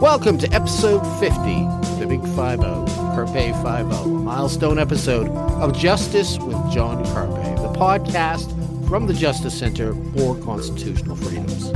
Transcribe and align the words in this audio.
Welcome 0.00 0.38
to 0.38 0.50
episode 0.50 1.02
50, 1.20 1.36
the 2.00 2.06
Big 2.08 2.22
50, 2.22 2.36
Carpe 3.12 3.28
50, 3.28 3.42
a 3.44 4.06
milestone 4.06 4.78
episode 4.78 5.28
of 5.28 5.76
Justice 5.76 6.38
with 6.38 6.56
John 6.72 7.04
Carpay, 7.04 7.54
the 7.56 7.78
podcast 7.78 8.48
from 8.88 9.06
the 9.06 9.12
Justice 9.12 9.58
Center 9.58 9.92
for 10.16 10.34
Constitutional 10.38 11.16
Freedoms. 11.16 11.68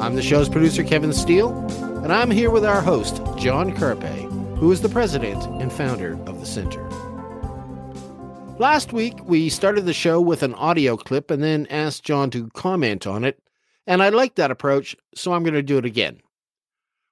I'm 0.00 0.14
the 0.14 0.22
show's 0.22 0.48
producer, 0.48 0.84
Kevin 0.84 1.12
Steele, 1.12 1.58
and 2.04 2.12
I'm 2.12 2.30
here 2.30 2.52
with 2.52 2.64
our 2.64 2.82
host, 2.82 3.16
John 3.36 3.74
Carpay, 3.74 4.58
who 4.58 4.70
is 4.70 4.80
the 4.80 4.88
president 4.88 5.42
and 5.60 5.72
founder 5.72 6.12
of 6.28 6.38
the 6.38 6.46
center. 6.46 6.88
Last 8.58 8.92
week, 8.92 9.14
we 9.24 9.48
started 9.48 9.84
the 9.84 9.92
show 9.92 10.20
with 10.20 10.44
an 10.44 10.54
audio 10.54 10.96
clip 10.96 11.32
and 11.32 11.42
then 11.42 11.66
asked 11.70 12.04
John 12.04 12.30
to 12.30 12.48
comment 12.50 13.04
on 13.04 13.24
it, 13.24 13.42
and 13.84 14.00
I 14.00 14.10
liked 14.10 14.36
that 14.36 14.52
approach, 14.52 14.94
so 15.12 15.32
I'm 15.32 15.42
going 15.42 15.54
to 15.54 15.62
do 15.62 15.76
it 15.76 15.84
again. 15.84 16.20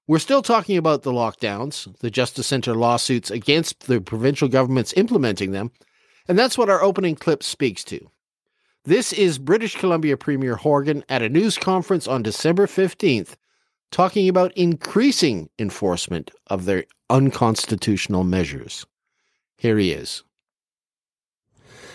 We're 0.06 0.20
still 0.20 0.42
talking 0.42 0.76
about 0.76 1.02
the 1.02 1.10
lockdowns, 1.10 1.98
the 1.98 2.12
Justice 2.12 2.46
Center 2.46 2.76
lawsuits 2.76 3.28
against 3.28 3.88
the 3.88 4.00
provincial 4.00 4.46
governments 4.46 4.94
implementing 4.96 5.50
them, 5.50 5.72
and 6.28 6.38
that's 6.38 6.56
what 6.56 6.70
our 6.70 6.80
opening 6.80 7.16
clip 7.16 7.42
speaks 7.42 7.82
to. 7.84 8.08
This 8.84 9.12
is 9.12 9.38
British 9.38 9.76
Columbia 9.76 10.16
Premier 10.16 10.54
Horgan 10.54 11.04
at 11.08 11.22
a 11.22 11.28
news 11.28 11.58
conference 11.58 12.06
on 12.06 12.22
December 12.22 12.68
15th 12.68 13.34
talking 13.90 14.28
about 14.28 14.56
increasing 14.56 15.50
enforcement 15.58 16.30
of 16.46 16.66
their 16.66 16.84
unconstitutional 17.10 18.22
measures. 18.22 18.86
Here 19.56 19.76
he 19.76 19.90
is. 19.90 20.22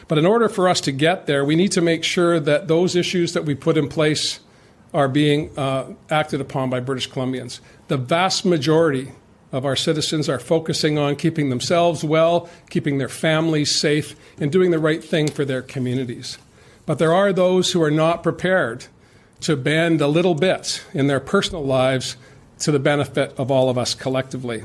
But 0.08 0.18
in 0.18 0.26
order 0.26 0.48
for 0.48 0.70
us 0.70 0.80
to 0.82 0.92
get 0.92 1.26
there, 1.26 1.44
we 1.44 1.56
need 1.56 1.72
to 1.74 1.82
make 1.82 2.04
sure 2.04 2.40
that 2.40 2.68
those 2.68 2.96
issues 2.96 3.34
that 3.34 3.46
we 3.46 3.56
put 3.56 3.78
in 3.78 3.90
place 3.90 4.40
are 4.94 5.08
being 5.08 5.58
uh, 5.58 5.94
acted 6.10 6.40
upon 6.40 6.70
by 6.70 6.80
British 6.80 7.10
Columbians. 7.10 7.60
The 7.88 7.98
vast 7.98 8.46
majority 8.46 9.12
of 9.52 9.66
our 9.66 9.76
citizens 9.76 10.30
are 10.30 10.40
focusing 10.40 10.98
on 10.98 11.16
keeping 11.16 11.50
themselves 11.50 12.04
well, 12.04 12.50
keeping 12.70 12.98
their 12.98 13.10
families 13.10 13.76
safe, 13.76 14.16
and 14.40 14.52
doing 14.52 14.72
the 14.72 14.80
right 14.80 15.04
thing 15.04 15.30
for 15.30 15.46
their 15.46 15.62
communities. 15.62 16.38
But 16.86 17.00
there 17.00 17.14
are 17.14 17.34
those 17.34 17.72
who 17.72 17.82
are 17.82 17.92
not 17.92 18.24
prepared 18.24 18.86
to 19.42 19.56
bend 19.56 20.02
a 20.02 20.08
little 20.08 20.36
bit 20.36 20.84
in 20.94 21.08
their 21.08 21.20
personal 21.20 21.64
lives 21.64 22.18
to 22.60 22.72
the 22.72 22.80
benefit 22.80 23.34
of 23.38 23.52
all 23.52 23.70
of 23.70 23.78
us 23.78 23.94
collectively. 23.94 24.64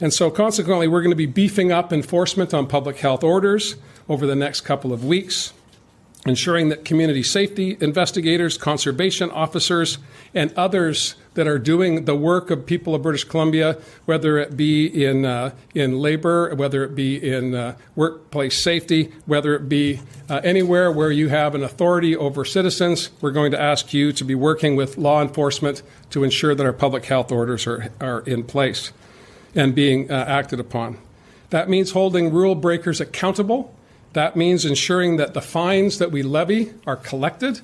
And 0.00 0.12
so, 0.12 0.30
consequently, 0.30 0.88
we're 0.88 1.02
going 1.02 1.10
to 1.10 1.16
be 1.16 1.26
beefing 1.26 1.72
up 1.72 1.92
enforcement 1.92 2.52
on 2.54 2.66
public 2.66 2.98
health 2.98 3.24
orders 3.24 3.76
over 4.08 4.26
the 4.26 4.36
next 4.36 4.62
couple 4.62 4.92
of 4.92 5.04
weeks 5.04 5.52
ensuring 6.26 6.68
that 6.70 6.84
community 6.84 7.22
safety 7.22 7.76
investigators, 7.80 8.58
conservation 8.58 9.30
officers, 9.30 9.98
and 10.34 10.52
others 10.54 11.14
that 11.34 11.46
are 11.46 11.58
doing 11.58 12.04
the 12.04 12.16
work 12.16 12.50
of 12.50 12.66
people 12.66 12.94
of 12.94 13.02
British 13.02 13.24
Columbia, 13.24 13.78
whether 14.06 14.36
it 14.38 14.56
be 14.56 14.86
in, 15.04 15.24
uh, 15.24 15.52
in 15.74 15.98
labor, 15.98 16.54
whether 16.54 16.82
it 16.82 16.94
be 16.94 17.16
in 17.16 17.54
uh, 17.54 17.76
workplace 17.94 18.60
safety, 18.62 19.12
whether 19.26 19.54
it 19.54 19.68
be 19.68 20.00
uh, 20.28 20.40
anywhere 20.42 20.90
where 20.90 21.10
you 21.10 21.28
have 21.28 21.54
an 21.54 21.62
authority 21.62 22.16
over 22.16 22.44
citizens, 22.44 23.10
we're 23.20 23.30
going 23.30 23.52
to 23.52 23.60
ask 23.60 23.94
you 23.94 24.12
to 24.12 24.24
be 24.24 24.34
working 24.34 24.74
with 24.74 24.98
law 24.98 25.22
enforcement 25.22 25.82
to 26.10 26.24
ensure 26.24 26.54
that 26.54 26.66
our 26.66 26.72
public 26.72 27.04
health 27.06 27.30
orders 27.30 27.66
are, 27.66 27.90
are 28.00 28.20
in 28.20 28.42
place 28.42 28.92
and 29.54 29.74
being 29.74 30.10
uh, 30.10 30.24
acted 30.26 30.58
upon. 30.58 30.98
That 31.50 31.68
means 31.68 31.92
holding 31.92 32.32
rule 32.32 32.56
breakers 32.56 33.00
accountable 33.00 33.72
that 34.16 34.34
means 34.34 34.64
ensuring 34.64 35.18
that 35.18 35.34
the 35.34 35.42
fines 35.42 35.98
that 35.98 36.10
we 36.10 36.22
levy 36.22 36.72
are 36.86 36.96
collected. 36.96 37.60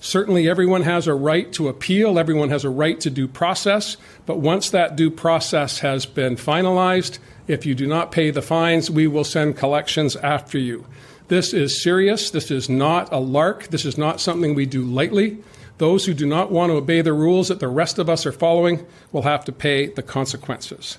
Certainly, 0.00 0.48
everyone 0.48 0.82
has 0.82 1.08
a 1.08 1.14
right 1.14 1.52
to 1.54 1.66
appeal, 1.66 2.16
everyone 2.16 2.48
has 2.50 2.64
a 2.64 2.70
right 2.70 3.00
to 3.00 3.10
due 3.10 3.26
process, 3.26 3.96
but 4.24 4.38
once 4.38 4.70
that 4.70 4.94
due 4.94 5.10
process 5.10 5.80
has 5.80 6.06
been 6.06 6.36
finalized, 6.36 7.18
if 7.48 7.66
you 7.66 7.74
do 7.74 7.88
not 7.88 8.12
pay 8.12 8.30
the 8.30 8.40
fines, 8.40 8.88
we 8.88 9.08
will 9.08 9.24
send 9.24 9.56
collections 9.56 10.14
after 10.14 10.58
you. 10.58 10.86
This 11.26 11.52
is 11.52 11.82
serious. 11.82 12.30
This 12.30 12.52
is 12.52 12.68
not 12.68 13.12
a 13.12 13.18
lark. 13.18 13.66
This 13.68 13.84
is 13.84 13.98
not 13.98 14.20
something 14.20 14.54
we 14.54 14.64
do 14.64 14.84
lightly. 14.84 15.38
Those 15.78 16.06
who 16.06 16.14
do 16.14 16.24
not 16.24 16.52
want 16.52 16.70
to 16.70 16.76
obey 16.76 17.00
the 17.00 17.12
rules 17.12 17.48
that 17.48 17.58
the 17.58 17.66
rest 17.66 17.98
of 17.98 18.08
us 18.08 18.24
are 18.26 18.32
following 18.32 18.86
will 19.10 19.22
have 19.22 19.44
to 19.46 19.52
pay 19.52 19.88
the 19.88 20.04
consequences. 20.04 20.98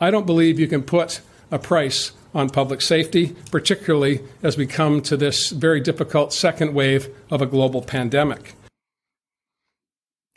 I 0.00 0.10
don't 0.10 0.26
believe 0.26 0.58
you 0.58 0.66
can 0.66 0.82
put 0.82 1.20
a 1.52 1.60
price 1.60 2.10
on 2.38 2.48
public 2.48 2.80
safety, 2.80 3.34
particularly 3.50 4.20
as 4.44 4.56
we 4.56 4.64
come 4.64 5.02
to 5.02 5.16
this 5.16 5.50
very 5.50 5.80
difficult 5.80 6.32
second 6.32 6.72
wave 6.72 7.08
of 7.30 7.42
a 7.42 7.46
global 7.46 7.82
pandemic. 7.82 8.54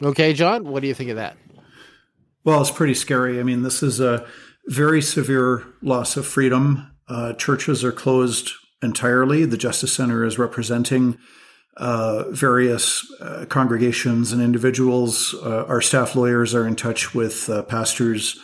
Okay, 0.01 0.34
John, 0.34 0.63
what 0.66 0.81
do 0.81 0.88
you 0.88 0.95
think 0.95 1.12
of 1.12 1.17
that? 1.17 1.38
Well, 2.44 2.59
it's 2.59 2.72
pretty 2.72 2.95
scary. 2.95 3.39
I 3.39 3.44
mean, 3.44 3.62
this 3.62 3.84
is 3.84 4.00
a 4.00 4.25
very 4.66 5.00
severe 5.00 5.63
loss 5.84 6.17
of 6.17 6.25
freedom. 6.25 6.91
Uh, 7.07 7.34
churches 7.34 7.84
are 7.84 7.91
closed 7.91 8.50
entirely. 8.81 9.45
The 9.45 9.57
Justice 9.57 9.94
Center 9.94 10.25
is 10.25 10.39
representing 10.39 11.19
uh, 11.78 12.23
various 12.31 13.06
uh, 13.22 13.45
congregations 13.47 14.31
and 14.31 14.41
individuals. 14.41 15.35
Uh, 15.35 15.66
our 15.66 15.81
staff 15.81 16.16
lawyers 16.16 16.56
are 16.56 16.68
in 16.68 16.75
touch 16.75 17.13
with 17.13 17.47
uh, 17.47 17.62
pastors 17.63 18.39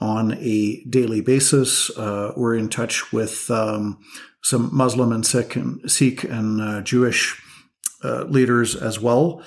on 0.00 0.34
a 0.34 0.84
daily 0.84 1.20
basis. 1.20 1.90
Uh, 1.90 2.32
we're 2.36 2.54
in 2.54 2.68
touch 2.68 3.12
with 3.12 3.50
um, 3.50 3.98
some 4.42 4.70
Muslim 4.72 5.12
and 5.12 5.26
Sikh 5.26 5.56
and, 5.56 5.90
Sikh 5.90 6.24
and 6.24 6.60
uh, 6.60 6.80
Jewish 6.82 7.40
uh, 8.04 8.24
leaders 8.24 8.76
as 8.76 9.00
well. 9.00 9.42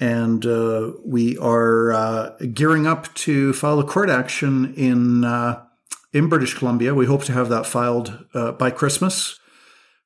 And 0.00 0.44
uh, 0.44 0.92
we 1.04 1.38
are 1.38 1.92
uh, 1.92 2.30
gearing 2.52 2.86
up 2.86 3.14
to 3.14 3.52
file 3.52 3.78
a 3.78 3.84
court 3.84 4.10
action 4.10 4.74
in 4.74 5.24
uh, 5.24 5.62
in 6.12 6.28
British 6.28 6.54
Columbia. 6.54 6.94
We 6.94 7.06
hope 7.06 7.22
to 7.24 7.32
have 7.32 7.48
that 7.50 7.66
filed 7.66 8.26
by 8.58 8.70
Christmas. 8.70 9.38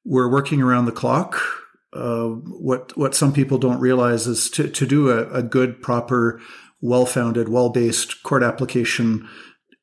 We're 0.05 0.31
working 0.31 0.61
around 0.61 0.85
the 0.85 0.93
clock. 0.93 1.41
what 1.91 2.97
what 2.97 3.15
some 3.15 3.33
people 3.33 3.56
don't 3.56 3.81
realize 3.81 4.27
is 4.27 4.51
to 4.51 4.69
to 4.69 4.87
do 4.87 5.09
a, 5.09 5.29
a 5.31 5.43
good, 5.43 5.81
proper, 5.81 6.41
well 6.83 7.06
founded, 7.06 7.49
well 7.49 7.71
based 7.71 8.23
court 8.23 8.43
application 8.43 9.27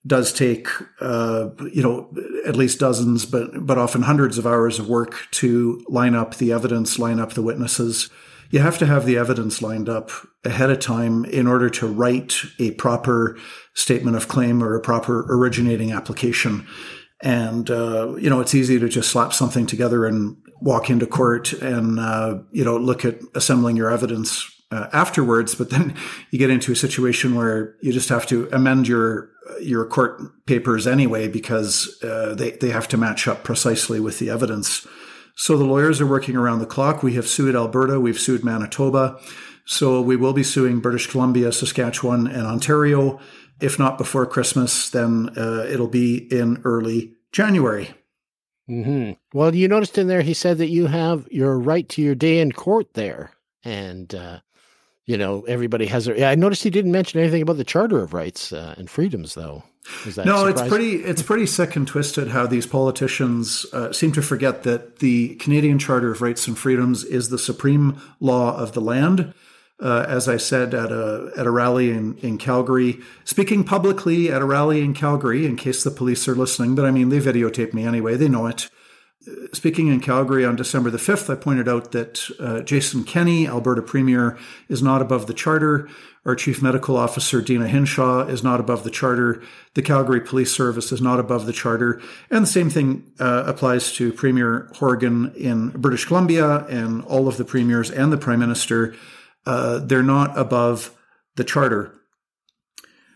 does 0.05 0.33
take, 0.33 0.67
uh, 0.99 1.49
you 1.71 1.81
know, 1.81 2.13
at 2.45 2.55
least 2.55 2.79
dozens, 2.79 3.25
but 3.25 3.65
but 3.65 3.77
often 3.77 4.01
hundreds 4.01 4.37
of 4.37 4.45
hours 4.45 4.79
of 4.79 4.89
work 4.89 5.27
to 5.31 5.83
line 5.87 6.15
up 6.15 6.35
the 6.35 6.51
evidence, 6.51 6.99
line 6.99 7.19
up 7.19 7.33
the 7.33 7.41
witnesses. 7.41 8.09
You 8.49 8.59
have 8.59 8.77
to 8.79 8.85
have 8.85 9.05
the 9.05 9.17
evidence 9.17 9.61
lined 9.61 9.89
up 9.89 10.11
ahead 10.43 10.69
of 10.69 10.79
time 10.79 11.25
in 11.25 11.47
order 11.47 11.69
to 11.71 11.87
write 11.87 12.35
a 12.59 12.71
proper 12.71 13.37
statement 13.73 14.15
of 14.15 14.27
claim 14.27 14.63
or 14.63 14.75
a 14.75 14.81
proper 14.81 15.25
originating 15.29 15.91
application. 15.91 16.67
And 17.21 17.71
uh, 17.71 18.15
you 18.17 18.29
know, 18.29 18.41
it's 18.41 18.53
easy 18.53 18.79
to 18.79 18.89
just 18.89 19.09
slap 19.09 19.33
something 19.33 19.65
together 19.65 20.05
and 20.05 20.35
walk 20.61 20.89
into 20.89 21.07
court 21.07 21.53
and 21.53 21.99
uh, 21.99 22.39
you 22.51 22.63
know 22.65 22.77
look 22.77 23.05
at 23.05 23.19
assembling 23.35 23.77
your 23.77 23.91
evidence 23.91 24.49
uh, 24.73 24.89
afterwards. 24.91 25.55
But 25.55 25.69
then 25.69 25.95
you 26.31 26.39
get 26.39 26.49
into 26.49 26.71
a 26.71 26.75
situation 26.75 27.35
where 27.35 27.75
you 27.81 27.93
just 27.93 28.09
have 28.09 28.25
to 28.27 28.49
amend 28.51 28.87
your 28.87 29.29
your 29.61 29.85
court 29.85 30.45
papers 30.45 30.87
anyway 30.87 31.27
because 31.27 32.01
uh, 32.03 32.33
they 32.35 32.51
they 32.51 32.69
have 32.69 32.87
to 32.89 32.97
match 32.97 33.27
up 33.27 33.43
precisely 33.43 33.99
with 33.99 34.19
the 34.19 34.29
evidence. 34.29 34.87
So 35.35 35.57
the 35.57 35.65
lawyers 35.65 35.99
are 35.99 36.07
working 36.07 36.35
around 36.35 36.59
the 36.59 36.65
clock. 36.65 37.03
We 37.03 37.13
have 37.13 37.27
sued 37.27 37.55
Alberta, 37.55 37.99
we've 37.99 38.19
sued 38.19 38.43
Manitoba, 38.43 39.19
so 39.65 39.99
we 40.01 40.15
will 40.15 40.33
be 40.33 40.43
suing 40.43 40.79
British 40.79 41.07
Columbia, 41.07 41.51
Saskatchewan, 41.51 42.27
and 42.27 42.45
Ontario. 42.45 43.19
If 43.59 43.79
not 43.79 43.97
before 43.97 44.25
Christmas, 44.25 44.89
then 44.89 45.29
uh, 45.37 45.65
it'll 45.69 45.87
be 45.87 46.17
in 46.31 46.61
early 46.63 47.13
January. 47.31 47.95
Mm-hmm. 48.69 49.13
Well, 49.37 49.53
you 49.53 49.67
noticed 49.67 49.97
in 49.97 50.07
there 50.07 50.21
he 50.21 50.33
said 50.33 50.57
that 50.59 50.69
you 50.69 50.87
have 50.87 51.27
your 51.31 51.59
right 51.59 51.87
to 51.89 52.01
your 52.01 52.15
day 52.15 52.39
in 52.39 52.51
court 52.51 52.93
there, 52.93 53.31
and 53.63 54.13
uh, 54.13 54.39
you 55.05 55.17
know, 55.17 55.41
everybody 55.41 55.85
has 55.87 56.05
their. 56.05 56.25
I 56.25 56.35
noticed 56.35 56.63
he 56.63 56.69
didn't 56.69 56.91
mention 56.91 57.19
anything 57.19 57.41
about 57.41 57.57
the 57.57 57.63
Charter 57.63 58.01
of 58.01 58.13
Rights 58.13 58.53
uh, 58.53 58.75
and 58.77 58.89
Freedoms, 58.89 59.35
though. 59.35 59.63
no, 60.05 60.47
surprising? 60.47 60.49
it's 60.49 60.61
pretty. 60.67 60.95
It's 60.95 61.21
pretty 61.21 61.45
sick 61.45 61.75
and 61.75 61.85
twisted 61.85 62.29
how 62.29 62.47
these 62.47 62.65
politicians 62.65 63.65
uh, 63.73 63.91
seem 63.91 64.13
to 64.13 64.21
forget 64.21 64.63
that 64.63 64.99
the 64.99 65.35
Canadian 65.35 65.77
Charter 65.77 66.11
of 66.11 66.21
Rights 66.21 66.47
and 66.47 66.57
Freedoms 66.57 67.03
is 67.03 67.29
the 67.29 67.39
supreme 67.39 68.01
law 68.19 68.57
of 68.57 68.73
the 68.73 68.81
land. 68.81 69.33
Uh, 69.79 70.05
as 70.07 70.29
I 70.29 70.37
said 70.37 70.73
at 70.73 70.91
a 70.91 71.31
at 71.35 71.45
a 71.45 71.51
rally 71.51 71.89
in, 71.89 72.17
in 72.19 72.37
Calgary, 72.37 72.99
speaking 73.25 73.65
publicly 73.65 74.31
at 74.31 74.41
a 74.41 74.45
rally 74.45 74.81
in 74.81 74.93
Calgary, 74.93 75.45
in 75.45 75.57
case 75.57 75.83
the 75.83 75.91
police 75.91 76.25
are 76.29 76.35
listening, 76.35 76.75
but 76.75 76.85
I 76.85 76.91
mean 76.91 77.09
they 77.09 77.19
videotape 77.19 77.73
me 77.73 77.83
anyway, 77.83 78.15
they 78.15 78.29
know 78.29 78.45
it. 78.45 78.69
Speaking 79.53 79.87
in 79.87 80.01
Calgary 80.01 80.43
on 80.43 80.55
December 80.55 80.89
the 80.89 80.97
5th, 80.97 81.29
I 81.29 81.35
pointed 81.35 81.69
out 81.69 81.91
that 81.93 82.29
uh, 82.39 82.61
Jason 82.61 83.03
Kenney, 83.05 83.47
Alberta 83.47 83.81
Premier, 83.81 84.37
is 84.67 84.83
not 84.83 85.01
above 85.01 85.27
the 85.27 85.33
charter. 85.33 85.87
Our 86.25 86.35
Chief 86.35 86.61
Medical 86.61 86.97
Officer, 86.97 87.41
Deena 87.41 87.67
Hinshaw, 87.67 88.27
is 88.27 88.43
not 88.43 88.59
above 88.59 88.83
the 88.83 88.89
charter. 88.89 89.41
The 89.75 89.81
Calgary 89.81 90.19
Police 90.19 90.53
Service 90.53 90.91
is 90.91 91.01
not 91.01 91.19
above 91.19 91.45
the 91.45 91.53
charter. 91.53 92.01
And 92.29 92.43
the 92.43 92.49
same 92.49 92.69
thing 92.69 93.11
uh, 93.19 93.43
applies 93.45 93.93
to 93.93 94.11
Premier 94.11 94.69
Horgan 94.75 95.33
in 95.35 95.69
British 95.69 96.05
Columbia 96.05 96.65
and 96.65 97.03
all 97.05 97.27
of 97.27 97.37
the 97.37 97.45
premiers 97.45 97.91
and 97.91 98.11
the 98.11 98.17
Prime 98.17 98.39
Minister. 98.39 98.95
Uh, 99.45 99.79
they're 99.79 100.03
not 100.03 100.37
above 100.37 100.95
the 101.35 101.43
charter. 101.43 101.93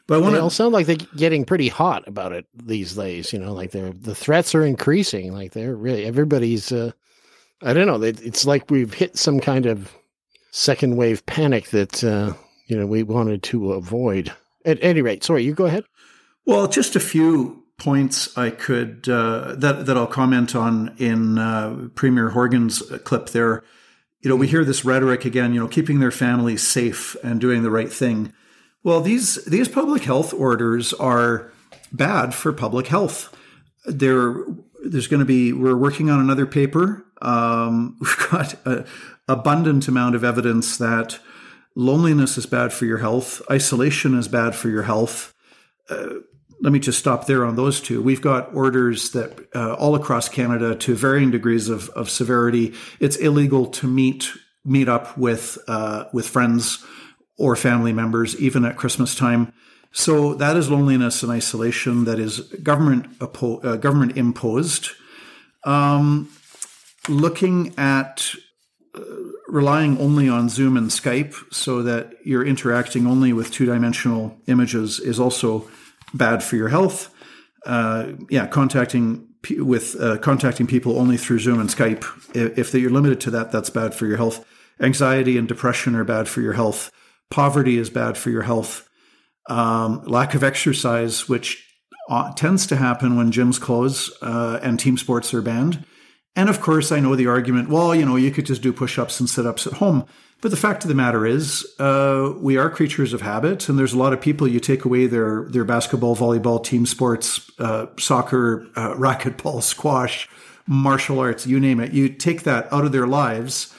But 0.07 0.15
I 0.15 0.17
want 0.19 0.35
to. 0.35 0.41
all 0.41 0.49
sound 0.49 0.73
like 0.73 0.85
they're 0.85 0.95
getting 1.17 1.43
pretty 1.43 1.67
hot 1.67 2.07
about 2.07 2.31
it 2.31 2.45
these 2.55 2.93
days. 2.93 3.33
You 3.33 3.39
know, 3.39 3.53
like 3.53 3.71
they're 3.71 3.91
the 3.91 4.15
threats 4.15 4.55
are 4.55 4.65
increasing. 4.65 5.33
Like 5.33 5.51
they're 5.51 5.75
really 5.75 6.05
everybody's. 6.05 6.71
Uh, 6.71 6.91
I 7.61 7.73
don't 7.73 7.87
know. 7.87 8.01
It's 8.01 8.45
like 8.45 8.71
we've 8.71 8.93
hit 8.93 9.17
some 9.17 9.39
kind 9.39 9.65
of 9.65 9.93
second 10.51 10.95
wave 10.95 11.25
panic 11.25 11.69
that 11.69 12.03
uh, 12.03 12.33
you 12.67 12.77
know 12.77 12.85
we 12.85 13.03
wanted 13.03 13.43
to 13.43 13.73
avoid. 13.73 14.33
At 14.65 14.79
any 14.81 15.01
rate, 15.01 15.23
sorry, 15.23 15.43
you 15.43 15.53
go 15.53 15.65
ahead. 15.65 15.85
Well, 16.45 16.67
just 16.67 16.95
a 16.95 16.99
few 16.99 17.63
points 17.77 18.35
I 18.37 18.49
could 18.49 19.07
uh, 19.09 19.55
that 19.57 19.85
that 19.85 19.97
I'll 19.97 20.07
comment 20.07 20.55
on 20.55 20.95
in 20.97 21.37
uh, 21.37 21.89
Premier 21.95 22.29
Horgan's 22.29 22.81
clip 23.03 23.29
there. 23.29 23.63
You 24.21 24.29
know, 24.29 24.35
we 24.35 24.47
hear 24.47 24.65
this 24.65 24.85
rhetoric 24.85 25.25
again. 25.25 25.53
You 25.53 25.59
know, 25.59 25.67
keeping 25.67 25.99
their 25.99 26.11
families 26.11 26.65
safe 26.65 27.15
and 27.23 27.41
doing 27.41 27.63
the 27.63 27.71
right 27.71 27.91
thing. 27.91 28.33
Well, 28.87 29.01
these 29.01 29.43
these 29.43 29.67
public 29.67 30.03
health 30.03 30.33
orders 30.33 30.93
are 30.93 31.51
bad 31.91 32.33
for 32.33 32.53
public 32.53 32.87
health. 32.87 33.35
There, 33.85 34.45
there's 34.81 35.07
going 35.07 35.19
to 35.19 35.25
be. 35.25 35.51
We're 35.51 35.75
working 35.75 36.09
on 36.09 36.21
another 36.21 36.45
paper. 36.45 37.05
Um, 37.21 37.97
we've 37.99 38.29
got 38.31 38.55
an 38.65 38.85
abundant 39.27 39.89
amount 39.89 40.15
of 40.15 40.23
evidence 40.23 40.77
that 40.77 41.19
loneliness 41.75 42.37
is 42.37 42.45
bad 42.45 42.71
for 42.71 42.85
your 42.85 42.99
health. 42.99 43.41
Isolation 43.51 44.17
is 44.17 44.29
bad 44.29 44.55
for 44.55 44.69
your 44.69 44.83
health. 44.83 45.33
Uh, 45.89 46.21
let 46.61 46.71
me 46.71 46.79
just 46.79 46.97
stop 46.97 47.27
there 47.27 47.43
on 47.43 47.57
those 47.57 47.81
two. 47.81 48.01
We've 48.01 48.21
got 48.21 48.55
orders 48.55 49.11
that 49.11 49.49
uh, 49.53 49.73
all 49.73 49.95
across 49.95 50.29
Canada 50.29 50.75
to 50.75 50.95
varying 50.95 51.29
degrees 51.29 51.67
of, 51.67 51.89
of 51.89 52.09
severity. 52.09 52.73
It's 53.01 53.17
illegal 53.17 53.65
to 53.65 53.85
meet 53.85 54.31
meet 54.63 54.87
up 54.87 55.17
with 55.17 55.57
uh, 55.67 56.05
with 56.13 56.25
friends 56.25 56.85
or 57.37 57.55
family 57.55 57.93
members, 57.93 58.35
even 58.39 58.65
at 58.65 58.77
Christmas 58.77 59.15
time. 59.15 59.53
So 59.91 60.33
that 60.35 60.57
is 60.57 60.69
loneliness 60.69 61.23
and 61.23 61.31
isolation 61.31 62.05
that 62.05 62.19
is 62.19 62.41
government 62.61 63.19
oppo- 63.19 63.63
uh, 63.63 63.77
government 63.77 64.17
imposed. 64.17 64.91
Um, 65.63 66.29
looking 67.09 67.73
at 67.77 68.33
uh, 68.95 69.01
relying 69.47 69.97
only 69.99 70.27
on 70.29 70.49
Zoom 70.49 70.77
and 70.77 70.89
Skype 70.89 71.35
so 71.53 71.81
that 71.83 72.13
you're 72.23 72.45
interacting 72.45 73.07
only 73.07 73.33
with 73.33 73.51
two 73.51 73.65
dimensional 73.65 74.37
images 74.47 74.99
is 74.99 75.19
also 75.19 75.69
bad 76.13 76.43
for 76.43 76.55
your 76.55 76.69
health. 76.69 77.13
Uh, 77.65 78.13
yeah, 78.29 78.47
contacting 78.47 79.27
p- 79.41 79.59
with 79.59 79.99
uh, 79.99 80.17
contacting 80.17 80.67
people 80.67 80.99
only 80.99 81.17
through 81.17 81.39
Zoom 81.39 81.59
and 81.59 81.69
Skype. 81.69 82.05
If, 82.35 82.57
if 82.57 82.73
you're 82.73 82.91
limited 82.91 83.19
to 83.21 83.31
that, 83.31 83.51
that's 83.51 83.69
bad 83.69 83.93
for 83.93 84.05
your 84.05 84.17
health. 84.17 84.45
Anxiety 84.79 85.37
and 85.37 85.47
depression 85.47 85.95
are 85.95 86.03
bad 86.03 86.27
for 86.27 86.41
your 86.41 86.53
health. 86.53 86.91
Poverty 87.29 87.77
is 87.77 87.89
bad 87.89 88.17
for 88.17 88.29
your 88.29 88.43
health. 88.43 88.87
Um, 89.49 90.03
lack 90.05 90.33
of 90.33 90.43
exercise, 90.43 91.29
which 91.29 91.65
uh, 92.09 92.33
tends 92.33 92.65
to 92.67 92.75
happen 92.75 93.17
when 93.17 93.31
gyms 93.31 93.59
close 93.59 94.11
uh, 94.21 94.59
and 94.61 94.79
team 94.79 94.97
sports 94.97 95.33
are 95.33 95.41
banned. 95.41 95.85
And 96.35 96.49
of 96.49 96.61
course, 96.61 96.91
I 96.91 96.99
know 96.99 97.15
the 97.15 97.27
argument, 97.27 97.69
well, 97.69 97.95
you 97.95 98.05
know, 98.05 98.15
you 98.15 98.31
could 98.31 98.45
just 98.45 98.61
do 98.61 98.71
push 98.71 98.99
ups 98.99 99.19
and 99.19 99.29
sit 99.29 99.45
ups 99.45 99.65
at 99.65 99.73
home. 99.73 100.05
But 100.39 100.51
the 100.51 100.57
fact 100.57 100.83
of 100.83 100.87
the 100.87 100.95
matter 100.95 101.25
is, 101.25 101.65
uh, 101.79 102.33
we 102.37 102.57
are 102.57 102.69
creatures 102.69 103.11
of 103.11 103.21
habit, 103.21 103.67
and 103.69 103.79
there's 103.79 103.93
a 103.93 103.97
lot 103.97 104.13
of 104.13 104.21
people 104.21 104.47
you 104.47 104.59
take 104.59 104.85
away 104.85 105.07
their 105.07 105.47
their 105.49 105.65
basketball, 105.65 106.15
volleyball, 106.15 106.63
team 106.63 106.85
sports, 106.85 107.49
uh, 107.57 107.87
soccer, 107.97 108.67
uh, 108.75 108.93
racquetball, 108.97 109.63
squash, 109.63 110.29
martial 110.67 111.19
arts, 111.19 111.47
you 111.47 111.59
name 111.59 111.79
it. 111.79 111.91
You 111.91 112.09
take 112.09 112.43
that 112.43 112.71
out 112.71 112.85
of 112.85 112.91
their 112.91 113.07
lives, 113.07 113.73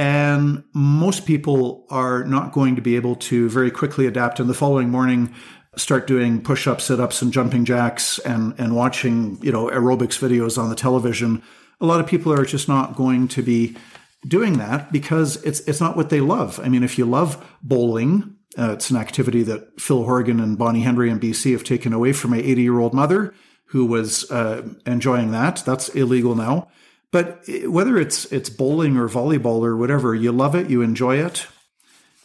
and 0.00 0.64
most 0.72 1.26
people 1.26 1.84
are 1.90 2.24
not 2.24 2.52
going 2.52 2.74
to 2.74 2.80
be 2.80 2.96
able 2.96 3.16
to 3.16 3.50
very 3.50 3.70
quickly 3.70 4.06
adapt. 4.06 4.40
And 4.40 4.48
the 4.48 4.54
following 4.54 4.88
morning, 4.88 5.30
start 5.76 6.06
doing 6.06 6.40
push-ups, 6.40 6.84
sit-ups, 6.84 7.20
and 7.20 7.30
jumping 7.30 7.66
jacks, 7.66 8.18
and 8.20 8.54
and 8.58 8.74
watching 8.74 9.38
you 9.42 9.52
know 9.52 9.66
aerobics 9.66 10.18
videos 10.18 10.56
on 10.56 10.70
the 10.70 10.74
television. 10.74 11.42
A 11.82 11.86
lot 11.86 12.00
of 12.00 12.06
people 12.06 12.32
are 12.32 12.46
just 12.46 12.66
not 12.66 12.96
going 12.96 13.28
to 13.28 13.42
be 13.42 13.76
doing 14.26 14.56
that 14.56 14.90
because 14.90 15.36
it's 15.44 15.60
it's 15.68 15.82
not 15.82 15.98
what 15.98 16.08
they 16.08 16.22
love. 16.22 16.58
I 16.64 16.70
mean, 16.70 16.82
if 16.82 16.96
you 16.96 17.04
love 17.04 17.46
bowling, 17.62 18.36
uh, 18.58 18.72
it's 18.72 18.88
an 18.88 18.96
activity 18.96 19.42
that 19.42 19.78
Phil 19.78 20.04
Horgan 20.04 20.40
and 20.40 20.56
Bonnie 20.56 20.80
Henry 20.80 21.10
in 21.10 21.20
BC 21.20 21.52
have 21.52 21.64
taken 21.64 21.92
away 21.92 22.14
from 22.14 22.30
my 22.30 22.38
80 22.38 22.62
year 22.62 22.78
old 22.78 22.94
mother 22.94 23.34
who 23.66 23.84
was 23.84 24.30
uh, 24.30 24.66
enjoying 24.86 25.32
that. 25.32 25.62
That's 25.66 25.90
illegal 25.90 26.34
now. 26.34 26.68
But 27.12 27.42
whether 27.64 27.98
it's 27.98 28.26
it's 28.26 28.50
bowling 28.50 28.96
or 28.96 29.08
volleyball 29.08 29.62
or 29.62 29.76
whatever, 29.76 30.14
you 30.14 30.30
love 30.32 30.54
it, 30.54 30.70
you 30.70 30.82
enjoy 30.82 31.16
it. 31.16 31.46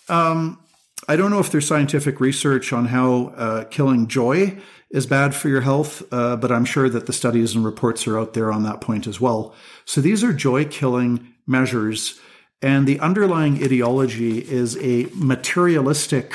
Um, 0.07 0.59
I 1.07 1.15
don't 1.15 1.31
know 1.31 1.39
if 1.39 1.51
there's 1.51 1.67
scientific 1.67 2.19
research 2.19 2.71
on 2.71 2.85
how 2.85 3.33
uh, 3.35 3.63
killing 3.65 4.07
joy 4.07 4.57
is 4.89 5.05
bad 5.05 5.35
for 5.35 5.49
your 5.49 5.61
health, 5.61 6.03
uh, 6.11 6.35
but 6.35 6.51
I'm 6.51 6.65
sure 6.65 6.89
that 6.89 7.05
the 7.05 7.13
studies 7.13 7.55
and 7.55 7.65
reports 7.65 8.07
are 8.07 8.17
out 8.17 8.33
there 8.33 8.51
on 8.51 8.63
that 8.63 8.81
point 8.81 9.07
as 9.07 9.19
well. 9.19 9.53
So 9.85 10.01
these 10.01 10.23
are 10.23 10.33
joy 10.33 10.65
killing 10.65 11.33
measures, 11.45 12.19
and 12.61 12.87
the 12.87 12.99
underlying 12.99 13.63
ideology 13.63 14.39
is 14.39 14.77
a 14.77 15.07
materialistic 15.13 16.33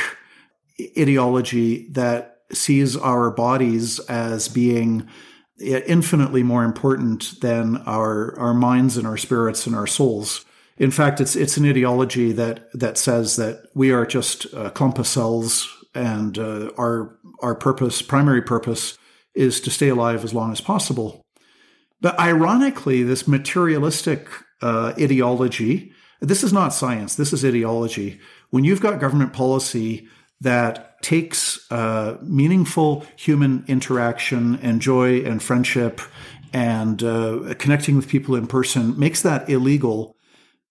ideology 0.99 1.89
that 1.91 2.43
sees 2.53 2.97
our 2.97 3.31
bodies 3.31 3.99
as 4.01 4.49
being 4.49 5.09
infinitely 5.61 6.43
more 6.43 6.65
important 6.65 7.41
than 7.41 7.77
our 7.79 8.39
our 8.39 8.55
minds 8.55 8.97
and 8.97 9.07
our 9.07 9.17
spirits 9.17 9.67
and 9.67 9.77
our 9.77 9.87
souls. 9.87 10.45
In 10.79 10.91
fact, 10.91 11.21
it's 11.21 11.37
it's 11.37 11.57
an 11.57 11.69
ideology 11.69 12.33
that 12.33 12.69
that 12.73 12.97
says 12.97 13.37
that 13.37 13.67
we 13.75 13.91
are 13.91 14.07
just 14.07 14.47
a 14.55 14.71
clump 14.71 14.99
of 14.99 15.07
cells, 15.07 15.69
and 15.95 16.39
uh, 16.39 16.71
our 16.79 17.19
our 17.43 17.55
purpose, 17.55 18.03
primary 18.03 18.43
purpose, 18.43 18.99
is 19.35 19.61
to 19.61 19.71
stay 19.71 19.89
alive 19.89 20.25
as 20.25 20.35
long 20.35 20.53
as 20.53 20.61
possible. 20.61 21.23
But 22.01 22.19
ironically, 22.19 23.03
this 23.03 23.29
materialistic 23.29 24.29
uh, 24.63 24.95
ideology, 24.99 25.93
this 26.21 26.43
is 26.43 26.53
not 26.53 26.73
science. 26.73 27.15
This 27.15 27.33
is 27.33 27.45
ideology. 27.45 28.19
When 28.49 28.65
you've 28.65 28.81
got 28.81 29.01
government 29.01 29.33
policy 29.33 30.09
that 30.41 30.90
takes 31.03 31.71
uh, 31.71 32.19
meaningful 32.23 33.07
human 33.17 33.65
interaction 33.67 34.59
and 34.63 34.81
joy 34.81 35.21
and 35.21 35.43
friendship 35.43 36.01
and 36.53 37.03
uh, 37.03 37.55
connecting 37.59 37.97
with 37.97 38.09
people 38.09 38.35
in 38.35 38.47
person 38.47 38.99
makes 38.99 39.23
that 39.23 39.49
illegal. 39.49 40.17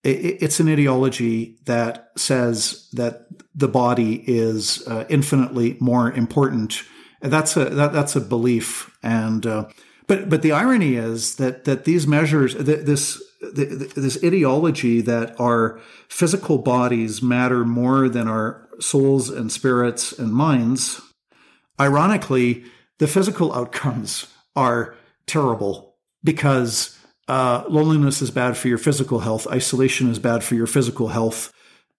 It's 0.02 0.60
an 0.60 0.68
ideology 0.68 1.58
that 1.66 2.10
says 2.16 2.88
that 2.92 3.26
the 3.54 3.68
body 3.68 4.24
is 4.26 4.86
uh, 4.86 5.04
infinitely 5.08 5.76
more 5.80 6.10
important. 6.12 6.82
That's 7.20 7.56
a 7.56 7.66
that, 7.66 7.92
that's 7.92 8.16
a 8.16 8.20
belief, 8.20 8.96
and 9.02 9.44
uh, 9.44 9.68
but 10.06 10.30
but 10.30 10.40
the 10.40 10.52
irony 10.52 10.94
is 10.94 11.36
that 11.36 11.64
that 11.64 11.84
these 11.84 12.06
measures, 12.06 12.54
this 12.54 13.22
this 13.40 14.22
ideology 14.22 15.00
that 15.00 15.38
our 15.40 15.80
physical 16.08 16.58
bodies 16.58 17.22
matter 17.22 17.64
more 17.64 18.08
than 18.08 18.28
our 18.28 18.68
souls 18.80 19.30
and 19.30 19.50
spirits 19.50 20.12
and 20.12 20.32
minds, 20.32 21.00
ironically, 21.78 22.64
the 22.98 23.06
physical 23.06 23.52
outcomes 23.54 24.26
are 24.54 24.94
terrible 25.26 25.96
because 26.22 26.98
uh, 27.28 27.64
loneliness 27.68 28.20
is 28.20 28.30
bad 28.30 28.56
for 28.56 28.68
your 28.68 28.78
physical 28.78 29.20
health, 29.20 29.46
isolation 29.46 30.10
is 30.10 30.18
bad 30.18 30.44
for 30.44 30.54
your 30.54 30.66
physical 30.66 31.08
health, 31.08 31.52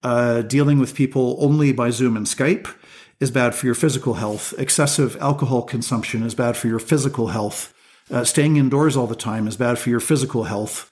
uh, 0.03 0.41
dealing 0.41 0.77
with 0.77 0.93
people 0.95 1.37
only 1.39 1.71
by 1.71 1.89
Zoom 1.89 2.17
and 2.17 2.25
Skype 2.25 2.71
is 3.19 3.31
bad 3.31 3.55
for 3.55 3.65
your 3.65 3.75
physical 3.75 4.15
health, 4.15 4.53
excessive 4.57 5.15
alcohol 5.21 5.61
consumption 5.63 6.23
is 6.23 6.35
bad 6.35 6.57
for 6.57 6.67
your 6.67 6.79
physical 6.79 7.27
health, 7.27 7.73
uh, 8.11 8.23
staying 8.23 8.57
indoors 8.57 8.97
all 8.97 9.07
the 9.07 9.15
time 9.15 9.47
is 9.47 9.55
bad 9.55 9.79
for 9.79 9.89
your 9.89 9.99
physical 9.99 10.43
health. 10.43 10.90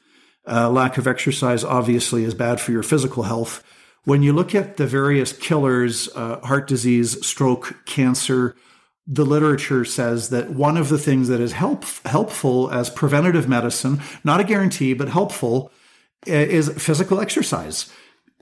Uh, 0.49 0.69
lack 0.69 0.97
of 0.97 1.07
exercise 1.07 1.63
obviously 1.63 2.23
is 2.23 2.33
bad 2.33 2.59
for 2.59 2.71
your 2.71 2.83
physical 2.83 3.23
health. 3.23 3.63
When 4.05 4.23
you 4.23 4.33
look 4.33 4.55
at 4.55 4.77
the 4.77 4.87
various 4.87 5.33
killers, 5.33 6.09
uh, 6.15 6.39
heart 6.39 6.67
disease, 6.67 7.25
stroke, 7.25 7.75
cancer, 7.85 8.55
the 9.05 9.25
literature 9.25 9.85
says 9.85 10.29
that 10.29 10.51
one 10.51 10.77
of 10.77 10.89
the 10.89 10.97
things 10.97 11.27
that 11.27 11.39
is 11.39 11.51
help, 11.51 11.83
helpful 12.05 12.71
as 12.71 12.89
preventative 12.89 13.47
medicine, 13.47 14.01
not 14.23 14.39
a 14.39 14.43
guarantee, 14.43 14.93
but 14.93 15.09
helpful, 15.09 15.71
is 16.25 16.69
physical 16.81 17.19
exercise. 17.19 17.91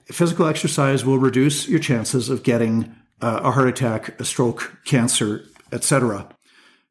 Physical 0.06 0.46
exercise 0.46 1.04
will 1.04 1.18
reduce 1.18 1.68
your 1.68 1.80
chances 1.80 2.28
of 2.28 2.42
getting 2.42 2.94
uh, 3.20 3.40
a 3.42 3.50
heart 3.50 3.68
attack, 3.68 4.18
a 4.20 4.24
stroke, 4.24 4.78
cancer, 4.84 5.44
etc. 5.72 6.28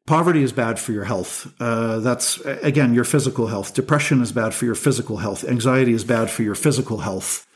Poverty 0.08 0.42
is 0.42 0.54
bad 0.54 0.78
for 0.78 0.92
your 0.92 1.04
health. 1.04 1.52
Uh, 1.60 1.98
that's, 1.98 2.40
again, 2.40 2.94
your 2.94 3.04
physical 3.04 3.48
health. 3.48 3.74
Depression 3.74 4.22
is 4.22 4.32
bad 4.32 4.54
for 4.54 4.64
your 4.64 4.74
physical 4.74 5.18
health. 5.18 5.44
Anxiety 5.44 5.92
is 5.92 6.02
bad 6.02 6.30
for 6.30 6.42
your 6.42 6.54
physical 6.54 7.00
health. 7.00 7.46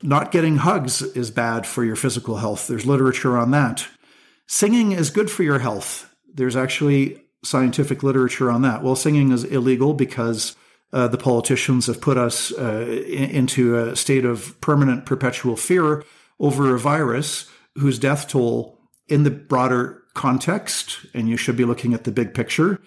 Not 0.00 0.30
getting 0.30 0.58
hugs 0.58 1.02
is 1.02 1.32
bad 1.32 1.66
for 1.66 1.84
your 1.84 1.96
physical 1.96 2.36
health. 2.36 2.68
There's 2.68 2.86
literature 2.86 3.36
on 3.36 3.50
that. 3.50 3.88
Singing 4.46 4.92
is 4.92 5.10
good 5.10 5.28
for 5.28 5.42
your 5.42 5.58
health. 5.58 6.14
There's 6.32 6.54
actually 6.54 7.20
scientific 7.42 8.04
literature 8.04 8.48
on 8.48 8.62
that. 8.62 8.84
Well, 8.84 8.94
singing 8.94 9.32
is 9.32 9.42
illegal 9.42 9.92
because 9.92 10.54
uh, 10.92 11.08
the 11.08 11.18
politicians 11.18 11.88
have 11.88 12.00
put 12.00 12.16
us 12.16 12.52
uh, 12.52 13.02
into 13.08 13.76
a 13.76 13.96
state 13.96 14.24
of 14.24 14.60
permanent, 14.60 15.04
perpetual 15.04 15.56
fear 15.56 16.04
over 16.38 16.72
a 16.72 16.78
virus 16.78 17.50
whose 17.74 17.98
death 17.98 18.28
toll 18.28 18.78
in 19.08 19.24
the 19.24 19.32
broader 19.32 20.04
context, 20.18 21.06
and 21.14 21.28
you 21.28 21.36
should 21.36 21.56
be 21.56 21.64
looking 21.64 21.94
at 21.94 22.04
the 22.04 22.12
big 22.12 22.34
picture, 22.34 22.80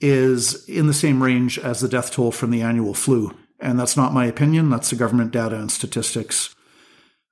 is 0.00 0.68
in 0.68 0.88
the 0.88 0.94
same 0.94 1.22
range 1.22 1.58
as 1.58 1.80
the 1.80 1.88
death 1.88 2.10
toll 2.10 2.32
from 2.32 2.50
the 2.50 2.60
annual 2.60 2.92
flu. 2.92 3.34
And 3.60 3.78
that's 3.78 3.96
not 3.96 4.12
my 4.12 4.26
opinion, 4.26 4.68
that's 4.68 4.90
the 4.90 4.96
government 4.96 5.30
data 5.30 5.56
and 5.56 5.70
statistics. 5.70 6.54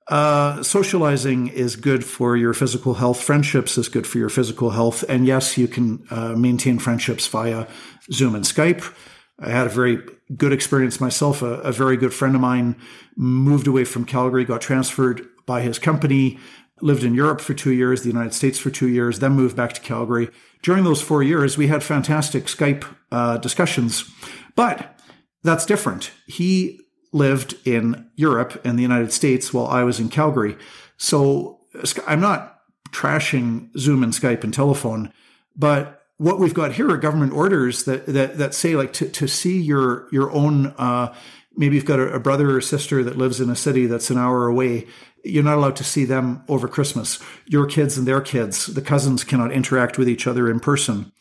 Uh, 0.07 0.63
socializing 0.63 1.49
is 1.49 1.75
good 1.75 2.03
for 2.03 2.35
your 2.35 2.53
physical 2.53 2.95
health. 2.95 3.21
Friendships 3.21 3.77
is 3.77 3.87
good 3.89 4.07
for 4.07 4.17
your 4.17 4.29
physical 4.29 4.71
health. 4.71 5.03
And 5.07 5.27
yes, 5.27 5.57
you 5.57 5.67
can 5.67 6.05
uh, 6.09 6.33
maintain 6.35 6.79
friendships 6.79 7.27
via 7.27 7.67
Zoom 8.11 8.35
and 8.35 8.43
Skype. 8.43 8.93
I 9.39 9.49
had 9.49 9.67
a 9.67 9.69
very 9.69 9.99
good 10.35 10.53
experience 10.53 10.99
myself. 10.99 11.41
A, 11.41 11.61
a, 11.61 11.71
very 11.71 11.97
good 11.97 12.13
friend 12.13 12.35
of 12.35 12.41
mine 12.41 12.75
moved 13.15 13.67
away 13.67 13.85
from 13.85 14.05
Calgary, 14.05 14.45
got 14.45 14.61
transferred 14.61 15.25
by 15.45 15.61
his 15.61 15.79
company 15.79 16.39
lived 16.81 17.03
in 17.03 17.13
Europe 17.13 17.41
for 17.41 17.53
two 17.53 17.71
years, 17.71 18.01
the 18.01 18.09
United 18.09 18.33
States 18.33 18.59
for 18.59 18.69
two 18.69 18.87
years, 18.87 19.19
then 19.19 19.33
moved 19.33 19.55
back 19.55 19.73
to 19.73 19.81
Calgary. 19.81 20.29
During 20.61 20.83
those 20.83 21.01
four 21.01 21.23
years, 21.23 21.57
we 21.57 21.67
had 21.67 21.83
fantastic 21.83 22.45
Skype 22.45 22.85
uh, 23.11 23.37
discussions, 23.37 24.09
but 24.55 24.99
that's 25.43 25.65
different. 25.65 26.11
He 26.27 26.79
lived 27.13 27.55
in 27.65 28.09
Europe 28.15 28.61
and 28.63 28.77
the 28.77 28.83
United 28.83 29.11
States 29.11 29.53
while 29.53 29.67
I 29.67 29.83
was 29.83 29.99
in 29.99 30.09
Calgary. 30.09 30.57
So 30.97 31.61
I'm 32.07 32.21
not 32.21 32.59
trashing 32.91 33.75
Zoom 33.77 34.03
and 34.03 34.13
Skype 34.13 34.43
and 34.43 34.53
telephone, 34.53 35.11
but 35.55 36.01
what 36.17 36.39
we've 36.39 36.53
got 36.53 36.73
here 36.73 36.89
are 36.91 36.97
government 36.97 37.33
orders 37.33 37.85
that 37.85 38.05
that, 38.05 38.37
that 38.37 38.53
say 38.53 38.75
like 38.75 38.93
to, 38.93 39.09
to 39.09 39.27
see 39.27 39.59
your 39.59 40.07
your 40.11 40.31
own 40.31 40.67
uh, 40.77 41.13
maybe 41.55 41.75
you've 41.75 41.85
got 41.85 41.99
a, 41.99 42.13
a 42.13 42.19
brother 42.19 42.55
or 42.55 42.61
sister 42.61 43.03
that 43.03 43.17
lives 43.17 43.39
in 43.41 43.49
a 43.49 43.55
city 43.55 43.85
that's 43.85 44.09
an 44.09 44.17
hour 44.17 44.47
away 44.47 44.87
you're 45.23 45.43
not 45.43 45.57
allowed 45.57 45.75
to 45.77 45.83
see 45.83 46.05
them 46.05 46.43
over 46.47 46.67
Christmas. 46.67 47.19
Your 47.45 47.65
kids 47.65 47.97
and 47.97 48.07
their 48.07 48.21
kids, 48.21 48.67
the 48.67 48.81
cousins 48.81 49.23
cannot 49.23 49.51
interact 49.51 49.97
with 49.97 50.09
each 50.09 50.27
other 50.27 50.49
in 50.49 50.59
person. 50.59 51.11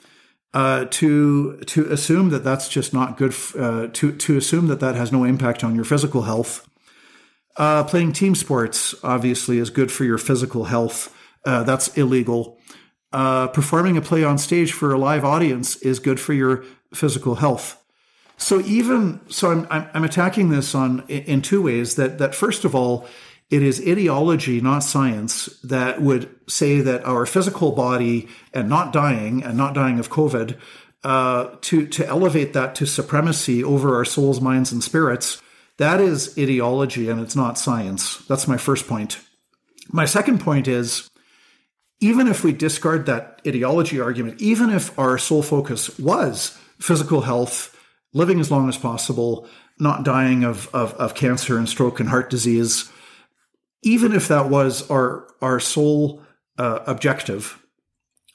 Uh, 0.53 0.87
to 0.87 1.59
to 1.61 1.85
assume 1.93 2.31
that 2.31 2.43
that's 2.43 2.69
just 2.69 2.93
not 2.93 3.17
good. 3.17 3.33
Uh, 3.57 3.87
to 3.93 4.11
to 4.11 4.37
assume 4.37 4.67
that 4.67 4.81
that 4.81 4.97
has 4.97 5.13
no 5.13 5.23
impact 5.23 5.63
on 5.63 5.77
your 5.77 5.85
physical 5.85 6.23
health. 6.23 6.69
Uh, 7.57 7.85
playing 7.85 8.13
team 8.13 8.35
sports 8.35 8.95
obviously 9.05 9.59
is 9.59 9.71
good 9.71 9.93
for 9.93 10.05
your 10.05 10.19
physical 10.19 10.65
health. 10.65 11.15
Uh, 11.45 11.63
that's 11.63 11.97
illegal. 11.97 12.59
Uh, 13.13 13.47
performing 13.49 13.97
a 13.97 14.01
play 14.01 14.25
on 14.25 14.39
stage 14.39 14.73
for 14.73 14.93
a 14.93 14.99
live 14.99 15.25
audience 15.25 15.77
is 15.77 16.01
good 16.01 16.19
for 16.19 16.33
your 16.33 16.65
physical 16.93 17.37
health. 17.37 17.80
So 18.41 18.61
even 18.63 19.21
so, 19.29 19.67
I'm 19.71 19.89
I'm 19.95 20.05
attacking 20.05 20.49
this 20.49 20.75
on 20.75 21.05
in 21.09 21.43
two 21.43 21.63
ways. 21.63 21.97
That 21.97 22.19
that 22.19 22.35
first 22.35 22.65
of 22.65 22.75
all 22.75 23.07
it 23.51 23.63
is 23.63 23.83
ideology, 23.87 24.61
not 24.61 24.81
science, 24.81 25.47
that 25.65 26.01
would 26.01 26.31
say 26.49 26.81
that 26.81 27.05
our 27.05 27.27
physical 27.27 27.73
body 27.73 28.29
and 28.55 28.69
not 28.69 28.93
dying 28.93 29.43
and 29.43 29.57
not 29.57 29.75
dying 29.75 29.99
of 29.99 30.09
COVID, 30.09 30.57
uh, 31.03 31.57
to 31.63 31.87
to 31.89 32.07
elevate 32.07 32.53
that 32.53 32.75
to 32.77 32.87
supremacy 32.87 33.63
over 33.63 33.97
our 33.97 34.05
souls, 34.05 34.41
minds, 34.41 34.73
and 34.73 34.83
spirits. 34.83 35.43
That 35.79 36.01
is 36.01 36.37
ideology, 36.39 37.09
and 37.09 37.21
it's 37.21 37.37
not 37.37 37.59
science. 37.59 38.19
That's 38.27 38.47
my 38.47 38.57
first 38.57 38.87
point. 38.87 39.19
My 39.93 40.05
second 40.05 40.41
point 40.41 40.69
is 40.69 41.11
even 42.01 42.29
if 42.29 42.45
we 42.45 42.53
discard 42.53 43.07
that 43.07 43.41
ideology 43.47 44.01
argument, 44.01 44.41
even 44.41 44.71
if 44.71 44.97
our 44.99 45.19
sole 45.19 45.43
focus 45.43 45.99
was 45.99 46.57
physical 46.79 47.23
health, 47.23 47.77
living 48.13 48.41
as 48.41 48.51
long 48.51 48.69
as 48.69 48.77
possible, 48.77 49.49
not 49.79 50.05
dying 50.05 50.45
of, 50.45 50.69
of, 50.75 50.95
of 50.95 51.15
cancer 51.15 51.57
and 51.59 51.69
stroke 51.69 52.01
and 52.01 52.09
heart 52.09 52.31
disease, 52.31 52.91
even 53.83 54.13
if 54.13 54.29
that 54.29 54.49
was 54.49 54.89
our 54.91 55.27
our 55.41 55.59
sole 55.59 56.23
uh, 56.59 56.81
objective, 56.87 57.65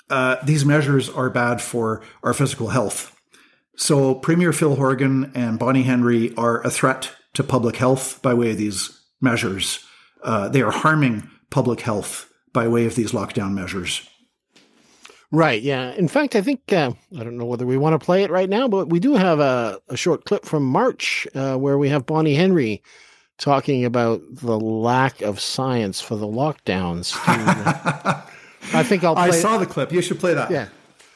uh, 0.10 0.38
these 0.44 0.66
measures 0.66 1.10
are 1.10 1.30
bad 1.30 1.62
for 1.62 2.02
our 2.24 2.34
physical 2.34 2.70
health. 2.70 3.16
So 3.78 4.16
Premier 4.16 4.54
Phil 4.54 4.76
Horgan 4.76 5.32
and 5.36 5.60
Bonnie 5.60 5.84
Henry 5.84 6.34
are 6.36 6.66
a 6.66 6.72
threat 6.72 7.12
to 7.34 7.44
public 7.44 7.76
health 7.76 8.22
by 8.22 8.34
way 8.34 8.52
of 8.52 8.58
these 8.58 9.02
measures. 9.22 9.86
Uh, 10.24 10.50
they 10.50 10.62
are 10.62 10.72
harming 10.72 11.30
public 11.52 11.82
health 11.82 12.32
by 12.54 12.68
way 12.68 12.86
of 12.86 12.96
these 12.96 13.12
lockdown 13.12 13.54
measures. 13.54 14.08
Right. 15.32 15.62
Yeah. 15.62 15.92
In 15.94 16.08
fact, 16.08 16.36
I 16.36 16.42
think 16.42 16.72
uh, 16.72 16.92
I 17.18 17.24
don't 17.24 17.38
know 17.38 17.46
whether 17.46 17.66
we 17.66 17.78
want 17.78 18.00
to 18.00 18.04
play 18.04 18.24
it 18.24 18.32
right 18.32 18.50
now, 18.50 18.68
but 18.68 18.90
we 18.90 19.00
do 19.00 19.16
have 19.16 19.40
a, 19.40 19.80
a 19.90 19.98
short 19.98 20.26
clip 20.26 20.46
from 20.46 20.64
March 20.64 21.28
uh, 21.36 21.58
where 21.58 21.78
we 21.78 21.90
have 21.90 22.06
Bonnie 22.06 22.36
Henry 22.36 22.82
talking 23.38 23.84
about 23.84 24.22
the 24.32 24.60
lack 24.60 25.22
of 25.22 25.40
science 25.40 26.00
for 26.00 26.16
the 26.16 26.28
lockdowns. 26.28 27.16
I 28.74 28.84
think 28.84 29.04
I'll. 29.04 29.18
I 29.18 29.32
saw 29.32 29.56
it. 29.56 29.60
the 29.60 29.66
clip. 29.66 29.92
You 29.92 30.02
should 30.02 30.20
play 30.20 30.34
that. 30.34 30.52
Yeah, 30.52 30.70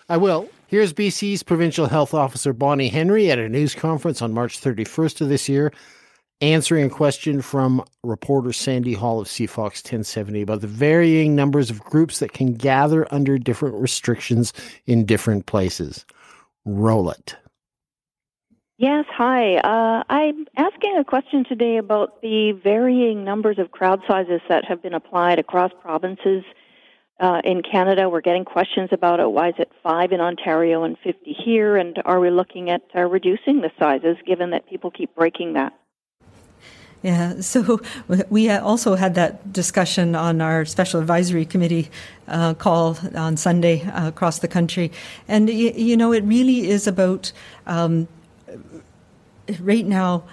I 0.08 0.18
will. 0.18 0.50
Here's 0.68 0.94
BC's 0.94 1.42
Provincial 1.42 1.88
Health 1.88 2.14
Officer 2.14 2.54
Bonnie 2.54 2.90
Henry 2.90 3.32
at 3.32 3.40
a 3.40 3.50
news 3.50 3.74
conference 3.74 4.22
on 4.22 4.34
March 4.34 4.62
31st 4.62 5.22
of 5.22 5.30
this 5.30 5.50
year, 5.50 5.72
answering 6.42 6.86
a 6.86 6.90
question 6.90 7.42
from 7.42 7.84
reporter 8.04 8.54
Sandy 8.54 8.94
Hall 8.94 9.20
of 9.20 9.28
CFAX 9.28 9.84
1070 9.84 10.42
about 10.42 10.62
the 10.62 10.68
varying 10.68 11.36
numbers 11.36 11.70
of 11.70 11.82
groups 11.82 12.20
that 12.20 12.32
can 12.32 12.54
gather 12.54 13.12
under 13.14 13.38
different 13.38 13.76
restrictions 13.76 14.54
in 14.86 15.06
different 15.06 15.46
places. 15.46 16.06
Roll 16.66 17.10
it. 17.10 17.36
Yes, 18.78 19.04
hi. 19.12 19.58
Uh, 19.58 20.04
I'm 20.10 20.46
asking 20.56 20.96
a 20.98 21.04
question 21.04 21.44
today 21.44 21.76
about 21.76 22.22
the 22.22 22.54
varying 22.64 23.26
numbers 23.26 23.60
of 23.60 23.72
crowd 23.72 24.00
sizes 24.08 24.40
that 24.48 24.64
have 24.64 24.82
been 24.82 24.94
applied 24.94 25.38
across 25.38 25.72
provinces 25.82 26.46
uh, 27.20 27.42
in 27.44 27.62
Canada. 27.62 28.08
We're 28.08 28.22
getting 28.22 28.46
questions 28.46 28.88
about 28.94 29.20
it. 29.20 29.30
Why 29.30 29.50
is 29.50 29.56
it 29.60 29.70
five 29.84 30.14
in 30.14 30.22
Ontario 30.22 30.84
and 30.84 30.98
50 31.04 31.34
here? 31.34 31.76
And 31.76 32.02
are 32.06 32.22
we 32.22 32.30
looking 32.30 32.70
at 32.70 32.84
uh, 32.96 33.02
reducing 33.02 33.60
the 33.60 33.72
sizes 33.78 34.16
given 34.26 34.52
that 34.52 34.70
people 34.70 34.92
keep 34.92 35.14
breaking 35.14 35.54
that? 35.54 35.74
Yeah, 37.02 37.40
so 37.42 37.82
we 38.30 38.50
also 38.50 38.96
had 38.96 39.16
that 39.16 39.54
discussion 39.54 40.16
on 40.16 40.42
our 40.42 40.66
special 40.66 41.00
advisory 41.00 41.46
committee 41.46 41.90
uh, 42.28 42.54
call 42.54 42.98
on 43.16 43.38
Sunday 43.38 43.84
uh, 43.84 44.08
across 44.10 44.40
the 44.40 44.48
country. 44.48 44.92
And, 45.28 45.50
you 45.50 45.98
know, 45.98 46.12
it 46.12 46.24
really 46.24 46.70
is 46.70 46.88
about 46.88 47.32
um, 47.68 48.08
right 49.60 49.86
now, 49.86 50.24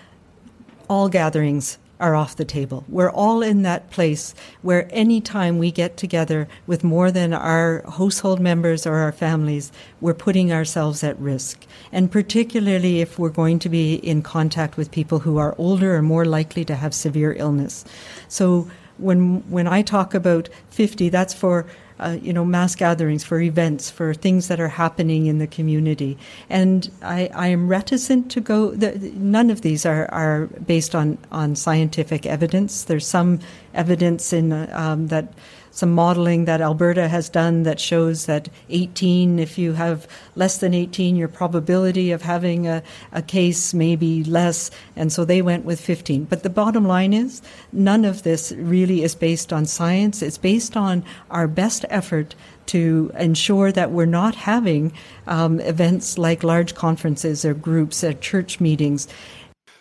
all 0.89 1.09
gatherings 1.09 1.79
are 1.99 2.15
off 2.15 2.37
the 2.37 2.45
table. 2.45 2.85
We're 2.89 3.11
all 3.11 3.43
in 3.43 3.63
that 3.63 3.91
place 3.91 4.35
where 4.63 4.89
anytime 4.93 5.59
we 5.59 5.71
get 5.71 5.97
together 5.97 6.49
with 6.67 6.85
more 6.85 7.11
than 7.11 7.33
our 7.33 7.83
household 7.91 8.41
members 8.41 8.87
or 8.87 8.97
our 8.97 9.13
families, 9.13 9.73
we're 10.01 10.15
putting 10.15 10.53
ourselves 10.53 11.03
at 11.03 11.19
risk. 11.19 11.65
And 11.93 12.11
particularly 12.11 13.01
if 13.01 13.19
we're 13.19 13.31
going 13.31 13.59
to 13.61 13.69
be 13.69 13.95
in 13.95 14.23
contact 14.23 14.77
with 14.77 14.91
people 14.91 15.21
who 15.21 15.39
are 15.39 15.55
older 15.59 15.97
or 15.97 16.03
more 16.03 16.25
likely 16.25 16.65
to 16.67 16.75
have 16.75 16.95
severe 16.95 17.33
illness. 17.33 17.85
So 18.29 18.71
when 18.99 19.49
when 19.51 19.67
I 19.67 19.83
talk 19.83 20.15
about 20.15 20.49
50, 20.71 21.09
that's 21.11 21.35
for 21.35 21.67
uh, 21.99 22.17
you 22.21 22.33
know, 22.33 22.45
mass 22.45 22.75
gatherings, 22.75 23.25
for 23.25 23.41
events, 23.41 23.91
for 23.91 24.15
things 24.15 24.49
that 24.49 24.61
are 24.61 24.69
happening 24.69 25.27
in 25.27 25.39
the 25.39 25.47
community. 25.47 26.19
And 26.51 26.91
I, 27.03 27.31
I 27.35 27.49
am 27.49 27.69
reticent 27.69 28.31
to 28.33 28.41
go. 28.41 28.71
The, 28.71 28.99
none 29.15 29.51
of 29.51 29.63
these 29.63 29.87
are, 29.87 30.07
are 30.13 30.47
based 30.47 30.95
on, 30.95 31.19
on 31.33 31.57
scientific 31.57 32.27
evidence. 32.27 32.85
There's 32.85 33.07
some 33.07 33.41
evidence 33.75 34.33
in 34.33 34.53
um, 34.53 35.09
that 35.09 35.33
some 35.77 35.93
modeling 35.93 36.47
that 36.47 36.63
Alberta 36.63 37.07
has 37.07 37.29
done 37.29 37.65
that 37.65 37.79
shows 37.79 38.25
that 38.25 38.49
18, 38.71 39.39
if 39.39 39.59
you 39.59 39.75
have 39.75 40.09
less 40.35 40.57
than 40.57 40.73
18, 40.73 41.17
your 41.17 41.29
probability 41.29 42.13
of 42.13 42.23
having 42.23 42.67
a, 42.67 42.83
a 43.13 43.21
case 43.21 43.75
may 43.75 43.95
be 43.95 44.25
less. 44.25 44.71
And 44.97 45.13
so 45.13 45.27
they 45.27 45.43
went 45.43 45.67
with 45.67 45.79
15. 45.79 46.25
But 46.25 46.43
the 46.43 46.49
bottom 46.49 46.87
line 46.87 47.13
is 47.13 47.43
none 47.73 48.07
of 48.07 48.23
this 48.23 48.53
really 48.53 49.03
is 49.03 49.15
based 49.15 49.53
on 49.53 49.67
science. 49.67 50.23
It's 50.23 50.39
based 50.39 50.79
on 50.79 51.05
our 51.31 51.47
best 51.47 51.85
effort 51.91 52.35
to 52.69 53.13
ensure 53.19 53.71
that 53.71 53.91
we're 53.91 54.07
not 54.07 54.35
having 54.35 54.95
um, 55.27 55.61
events 55.61 56.17
like 56.17 56.43
large 56.43 56.75
conferences 56.75 57.45
or 57.45 57.53
groups 57.53 58.03
or 58.03 58.15
church 58.15 58.61
meetings. 58.61 59.09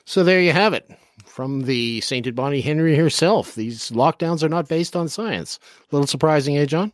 So 0.04 0.26
there 0.26 0.42
you 0.42 0.52
have 0.52 0.74
it 0.74 0.92
from 1.26 1.62
the 1.62 2.02
sainted 2.02 2.36
Bonnie 2.36 2.62
Henry 2.62 2.96
herself. 2.96 3.56
These 3.56 3.92
lockdowns 3.92 4.44
are 4.44 4.50
not 4.50 4.68
based 4.68 4.96
on 4.96 5.08
science. 5.08 5.60
A 5.92 5.96
little 5.96 6.08
surprising, 6.08 6.58
eh, 6.58 6.66
John? 6.66 6.92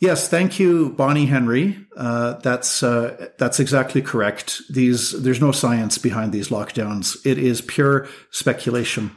Yes, 0.00 0.28
thank 0.28 0.58
you, 0.58 0.90
Bonnie 0.90 1.26
Henry. 1.26 1.78
Uh, 1.96 2.32
that's 2.40 2.82
uh, 2.82 3.28
that's 3.38 3.60
exactly 3.60 4.02
correct. 4.02 4.60
These 4.68 5.22
there's 5.22 5.40
no 5.40 5.52
science 5.52 5.96
behind 5.96 6.32
these 6.32 6.48
lockdowns. 6.48 7.24
It 7.24 7.38
is 7.38 7.60
pure 7.60 8.08
speculation. 8.32 9.12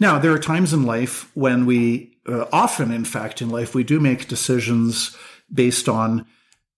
Now 0.00 0.18
there 0.18 0.32
are 0.32 0.38
times 0.38 0.72
in 0.72 0.86
life 0.86 1.30
when 1.36 1.66
we, 1.66 2.16
uh, 2.26 2.46
often 2.52 2.90
in 2.90 3.04
fact 3.04 3.42
in 3.42 3.50
life, 3.50 3.74
we 3.74 3.84
do 3.84 4.00
make 4.00 4.26
decisions 4.26 5.14
based 5.52 5.90
on 5.90 6.24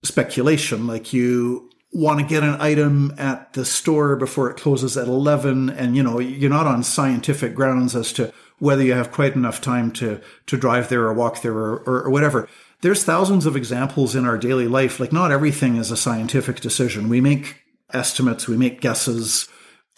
speculation. 0.03 0.89
Like 0.89 1.13
you 1.13 1.71
want 1.93 2.21
to 2.21 2.27
get 2.27 2.43
an 2.43 2.61
item 2.61 3.15
at 3.17 3.53
the 3.55 3.65
store 3.65 4.17
before 4.17 4.51
it 4.51 4.57
closes 4.57 4.97
at 4.97 5.09
eleven, 5.09 5.71
and 5.71 5.97
you 5.97 6.03
know 6.03 6.19
you're 6.19 6.51
not 6.51 6.67
on 6.67 6.83
scientific 6.83 7.55
grounds 7.55 7.95
as 7.97 8.13
to 8.15 8.33
whether 8.59 8.83
you 8.83 8.95
have 8.95 9.13
quite 9.13 9.35
enough 9.35 9.61
time 9.61 9.91
to 9.93 10.21
to 10.47 10.57
drive 10.57 10.89
there 10.89 11.05
or 11.05 11.15
walk 11.15 11.43
there 11.43 11.55
or, 11.55 11.79
or, 11.81 12.03
or 12.05 12.11
whatever 12.11 12.49
there's 12.81 13.05
thousands 13.05 13.47
of 13.47 13.57
examples 13.57 14.15
in 14.15 14.27
our 14.27 14.39
daily 14.39 14.69
life. 14.69 15.01
Like 15.01 15.13
not 15.13 15.33
everything 15.33 15.77
is 15.77 15.91
a 15.91 15.97
scientific 15.97 16.61
decision. 16.61 17.09
We 17.09 17.21
make 17.21 17.63
estimates, 17.93 18.49
we 18.49 18.57
make 18.57 18.81
guesses, 18.81 19.49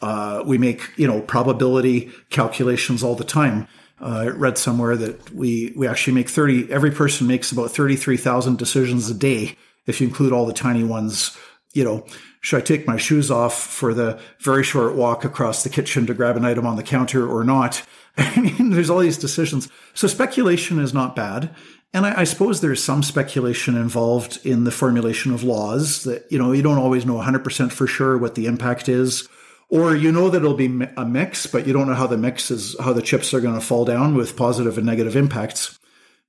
uh, 0.00 0.42
we 0.46 0.58
make 0.58 0.82
you 0.96 1.06
know 1.06 1.20
probability 1.20 2.10
calculations 2.30 3.02
all 3.02 3.14
the 3.14 3.24
time. 3.24 3.66
Uh, 4.00 4.04
I 4.04 4.26
read 4.28 4.58
somewhere 4.58 4.96
that 4.96 5.32
we 5.32 5.72
we 5.76 5.88
actually 5.88 6.14
make 6.14 6.28
thirty. 6.28 6.70
Every 6.70 6.90
person 6.90 7.26
makes 7.26 7.50
about 7.50 7.72
thirty 7.72 7.96
three 7.96 8.16
thousand 8.16 8.58
decisions 8.58 9.10
a 9.10 9.14
day 9.14 9.56
if 9.86 10.00
you 10.00 10.06
include 10.06 10.32
all 10.32 10.46
the 10.46 10.52
tiny 10.52 10.84
ones. 10.84 11.36
You 11.72 11.84
know, 11.84 12.06
should 12.40 12.62
I 12.62 12.64
take 12.64 12.86
my 12.86 12.96
shoes 12.96 13.30
off 13.30 13.62
for 13.62 13.92
the 13.92 14.20
very 14.40 14.64
short 14.64 14.94
walk 14.94 15.24
across 15.24 15.62
the 15.62 15.68
kitchen 15.68 16.06
to 16.06 16.14
grab 16.14 16.36
an 16.36 16.44
item 16.44 16.66
on 16.66 16.76
the 16.76 16.82
counter 16.82 17.28
or 17.28 17.44
not? 17.44 17.82
I 18.16 18.40
mean, 18.40 18.70
there's 18.70 18.90
all 18.90 18.98
these 18.98 19.18
decisions. 19.18 19.68
So 19.94 20.08
speculation 20.08 20.78
is 20.78 20.94
not 20.94 21.14
bad. 21.14 21.54
And 21.94 22.04
I, 22.04 22.20
I, 22.20 22.24
suppose 22.24 22.60
there's 22.60 22.82
some 22.82 23.02
speculation 23.02 23.74
involved 23.74 24.44
in 24.44 24.64
the 24.64 24.70
formulation 24.70 25.32
of 25.32 25.42
laws 25.42 26.04
that, 26.04 26.30
you 26.30 26.38
know, 26.38 26.52
you 26.52 26.62
don't 26.62 26.78
always 26.78 27.06
know 27.06 27.14
100% 27.14 27.72
for 27.72 27.86
sure 27.86 28.18
what 28.18 28.34
the 28.34 28.46
impact 28.46 28.88
is. 28.88 29.28
Or 29.70 29.94
you 29.94 30.10
know 30.12 30.30
that 30.30 30.38
it'll 30.38 30.54
be 30.54 30.86
a 30.96 31.04
mix, 31.04 31.46
but 31.46 31.66
you 31.66 31.72
don't 31.74 31.88
know 31.88 31.94
how 31.94 32.06
the 32.06 32.16
mix 32.16 32.50
is, 32.50 32.74
how 32.80 32.94
the 32.94 33.02
chips 33.02 33.34
are 33.34 33.40
going 33.40 33.54
to 33.54 33.60
fall 33.60 33.84
down 33.84 34.14
with 34.14 34.36
positive 34.36 34.78
and 34.78 34.86
negative 34.86 35.14
impacts. 35.14 35.78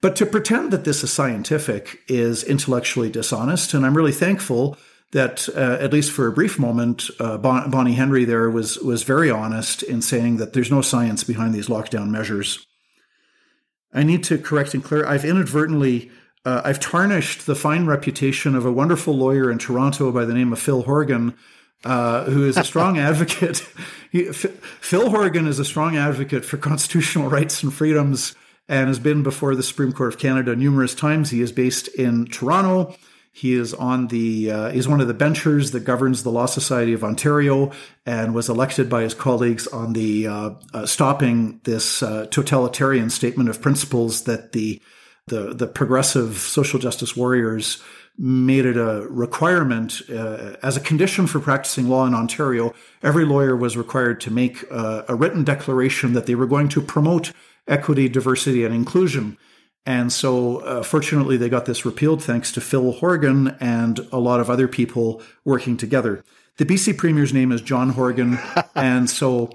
But 0.01 0.15
to 0.17 0.25
pretend 0.25 0.71
that 0.71 0.83
this 0.83 1.03
is 1.03 1.11
scientific 1.11 1.99
is 2.07 2.43
intellectually 2.43 3.09
dishonest. 3.09 3.73
And 3.73 3.85
I'm 3.85 3.95
really 3.95 4.11
thankful 4.11 4.77
that, 5.11 5.49
uh, 5.49 5.77
at 5.79 5.91
least 5.91 6.11
for 6.11 6.27
a 6.27 6.31
brief 6.31 6.59
moment, 6.59 7.09
uh, 7.19 7.37
bon- 7.37 7.69
Bonnie 7.71 7.95
Henry 7.95 8.25
there 8.25 8.49
was, 8.49 8.77
was 8.79 9.03
very 9.03 9.29
honest 9.29 9.81
in 9.83 10.01
saying 10.01 10.37
that 10.37 10.53
there's 10.53 10.71
no 10.71 10.81
science 10.81 11.23
behind 11.23 11.53
these 11.53 11.67
lockdown 11.67 12.09
measures. 12.09 12.65
I 13.91 14.03
need 14.03 14.23
to 14.25 14.37
correct 14.37 14.73
and 14.73 14.83
clear. 14.83 15.05
I've 15.05 15.25
inadvertently 15.25 16.11
uh, 16.45 16.61
I've 16.63 16.79
tarnished 16.79 17.45
the 17.45 17.55
fine 17.55 17.85
reputation 17.85 18.55
of 18.55 18.65
a 18.65 18.71
wonderful 18.71 19.15
lawyer 19.15 19.51
in 19.51 19.57
Toronto 19.57 20.11
by 20.11 20.25
the 20.25 20.33
name 20.33 20.53
of 20.53 20.59
Phil 20.59 20.83
Horgan, 20.83 21.35
uh, 21.83 22.25
who 22.25 22.47
is 22.47 22.57
a 22.57 22.63
strong 22.63 22.97
advocate. 23.09 23.67
He, 24.11 24.25
Phil 24.31 25.09
Horgan 25.09 25.47
is 25.47 25.59
a 25.59 25.65
strong 25.65 25.97
advocate 25.97 26.45
for 26.45 26.57
constitutional 26.57 27.29
rights 27.29 27.61
and 27.61 27.73
freedoms 27.73 28.35
and 28.67 28.87
has 28.87 28.99
been 28.99 29.23
before 29.23 29.55
the 29.55 29.63
Supreme 29.63 29.91
Court 29.91 30.13
of 30.13 30.19
Canada 30.19 30.55
numerous 30.55 30.95
times. 30.95 31.31
He 31.31 31.41
is 31.41 31.51
based 31.51 31.87
in 31.89 32.25
Toronto. 32.27 32.95
He 33.39 33.53
is 33.53 33.73
on 33.73 34.07
the 34.07 34.51
uh, 34.51 34.69
he's 34.71 34.89
one 34.89 34.99
of 34.99 35.07
the 35.07 35.13
benchers 35.13 35.71
that 35.71 35.85
governs 35.85 36.23
the 36.23 36.29
Law 36.29 36.45
Society 36.45 36.91
of 36.91 37.05
Ontario 37.05 37.71
and 38.05 38.35
was 38.35 38.49
elected 38.49 38.89
by 38.89 39.03
his 39.03 39.13
colleagues 39.13 39.65
on 39.67 39.93
the 39.93 40.27
uh, 40.27 40.49
uh, 40.73 40.85
stopping 40.85 41.61
this 41.63 42.03
uh, 42.03 42.25
totalitarian 42.31 43.09
statement 43.09 43.47
of 43.47 43.61
principles 43.61 44.23
that 44.25 44.51
the 44.51 44.81
the 45.27 45.53
the 45.53 45.67
progressive 45.67 46.35
social 46.35 46.79
justice 46.79 47.15
warriors 47.15 47.81
made 48.17 48.65
it 48.65 48.75
a 48.75 49.07
requirement 49.09 50.01
uh, 50.09 50.57
as 50.61 50.75
a 50.75 50.81
condition 50.81 51.25
for 51.25 51.39
practicing 51.39 51.87
law 51.87 52.05
in 52.05 52.13
Ontario. 52.13 52.73
Every 53.01 53.23
lawyer 53.23 53.55
was 53.55 53.77
required 53.77 54.19
to 54.21 54.31
make 54.31 54.65
uh, 54.69 55.03
a 55.07 55.15
written 55.15 55.45
declaration 55.45 56.11
that 56.11 56.25
they 56.25 56.35
were 56.35 56.45
going 56.45 56.67
to 56.69 56.81
promote 56.81 57.31
equity, 57.69 58.09
diversity, 58.09 58.65
and 58.65 58.75
inclusion. 58.75 59.37
And 59.89 60.13
so, 60.13 60.57
uh, 60.57 60.83
fortunately, 60.83 61.35
they 61.35 61.49
got 61.49 61.65
this 61.65 61.83
repealed 61.83 62.23
thanks 62.23 62.51
to 62.51 62.61
Phil 62.61 62.91
Horgan 62.91 63.57
and 63.59 63.99
a 64.11 64.19
lot 64.19 64.39
of 64.39 64.47
other 64.47 64.67
people 64.67 65.19
working 65.43 65.77
together. 65.77 66.23
The 66.57 66.65
BC 66.65 66.95
Premier's 66.95 67.33
name 67.33 67.51
is 67.51 67.59
John 67.59 67.89
Horgan. 67.89 68.37
and 68.75 69.09
so, 69.09 69.49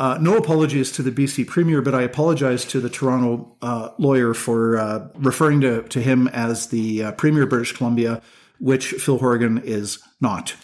uh, 0.00 0.18
no 0.20 0.36
apologies 0.36 0.90
to 0.90 1.04
the 1.04 1.12
BC 1.12 1.46
Premier, 1.46 1.82
but 1.82 1.94
I 1.94 2.02
apologize 2.02 2.64
to 2.64 2.80
the 2.80 2.90
Toronto 2.90 3.56
uh, 3.62 3.90
lawyer 3.96 4.34
for 4.34 4.76
uh, 4.76 5.06
referring 5.14 5.60
to, 5.60 5.84
to 5.84 6.02
him 6.02 6.26
as 6.28 6.66
the 6.70 7.04
uh, 7.04 7.12
Premier 7.12 7.44
of 7.44 7.50
British 7.50 7.70
Columbia, 7.70 8.20
which 8.58 8.88
Phil 8.88 9.18
Horgan 9.18 9.58
is 9.58 10.00
not. 10.20 10.56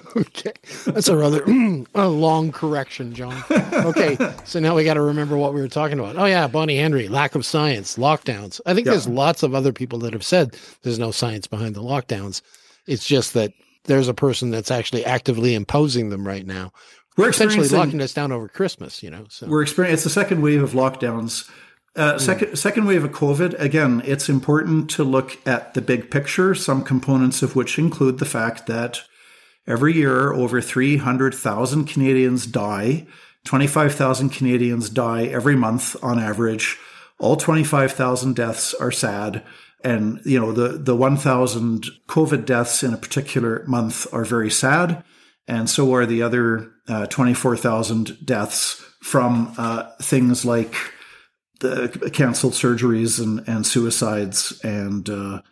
okay. 0.16 0.52
That's 0.86 1.08
a 1.08 1.16
rather 1.16 1.42
a 1.94 2.08
long 2.08 2.52
correction, 2.52 3.14
John. 3.14 3.42
Okay. 3.50 4.16
so 4.44 4.60
now 4.60 4.74
we 4.74 4.84
got 4.84 4.94
to 4.94 5.00
remember 5.00 5.36
what 5.36 5.54
we 5.54 5.60
were 5.60 5.68
talking 5.68 5.98
about. 5.98 6.16
Oh, 6.16 6.24
yeah. 6.24 6.46
Bonnie 6.46 6.76
Henry, 6.76 7.08
lack 7.08 7.34
of 7.34 7.44
science, 7.44 7.96
lockdowns. 7.96 8.60
I 8.66 8.74
think 8.74 8.86
yeah. 8.86 8.92
there's 8.92 9.08
lots 9.08 9.42
of 9.42 9.54
other 9.54 9.72
people 9.72 9.98
that 10.00 10.12
have 10.12 10.24
said 10.24 10.56
there's 10.82 10.98
no 10.98 11.10
science 11.10 11.46
behind 11.46 11.74
the 11.74 11.82
lockdowns. 11.82 12.42
It's 12.86 13.06
just 13.06 13.34
that 13.34 13.52
there's 13.84 14.08
a 14.08 14.14
person 14.14 14.50
that's 14.50 14.70
actually 14.70 15.04
actively 15.04 15.54
imposing 15.54 16.10
them 16.10 16.26
right 16.26 16.46
now. 16.46 16.72
We're 17.16 17.30
essentially 17.30 17.68
locking 17.68 18.00
us 18.00 18.14
down 18.14 18.32
over 18.32 18.48
Christmas, 18.48 19.02
you 19.02 19.10
know. 19.10 19.26
So 19.28 19.46
we're 19.46 19.62
experiencing 19.62 19.94
it's 19.94 20.04
the 20.04 20.10
second 20.10 20.40
wave 20.40 20.62
of 20.62 20.72
lockdowns. 20.72 21.50
Uh, 21.94 22.18
second, 22.18 22.48
mm. 22.48 22.58
second 22.58 22.86
wave 22.86 23.04
of 23.04 23.10
COVID. 23.10 23.58
Again, 23.60 24.00
it's 24.06 24.30
important 24.30 24.88
to 24.90 25.04
look 25.04 25.38
at 25.46 25.74
the 25.74 25.82
big 25.82 26.10
picture. 26.10 26.54
Some 26.54 26.82
components 26.82 27.42
of 27.42 27.54
which 27.54 27.78
include 27.78 28.18
the 28.18 28.24
fact 28.24 28.66
that 28.66 29.02
Every 29.66 29.94
year, 29.94 30.32
over 30.32 30.60
300,000 30.60 31.84
Canadians 31.84 32.46
die. 32.46 33.06
25,000 33.44 34.30
Canadians 34.30 34.90
die 34.90 35.24
every 35.24 35.56
month 35.56 35.96
on 36.02 36.18
average. 36.18 36.78
All 37.18 37.36
25,000 37.36 38.34
deaths 38.34 38.74
are 38.74 38.90
sad. 38.90 39.42
And, 39.84 40.20
you 40.24 40.38
know, 40.40 40.52
the, 40.52 40.78
the 40.78 40.96
1,000 40.96 41.86
COVID 42.08 42.44
deaths 42.44 42.82
in 42.82 42.94
a 42.94 42.96
particular 42.96 43.64
month 43.66 44.12
are 44.12 44.24
very 44.24 44.50
sad. 44.50 45.04
And 45.48 45.68
so 45.68 45.92
are 45.94 46.06
the 46.06 46.22
other 46.22 46.70
uh, 46.88 47.06
24,000 47.06 48.24
deaths 48.24 48.84
from 49.00 49.52
uh, 49.58 49.90
things 50.00 50.44
like 50.44 50.74
the 51.60 52.10
canceled 52.12 52.54
surgeries 52.54 53.22
and, 53.22 53.46
and 53.48 53.66
suicides 53.66 54.60
and 54.64 55.08
uh, 55.08 55.42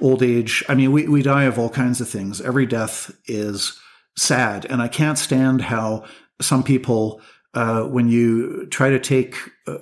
old 0.00 0.22
age. 0.22 0.64
I 0.68 0.74
mean, 0.74 0.92
we, 0.92 1.08
we 1.08 1.22
die 1.22 1.44
of 1.44 1.58
all 1.58 1.70
kinds 1.70 2.00
of 2.00 2.08
things. 2.08 2.40
Every 2.40 2.66
death 2.66 3.14
is 3.26 3.78
sad. 4.16 4.64
And 4.64 4.82
I 4.82 4.88
can't 4.88 5.18
stand 5.18 5.62
how 5.62 6.04
some 6.40 6.62
people, 6.62 7.20
uh, 7.54 7.82
when 7.84 8.08
you 8.08 8.66
try 8.66 8.90
to 8.90 8.98
take, 8.98 9.36
uh, 9.66 9.78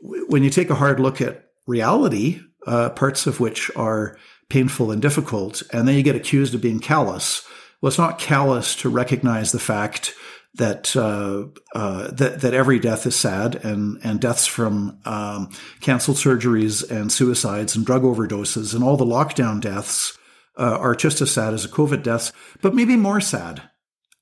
when 0.00 0.42
you 0.42 0.50
take 0.50 0.70
a 0.70 0.74
hard 0.74 1.00
look 1.00 1.20
at 1.20 1.46
reality, 1.66 2.40
uh, 2.66 2.90
parts 2.90 3.26
of 3.26 3.40
which 3.40 3.70
are 3.76 4.16
painful 4.48 4.90
and 4.90 5.02
difficult, 5.02 5.62
and 5.72 5.86
then 5.86 5.96
you 5.96 6.02
get 6.02 6.16
accused 6.16 6.54
of 6.54 6.60
being 6.60 6.80
callous. 6.80 7.46
Well, 7.80 7.88
it's 7.88 7.98
not 7.98 8.18
callous 8.18 8.74
to 8.76 8.88
recognize 8.88 9.52
the 9.52 9.58
fact 9.58 10.14
that 10.56 10.96
uh, 10.96 11.46
uh, 11.74 12.10
that 12.12 12.40
that 12.40 12.54
every 12.54 12.78
death 12.78 13.06
is 13.06 13.16
sad, 13.16 13.56
and 13.56 13.98
and 14.02 14.20
deaths 14.20 14.46
from 14.46 14.98
um, 15.04 15.50
canceled 15.80 16.16
surgeries 16.16 16.88
and 16.90 17.10
suicides 17.12 17.76
and 17.76 17.86
drug 17.86 18.02
overdoses 18.02 18.74
and 18.74 18.82
all 18.82 18.96
the 18.96 19.04
lockdown 19.04 19.60
deaths 19.60 20.16
uh, 20.56 20.78
are 20.78 20.94
just 20.94 21.20
as 21.20 21.30
sad 21.30 21.54
as 21.54 21.62
the 21.62 21.68
COVID 21.68 22.02
deaths, 22.02 22.32
but 22.62 22.74
maybe 22.74 22.96
more 22.96 23.20
sad 23.20 23.62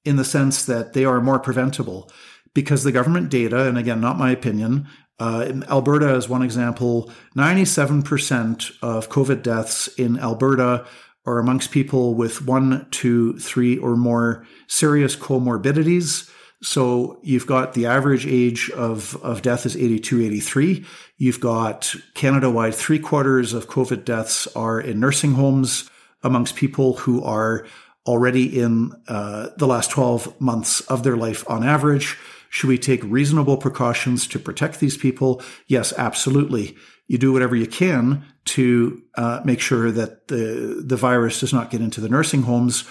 in 0.05 0.17
the 0.17 0.25
sense 0.25 0.65
that 0.67 0.93
they 0.93 1.05
are 1.05 1.21
more 1.21 1.39
preventable 1.39 2.11
because 2.55 2.85
the 2.85 2.93
government 2.93 3.31
data, 3.31 3.67
and 3.67 3.79
again, 3.79 4.01
not 4.01 4.19
my 4.19 4.31
opinion. 4.31 4.87
Uh, 5.19 5.63
Alberta 5.69 6.15
is 6.15 6.29
one 6.29 6.43
example. 6.43 7.11
97% 7.37 8.73
of 8.83 9.09
COVID 9.09 9.43
deaths 9.43 9.89
in 9.89 10.19
Alberta 10.19 10.87
are 11.27 11.39
amongst 11.39 11.71
people 11.71 12.15
with 12.15 12.47
one, 12.47 12.87
two, 12.91 13.39
three, 13.39 13.79
or 13.79 13.97
more 13.97 14.47
serious 14.67 15.17
comorbidities. 15.17 16.31
So 16.63 17.19
you've 17.23 17.47
got 17.47 17.75
the 17.75 17.87
average 17.87 18.27
age 18.27 18.71
of, 18.71 19.17
of 19.23 19.43
death 19.43 19.67
is 19.67 19.77
82, 19.77 20.23
83. 20.23 20.85
You've 21.19 21.41
got 21.41 21.95
Canada 22.15 22.51
wide 22.51 22.75
three 22.75 22.99
quarters 22.99 23.53
of 23.53 23.69
COVID 23.69 24.05
deaths 24.05 24.47
are 24.57 24.81
in 24.81 25.01
nursing 25.01 25.33
homes 25.33 25.91
amongst 26.23 26.57
people 26.57 26.95
who 26.95 27.23
are 27.23 27.67
already 28.07 28.61
in 28.61 28.93
uh, 29.09 29.49
the 29.57 29.67
last 29.67 29.91
12 29.91 30.41
months 30.41 30.81
of 30.83 31.05
their 31.05 31.17
life 31.17 31.49
on 31.51 31.65
average. 31.65 32.17
Should 32.51 32.69
we 32.69 32.79
take 32.79 33.03
reasonable 33.05 33.57
precautions 33.57 34.27
to 34.29 34.39
protect 34.39 34.79
these 34.81 34.97
people? 34.97 35.43
Yes, 35.67 35.93
absolutely 35.99 36.77
you 37.07 37.19
do 37.19 37.33
whatever 37.33 37.55
you 37.55 37.67
can 37.67 38.25
to 38.47 39.03
uh, 39.17 39.41
make 39.45 39.61
sure 39.61 39.91
that 39.91 40.29
the 40.29 40.83
the 40.85 40.97
virus 40.97 41.41
does 41.41 41.53
not 41.53 41.71
get 41.71 41.81
into 41.81 42.01
the 42.01 42.09
nursing 42.09 42.43
homes. 42.43 42.85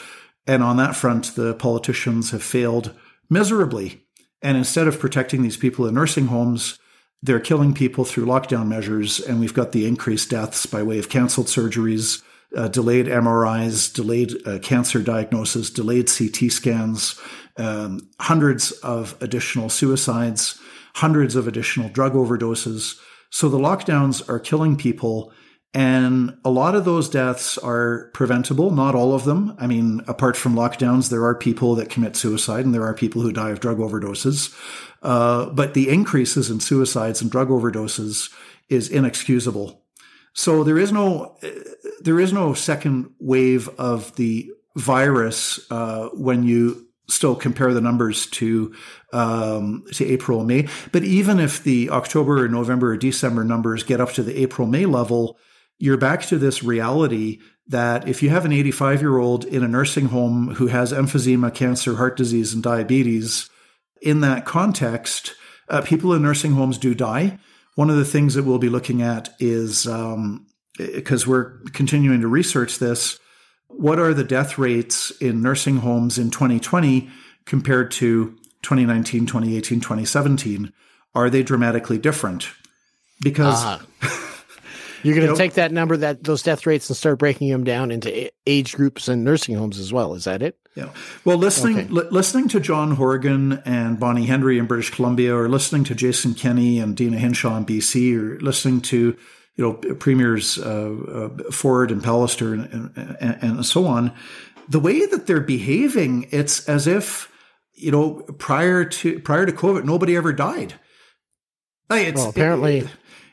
And 0.45 0.61
on 0.61 0.77
that 0.77 0.95
front, 0.95 1.35
the 1.35 1.53
politicians 1.53 2.31
have 2.31 2.43
failed 2.43 2.93
miserably. 3.29 4.05
And 4.41 4.57
instead 4.57 4.87
of 4.87 4.99
protecting 4.99 5.41
these 5.41 5.55
people 5.55 5.87
in 5.87 5.95
nursing 5.95 6.27
homes, 6.27 6.77
they're 7.21 7.39
killing 7.39 7.73
people 7.73 8.03
through 8.03 8.25
lockdown 8.25 8.67
measures, 8.67 9.21
and 9.21 9.39
we've 9.39 9.53
got 9.53 9.71
the 9.71 9.87
increased 9.87 10.29
deaths 10.29 10.65
by 10.65 10.83
way 10.83 10.99
of 10.99 11.07
canceled 11.07 11.47
surgeries, 11.47 12.21
uh, 12.55 12.67
delayed 12.67 13.05
MRIs, 13.05 13.93
delayed 13.93 14.33
uh, 14.45 14.59
cancer 14.59 15.01
diagnosis, 15.01 15.69
delayed 15.69 16.11
CT 16.11 16.51
scans, 16.51 17.19
um, 17.55 18.09
hundreds 18.19 18.71
of 18.71 19.15
additional 19.21 19.69
suicides, 19.69 20.59
hundreds 20.95 21.37
of 21.37 21.47
additional 21.47 21.87
drug 21.87 22.13
overdoses. 22.13 22.99
So 23.33 23.49
the 23.49 23.57
lockdowns 23.57 24.29
are 24.29 24.37
killing 24.37 24.75
people. 24.75 25.33
And 25.73 26.37
a 26.45 26.51
lot 26.51 26.75
of 26.75 26.85
those 26.85 27.09
deaths 27.09 27.57
are 27.57 28.11
preventable, 28.13 28.69
not 28.69 28.93
all 28.93 29.15
of 29.15 29.25
them. 29.25 29.55
I 29.57 29.65
mean, 29.65 30.01
apart 30.07 30.37
from 30.37 30.53
lockdowns, 30.53 31.09
there 31.09 31.25
are 31.25 31.33
people 31.33 31.73
that 31.73 31.89
commit 31.89 32.15
suicide 32.15 32.63
and 32.63 32.75
there 32.75 32.83
are 32.83 32.93
people 32.93 33.23
who 33.23 33.31
die 33.31 33.49
of 33.49 33.59
drug 33.59 33.79
overdoses. 33.79 34.55
Uh, 35.01 35.47
but 35.47 35.73
the 35.73 35.89
increases 35.89 36.51
in 36.51 36.59
suicides 36.59 37.23
and 37.23 37.31
drug 37.31 37.49
overdoses 37.49 38.31
is 38.69 38.87
inexcusable. 38.87 39.81
So 40.33 40.63
there 40.63 40.77
is 40.77 40.91
no, 40.91 41.35
there 42.01 42.19
is 42.19 42.31
no 42.31 42.53
second 42.53 43.09
wave 43.19 43.67
of 43.79 44.15
the 44.15 44.51
virus 44.75 45.59
uh, 45.71 46.09
when 46.09 46.43
you 46.43 46.82
still 47.07 47.35
compare 47.35 47.73
the 47.73 47.81
numbers 47.81 48.27
to 48.27 48.73
um, 49.11 49.83
to 49.93 50.05
April 50.05 50.43
May. 50.43 50.67
But 50.91 51.03
even 51.03 51.39
if 51.39 51.63
the 51.63 51.89
October, 51.89 52.43
or 52.43 52.47
November, 52.47 52.91
or 52.91 52.97
December 52.97 53.43
numbers 53.43 53.83
get 53.83 54.01
up 54.01 54.11
to 54.13 54.23
the 54.23 54.41
April 54.41 54.67
May 54.67 54.85
level, 54.85 55.37
you're 55.77 55.97
back 55.97 56.21
to 56.23 56.37
this 56.37 56.63
reality 56.63 57.39
that 57.67 58.07
if 58.07 58.21
you 58.21 58.29
have 58.29 58.45
an 58.45 58.51
85 58.51 59.01
year 59.01 59.17
old 59.17 59.45
in 59.45 59.63
a 59.63 59.67
nursing 59.67 60.07
home 60.07 60.55
who 60.55 60.67
has 60.67 60.91
emphysema, 60.91 61.53
cancer, 61.53 61.95
heart 61.95 62.17
disease, 62.17 62.53
and 62.53 62.63
diabetes, 62.63 63.49
in 64.01 64.19
that 64.21 64.45
context, 64.45 65.33
uh, 65.69 65.81
people 65.81 66.13
in 66.13 66.21
nursing 66.21 66.53
homes 66.53 66.77
do 66.77 66.93
die. 66.93 67.39
One 67.75 67.89
of 67.89 67.95
the 67.95 68.05
things 68.05 68.35
that 68.35 68.43
we'll 68.43 68.59
be 68.59 68.69
looking 68.69 69.01
at 69.01 69.33
is 69.39 69.85
because 70.77 71.23
um, 71.23 71.29
we're 71.29 71.59
continuing 71.71 72.21
to 72.21 72.27
research 72.27 72.79
this, 72.79 73.19
what 73.77 73.99
are 73.99 74.13
the 74.13 74.23
death 74.23 74.57
rates 74.57 75.11
in 75.11 75.41
nursing 75.41 75.77
homes 75.77 76.17
in 76.17 76.29
2020 76.31 77.09
compared 77.45 77.91
to 77.91 78.35
2019, 78.61 79.25
2018, 79.25 79.79
2017? 79.79 80.73
Are 81.15 81.29
they 81.29 81.43
dramatically 81.43 81.97
different? 81.97 82.49
Because 83.21 83.63
uh, 83.63 83.79
you're 85.03 85.15
going 85.15 85.15
to 85.15 85.21
you 85.21 85.27
know, 85.27 85.35
take 85.35 85.53
that 85.53 85.71
number, 85.71 85.97
that 85.97 86.23
those 86.23 86.41
death 86.41 86.65
rates, 86.65 86.89
and 86.89 86.97
start 86.97 87.19
breaking 87.19 87.49
them 87.49 87.63
down 87.63 87.91
into 87.91 88.31
age 88.47 88.75
groups 88.75 89.07
and 89.07 89.23
nursing 89.23 89.55
homes 89.55 89.79
as 89.79 89.93
well. 89.93 90.15
Is 90.15 90.23
that 90.23 90.41
it? 90.41 90.57
Yeah. 90.75 90.89
Well, 91.23 91.37
listening 91.37 91.77
okay. 91.77 91.87
li- 91.89 92.07
listening 92.09 92.47
to 92.49 92.59
John 92.59 92.95
Horgan 92.95 93.61
and 93.63 93.99
Bonnie 93.99 94.25
Henry 94.25 94.57
in 94.57 94.65
British 94.65 94.89
Columbia, 94.89 95.35
or 95.35 95.47
listening 95.47 95.83
to 95.85 95.95
Jason 95.95 96.33
Kenney 96.33 96.79
and 96.79 96.95
Deena 96.97 97.17
Hinshaw 97.17 97.57
in 97.57 97.65
BC, 97.65 98.17
or 98.17 98.39
listening 98.39 98.81
to 98.81 99.15
you 99.55 99.63
know, 99.63 99.73
premiers 99.95 100.57
uh, 100.57 101.29
uh, 101.43 101.51
Ford 101.51 101.91
and 101.91 102.01
Pallister 102.01 102.53
and, 102.53 103.17
and, 103.19 103.37
and 103.43 103.65
so 103.65 103.85
on, 103.85 104.11
the 104.67 104.79
way 104.79 105.05
that 105.05 105.27
they're 105.27 105.41
behaving, 105.41 106.27
it's 106.31 106.67
as 106.67 106.87
if 106.87 107.31
you 107.73 107.91
know 107.91 108.21
prior 108.37 108.85
to 108.85 109.19
prior 109.19 109.45
to 109.45 109.51
COVID, 109.51 109.83
nobody 109.83 110.15
ever 110.15 110.33
died. 110.33 110.73
Like 111.89 112.15
well, 112.15 112.29
apparently. 112.29 112.77
It, 112.79 112.89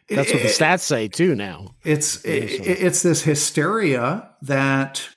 it, 0.08 0.16
that's 0.16 0.32
what 0.32 0.42
the 0.42 0.48
stats 0.48 0.80
say 0.80 1.08
too. 1.08 1.34
Now 1.34 1.74
it's 1.84 2.20
it's 2.24 3.02
this 3.02 3.22
hysteria 3.22 4.28
that 4.42 5.08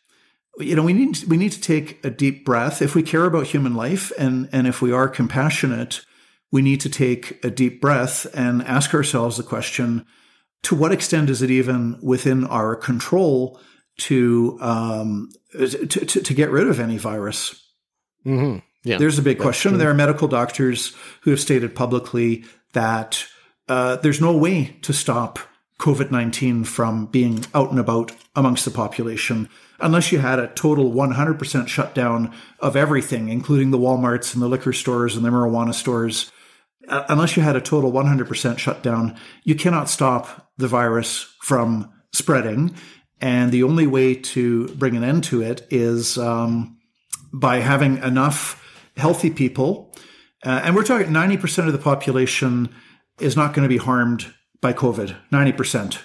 you 0.60 0.76
know 0.76 0.84
we 0.84 0.94
need 0.94 1.24
we 1.24 1.38
need 1.38 1.52
to 1.52 1.62
take 1.62 2.04
a 2.06 2.10
deep 2.10 2.46
breath 2.46 2.82
if 2.82 2.94
we 2.96 3.02
care 3.02 3.26
about 3.26 3.48
human 3.48 3.74
life 3.74 4.12
and 4.18 4.48
and 4.52 4.68
if 4.68 4.82
we 4.82 4.92
are 4.92 5.08
compassionate 5.10 6.06
we 6.52 6.62
need 6.62 6.80
to 6.82 6.90
take 6.90 7.44
a 7.44 7.50
deep 7.50 7.82
breath 7.82 8.28
and 8.36 8.62
ask 8.64 8.94
ourselves 8.94 9.38
the 9.38 9.44
question 9.44 10.06
to 10.64 10.76
what 10.76 10.92
extent 10.92 11.30
is 11.30 11.42
it 11.42 11.52
even 11.52 12.00
within 12.02 12.46
our 12.46 12.76
control 12.76 13.60
to 13.98 14.58
um, 14.62 15.30
to, 15.52 15.86
to, 15.86 16.22
to, 16.22 16.34
get 16.34 16.50
rid 16.50 16.68
of 16.68 16.80
any 16.80 16.98
virus? 16.98 17.62
Mm-hmm. 18.26 18.60
Yeah, 18.84 18.98
there's 18.98 19.20
a 19.20 19.24
big 19.24 19.40
question. 19.40 19.78
There 19.78 19.90
are 19.90 19.94
medical 19.94 20.28
doctors 20.28 20.94
who 21.22 21.32
have 21.32 21.40
stated 21.40 21.76
publicly 21.76 22.44
that 22.74 23.26
uh, 23.70 23.98
there's 23.98 24.20
no 24.20 24.36
way 24.36 24.78
to 24.82 24.94
stop 24.94 25.40
COVID 25.80 26.12
19 26.12 26.64
from 26.64 27.06
being 27.06 27.46
out 27.54 27.70
and 27.70 27.80
about 27.80 28.12
amongst 28.36 28.66
the 28.66 28.72
population 28.72 29.50
unless 29.84 30.12
you 30.12 30.20
had 30.20 30.40
a 30.40 30.48
total 30.48 30.92
100% 30.92 31.68
shutdown 31.68 32.34
of 32.60 32.76
everything, 32.76 33.30
including 33.30 33.72
the 33.72 33.78
Walmarts 33.78 34.34
and 34.34 34.42
the 34.42 34.48
liquor 34.48 34.74
stores 34.74 35.16
and 35.16 35.26
the 35.26 35.30
marijuana 35.30 35.74
stores. 35.74 36.32
Uh, 36.88 37.04
unless 37.10 37.36
you 37.38 37.44
had 37.44 37.56
a 37.56 37.62
total 37.62 37.92
100% 37.92 38.58
shutdown, 38.58 39.18
you 39.44 39.56
cannot 39.56 39.90
stop 39.90 40.43
the 40.58 40.68
virus 40.68 41.34
from 41.42 41.92
spreading. 42.12 42.76
And 43.22 43.52
the 43.52 43.64
only 43.64 43.88
way 43.88 44.16
to 44.16 44.68
bring 44.70 44.96
an 44.96 45.04
end 45.04 45.24
to 45.26 45.42
it 45.42 45.66
is 45.70 46.18
um, 46.18 46.78
by 47.32 47.58
having 47.58 47.98
enough 48.00 48.60
healthy 48.98 49.30
people. 49.30 49.96
Uh, 50.46 50.62
and 50.64 50.76
we're 50.76 50.84
talking 50.84 51.08
90% 51.08 51.68
of 51.68 51.74
the 51.74 51.80
population 51.80 52.74
is 53.20 53.36
not 53.36 53.54
going 53.54 53.64
to 53.64 53.70
be 53.70 53.78
harmed 53.78 54.34
by 54.62 54.74
COVID, 54.74 55.16
90%. 55.32 56.00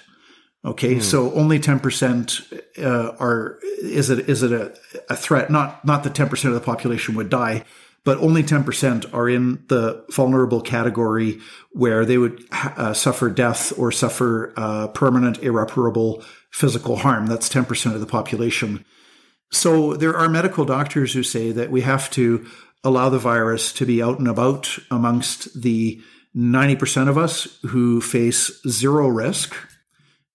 Okay, 0.65 0.95
mm. 0.95 1.01
so 1.01 1.31
only 1.33 1.57
ten 1.57 1.79
percent 1.79 2.41
uh, 2.77 3.11
are 3.17 3.59
is 3.81 4.09
it 4.09 4.27
is 4.29 4.43
it 4.43 4.51
a, 4.51 4.75
a 5.09 5.15
threat? 5.15 5.49
Not 5.49 5.85
not 5.85 6.03
the 6.03 6.09
ten 6.09 6.27
percent 6.27 6.53
of 6.53 6.59
the 6.59 6.65
population 6.65 7.15
would 7.15 7.29
die, 7.29 7.63
but 8.03 8.17
only 8.19 8.43
10% 8.43 9.13
are 9.13 9.29
in 9.29 9.63
the 9.67 10.03
vulnerable 10.11 10.61
category 10.61 11.39
where 11.71 12.05
they 12.05 12.17
would 12.17 12.43
uh, 12.51 12.93
suffer 12.93 13.29
death 13.29 13.77
or 13.77 13.91
suffer 13.91 14.53
uh, 14.57 14.87
permanent, 14.89 15.39
irreparable 15.39 16.23
physical 16.51 16.97
harm. 16.97 17.27
That's 17.27 17.49
10% 17.49 17.93
of 17.93 17.99
the 17.99 18.05
population. 18.05 18.85
So 19.51 19.93
there 19.93 20.15
are 20.15 20.29
medical 20.29 20.65
doctors 20.65 21.13
who 21.13 21.23
say 21.23 21.51
that 21.51 21.71
we 21.71 21.81
have 21.81 22.09
to 22.11 22.45
allow 22.83 23.09
the 23.09 23.19
virus 23.19 23.73
to 23.73 23.85
be 23.85 24.01
out 24.01 24.19
and 24.19 24.27
about 24.27 24.77
amongst 24.89 25.61
the 25.61 26.01
90% 26.35 27.09
of 27.09 27.17
us 27.17 27.59
who 27.63 27.99
face 27.99 28.61
zero 28.67 29.07
risk. 29.07 29.55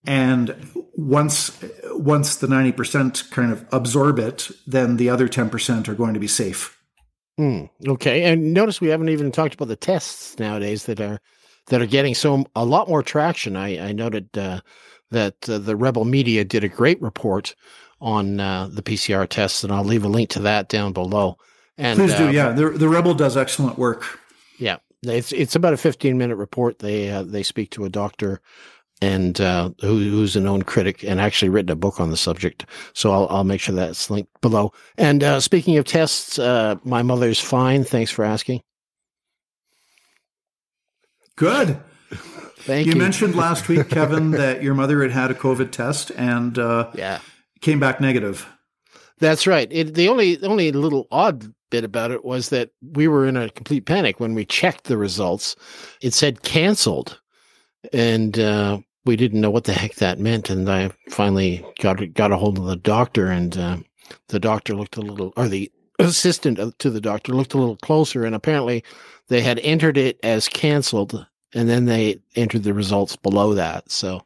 And 0.05 0.55
once, 0.93 1.57
once 1.91 2.35
the 2.35 2.47
90% 2.47 3.31
kind 3.31 3.51
of 3.51 3.65
absorb 3.71 4.19
it, 4.19 4.51
then 4.67 4.97
the 4.97 5.09
other 5.09 5.27
10% 5.27 5.87
are 5.87 5.95
going 5.95 6.13
to 6.13 6.19
be 6.19 6.27
safe. 6.27 6.74
Mm, 7.39 7.69
okay, 7.87 8.23
and 8.23 8.53
notice 8.53 8.79
we 8.79 8.87
haven't 8.87 9.09
even 9.09 9.31
talked 9.31 9.55
about 9.55 9.67
the 9.67 9.75
tests 9.75 10.39
nowadays 10.39 10.85
that 10.85 11.01
are 11.01 11.19
that 11.67 11.81
are 11.81 11.87
getting 11.87 12.15
so 12.15 12.45
a 12.55 12.63
lot 12.63 12.87
more 12.87 13.03
traction. 13.03 13.55
I, 13.55 13.89
I 13.89 13.91
noted 13.91 14.29
uh, 14.37 14.61
that 15.11 15.49
uh, 15.49 15.57
the 15.57 15.75
Rebel 15.75 16.05
Media 16.05 16.45
did 16.45 16.63
a 16.63 16.69
great 16.69 17.01
report 17.01 17.55
on 17.99 18.39
uh, 18.39 18.69
the 18.71 18.81
PCR 18.81 19.27
tests, 19.27 19.63
and 19.63 19.73
I'll 19.73 19.83
leave 19.83 20.05
a 20.05 20.09
link 20.09 20.29
to 20.31 20.39
that 20.41 20.69
down 20.69 20.93
below. 20.93 21.37
And 21.77 21.99
please 21.99 22.13
do, 22.15 22.27
uh, 22.27 22.31
yeah. 22.31 22.51
The 22.51 22.69
the 22.69 22.87
Rebel 22.87 23.13
does 23.13 23.35
excellent 23.35 23.77
work. 23.77 24.19
Yeah, 24.57 24.77
it's 25.03 25.33
it's 25.33 25.55
about 25.55 25.73
a 25.73 25.77
fifteen 25.77 26.17
minute 26.17 26.37
report. 26.37 26.79
They 26.79 27.09
uh, 27.09 27.23
they 27.23 27.43
speak 27.43 27.71
to 27.71 27.83
a 27.83 27.89
doctor 27.89 28.39
and 29.01 29.41
uh, 29.41 29.71
who, 29.81 29.97
who's 30.09 30.35
a 30.35 30.41
known 30.41 30.61
critic 30.63 31.03
and 31.03 31.19
actually 31.19 31.49
written 31.49 31.71
a 31.71 31.75
book 31.75 31.99
on 31.99 32.11
the 32.11 32.17
subject. 32.17 32.65
So 32.93 33.11
I'll, 33.11 33.27
I'll 33.29 33.43
make 33.43 33.61
sure 33.61 33.75
that's 33.75 34.09
linked 34.09 34.41
below. 34.41 34.71
And 34.97 35.23
uh, 35.23 35.39
speaking 35.39 35.77
of 35.77 35.85
tests, 35.85 36.39
uh, 36.39 36.75
my 36.83 37.03
mother's 37.03 37.39
fine. 37.39 37.83
Thanks 37.83 38.11
for 38.11 38.23
asking. 38.23 38.61
Good. 41.35 41.79
Thank 42.59 42.87
you. 42.87 42.93
You 42.93 42.99
mentioned 42.99 43.35
last 43.35 43.67
week, 43.67 43.89
Kevin, 43.89 44.31
that 44.31 44.63
your 44.63 44.73
mother 44.73 45.01
had 45.01 45.11
had 45.11 45.31
a 45.31 45.35
COVID 45.35 45.71
test 45.71 46.11
and 46.11 46.57
uh, 46.57 46.89
yeah, 46.95 47.19
came 47.61 47.79
back 47.79 47.99
negative. 47.99 48.47
That's 49.19 49.45
right. 49.45 49.67
It, 49.71 49.93
the 49.93 50.09
only 50.09 50.41
only 50.43 50.71
little 50.71 51.07
odd 51.11 51.53
bit 51.69 51.83
about 51.83 52.11
it 52.11 52.23
was 52.25 52.49
that 52.49 52.71
we 52.81 53.07
were 53.07 53.25
in 53.27 53.37
a 53.37 53.49
complete 53.49 53.85
panic 53.85 54.19
when 54.19 54.33
we 54.33 54.45
checked 54.45 54.85
the 54.85 54.97
results. 54.97 55.55
It 56.01 56.13
said 56.13 56.43
canceled 56.43 57.19
and 57.93 58.37
uh, 58.39 58.79
we 59.05 59.15
didn't 59.15 59.41
know 59.41 59.51
what 59.51 59.65
the 59.65 59.73
heck 59.73 59.95
that 59.95 60.19
meant. 60.19 60.49
And 60.49 60.69
I 60.69 60.91
finally 61.09 61.65
got 61.79 62.01
got 62.13 62.31
a 62.31 62.37
hold 62.37 62.57
of 62.57 62.65
the 62.65 62.75
doctor, 62.75 63.27
and 63.27 63.57
uh, 63.57 63.77
the 64.29 64.39
doctor 64.39 64.75
looked 64.75 64.97
a 64.97 65.01
little, 65.01 65.33
or 65.37 65.47
the 65.47 65.71
assistant 65.99 66.59
to 66.79 66.89
the 66.89 67.01
doctor 67.01 67.33
looked 67.33 67.53
a 67.53 67.57
little 67.57 67.77
closer, 67.77 68.25
and 68.25 68.35
apparently 68.35 68.83
they 69.27 69.41
had 69.41 69.59
entered 69.59 69.97
it 69.97 70.19
as 70.23 70.47
canceled, 70.47 71.25
and 71.53 71.69
then 71.69 71.85
they 71.85 72.19
entered 72.35 72.63
the 72.63 72.73
results 72.73 73.15
below 73.15 73.53
that. 73.53 73.89
So, 73.91 74.21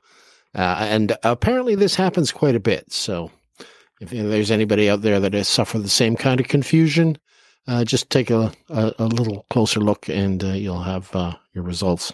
uh, 0.56 0.78
and 0.80 1.15
apparently 1.24 1.76
this 1.76 1.95
happens 1.95 2.32
quite 2.32 2.56
a 2.56 2.60
bit. 2.60 2.91
So, 2.91 3.32
if 4.02 4.10
there's 4.10 4.52
anybody 4.52 4.89
out 4.89 5.02
there 5.02 5.19
that 5.19 5.34
has 5.34 5.48
suffered 5.48 5.84
the 5.84 5.89
same 5.89 6.15
kind 6.15 6.39
of 6.39 6.48
confusion, 6.48 7.17
uh, 7.67 7.84
just 7.84 8.10
take 8.10 8.30
a, 8.30 8.52
a, 8.69 8.93
a, 8.98 9.06
little 9.06 9.45
closer 9.50 9.80
look, 9.80 10.10
and 10.10 10.43
uh, 10.43 10.48
you'll 10.48 10.82
have 10.82 11.15
uh, 11.15 11.36
your 11.54 11.63
results. 11.63 12.13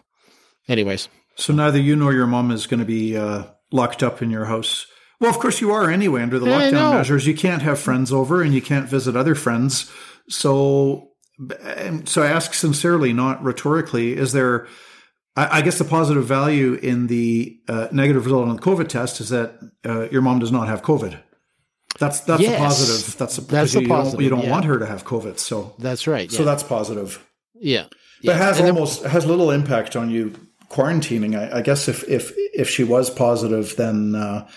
Anyways, 0.67 1.08
so 1.35 1.53
neither 1.53 1.79
you 1.79 1.95
nor 1.95 2.13
your 2.13 2.27
mom 2.27 2.51
is 2.51 2.67
going 2.67 2.79
to 2.79 2.85
be 2.85 3.15
uh, 3.17 3.43
locked 3.71 4.03
up 4.03 4.21
in 4.21 4.29
your 4.29 4.45
house. 4.45 4.85
Well, 5.19 5.29
of 5.29 5.39
course 5.39 5.61
you 5.61 5.71
are 5.71 5.89
anyway 5.89 6.21
under 6.23 6.39
the 6.39 6.45
lockdown 6.47 6.93
measures. 6.93 7.25
You 7.27 7.35
can't 7.35 7.61
have 7.61 7.79
friends 7.79 8.11
over 8.11 8.41
and 8.41 8.53
you 8.53 8.61
can't 8.61 8.89
visit 8.89 9.15
other 9.15 9.33
friends. 9.35 9.91
So, 10.27 11.11
so 12.05 12.21
I 12.23 12.27
ask 12.27 12.53
sincerely, 12.53 13.13
not 13.13 13.41
rhetorically, 13.43 14.13
is 14.17 14.31
there 14.33 14.67
I, 15.37 15.59
I 15.59 15.61
guess 15.61 15.77
the 15.77 15.83
positive 15.85 16.25
value 16.25 16.73
in 16.75 17.07
the 17.07 17.59
uh, 17.67 17.87
negative 17.91 18.25
result 18.25 18.47
on 18.47 18.55
the 18.55 18.61
COVID 18.61 18.87
test 18.87 19.19
is 19.19 19.29
that 19.29 19.57
uh, 19.85 20.09
your 20.09 20.21
mom 20.21 20.39
does 20.39 20.51
not 20.51 20.67
have 20.67 20.81
COVID. 20.81 21.17
That's 21.99 22.19
that's 22.21 22.41
Yes. 22.41 22.55
a 22.59 22.63
positive. 22.63 23.17
That's 23.17 23.37
a 23.37 23.41
That's 23.41 23.47
because 23.73 23.75
a 23.75 23.81
you 23.81 23.87
positive, 23.87 24.17
Don't, 24.19 24.23
you 24.23 24.29
don't 24.29 24.43
yeah. 24.43 24.51
want 24.51 24.65
her 24.65 24.79
to 24.79 24.85
have 24.85 25.05
COVID, 25.05 25.39
so 25.39 25.75
That's 25.79 26.07
right. 26.07 26.29
so 26.31 26.43
that's 26.43 26.63
positive. 26.63 27.25
yeah. 27.53 27.85
But 27.89 27.91
yeah. 28.21 28.31
it 28.33 28.37
has 28.37 28.57
And 28.57 28.67
then- 28.67 28.73
almost 28.75 29.03
has 29.03 29.25
little 29.25 29.51
impact 29.51 29.95
on 29.95 30.09
you 30.09 30.33
quarantining. 30.75 31.38
I, 31.38 31.57
I 31.59 31.61
guess 31.61 31.88
if 31.88 32.03
if 32.09 32.31
if 32.53 32.69
she 32.69 32.83
was 32.83 33.09
positive, 33.09 33.75
then 33.77 34.15
uh, 34.15 34.47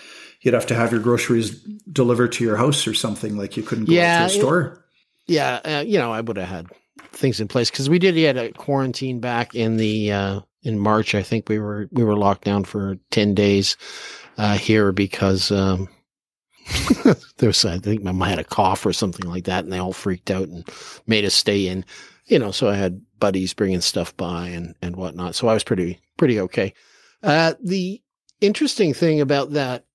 you'd 0.41 0.53
have 0.53 0.67
to 0.67 0.75
have 0.75 0.91
your 0.91 1.01
groceries 1.01 1.51
delivered 1.91 2.31
to 2.33 2.43
your 2.43 2.57
house 2.57 2.87
or 2.87 2.93
something. 2.93 3.37
Like 3.37 3.55
you 3.57 3.63
couldn't 3.63 3.85
go 3.85 3.93
Yeah, 3.93 4.19
to 4.19 4.23
a 4.23 4.27
it- 4.27 4.39
store. 4.39 4.85
yeah, 5.27 5.59
uh, 5.63 5.83
you 5.85 5.97
know, 5.97 6.11
I 6.11 6.21
would 6.21 6.37
have 6.37 6.49
had 6.49 6.67
things 7.13 7.39
in 7.39 7.47
place 7.47 7.69
because 7.69 7.89
we 7.89 7.99
did 7.99 8.15
get 8.15 8.37
a 8.37 8.51
quarantine 8.53 9.19
back 9.19 9.55
in 9.55 9.77
the 9.77 10.11
uh, 10.11 10.39
in 10.63 10.77
March. 10.79 11.15
I 11.15 11.23
think 11.23 11.47
we 11.49 11.59
were 11.59 11.87
we 11.91 12.03
were 12.03 12.17
locked 12.17 12.43
down 12.45 12.63
for 12.65 12.97
ten 13.11 13.33
days 13.33 13.77
uh, 14.37 14.57
here 14.57 14.91
because 14.91 15.51
um, 15.51 15.87
there 17.37 17.47
was 17.47 17.63
I 17.65 17.79
think 17.79 18.03
my 18.03 18.11
mom 18.11 18.29
had 18.29 18.39
a 18.39 18.43
cough 18.43 18.85
or 18.85 18.93
something 18.93 19.29
like 19.29 19.45
that, 19.45 19.63
and 19.63 19.73
they 19.73 19.79
all 19.79 19.93
freaked 19.93 20.31
out 20.31 20.47
and 20.47 20.67
made 21.07 21.25
us 21.25 21.33
stay 21.33 21.67
in. 21.67 21.85
You 22.29 22.39
know, 22.39 22.51
so 22.51 22.69
I 22.69 22.75
had 22.75 23.01
buddies 23.19 23.53
bringing 23.53 23.81
stuff 23.81 24.15
by 24.15 24.47
and 24.47 24.75
and 24.81 24.95
whatnot. 24.95 25.35
So 25.35 25.47
I 25.47 25.53
was 25.53 25.63
pretty 25.63 25.99
pretty 26.17 26.39
okay. 26.39 26.73
Uh, 27.21 27.55
the 27.63 28.01
interesting 28.39 28.93
thing 28.93 29.19
about 29.19 29.51
that 29.51 29.85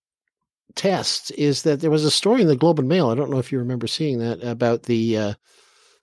test 0.75 1.31
is 1.39 1.63
that 1.63 1.81
there 1.81 1.91
was 1.91 2.05
a 2.05 2.11
story 2.11 2.43
in 2.43 2.49
the 2.49 2.57
Globe 2.57 2.79
and 2.79 2.89
Mail. 2.89 3.11
I 3.11 3.15
don't 3.15 3.31
know 3.31 3.39
if 3.39 3.53
you 3.53 3.59
remember 3.59 3.87
seeing 3.87 4.19
that 4.19 4.43
about 4.43 4.85
the 4.85 5.17
uh, 5.17 5.35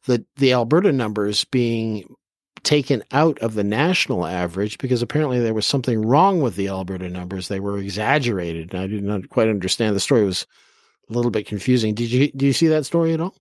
the 0.06 0.26
the 0.38 0.54
Alberta 0.54 0.92
numbers 0.92 1.44
being 1.46 2.16
taken 2.64 3.04
out 3.12 3.40
of 3.40 3.56
the 3.56 3.64
national 3.64 4.26
average 4.26 4.78
because 4.78 5.02
apparently 5.02 5.40
there 5.40 5.54
was 5.54 5.66
something 5.66 6.06
wrong 6.06 6.42
with 6.42 6.56
the 6.56 6.68
Alberta 6.68 7.10
numbers. 7.10 7.48
They 7.48 7.60
were 7.60 7.80
exaggerated. 7.80 8.76
I 8.76 8.88
did 8.88 9.04
not 9.04 9.30
quite 9.30 9.50
understand. 9.50 9.96
The 9.96 10.00
story 10.00 10.24
was 10.24 10.46
a 11.10 11.14
little 11.14 11.32
bit 11.32 11.48
confusing. 11.48 11.96
Did 11.96 12.12
you 12.12 12.32
do 12.32 12.46
you 12.46 12.54
see 12.54 12.68
that 12.68 12.86
story 12.86 13.14
at 13.14 13.22
all? 13.22 13.36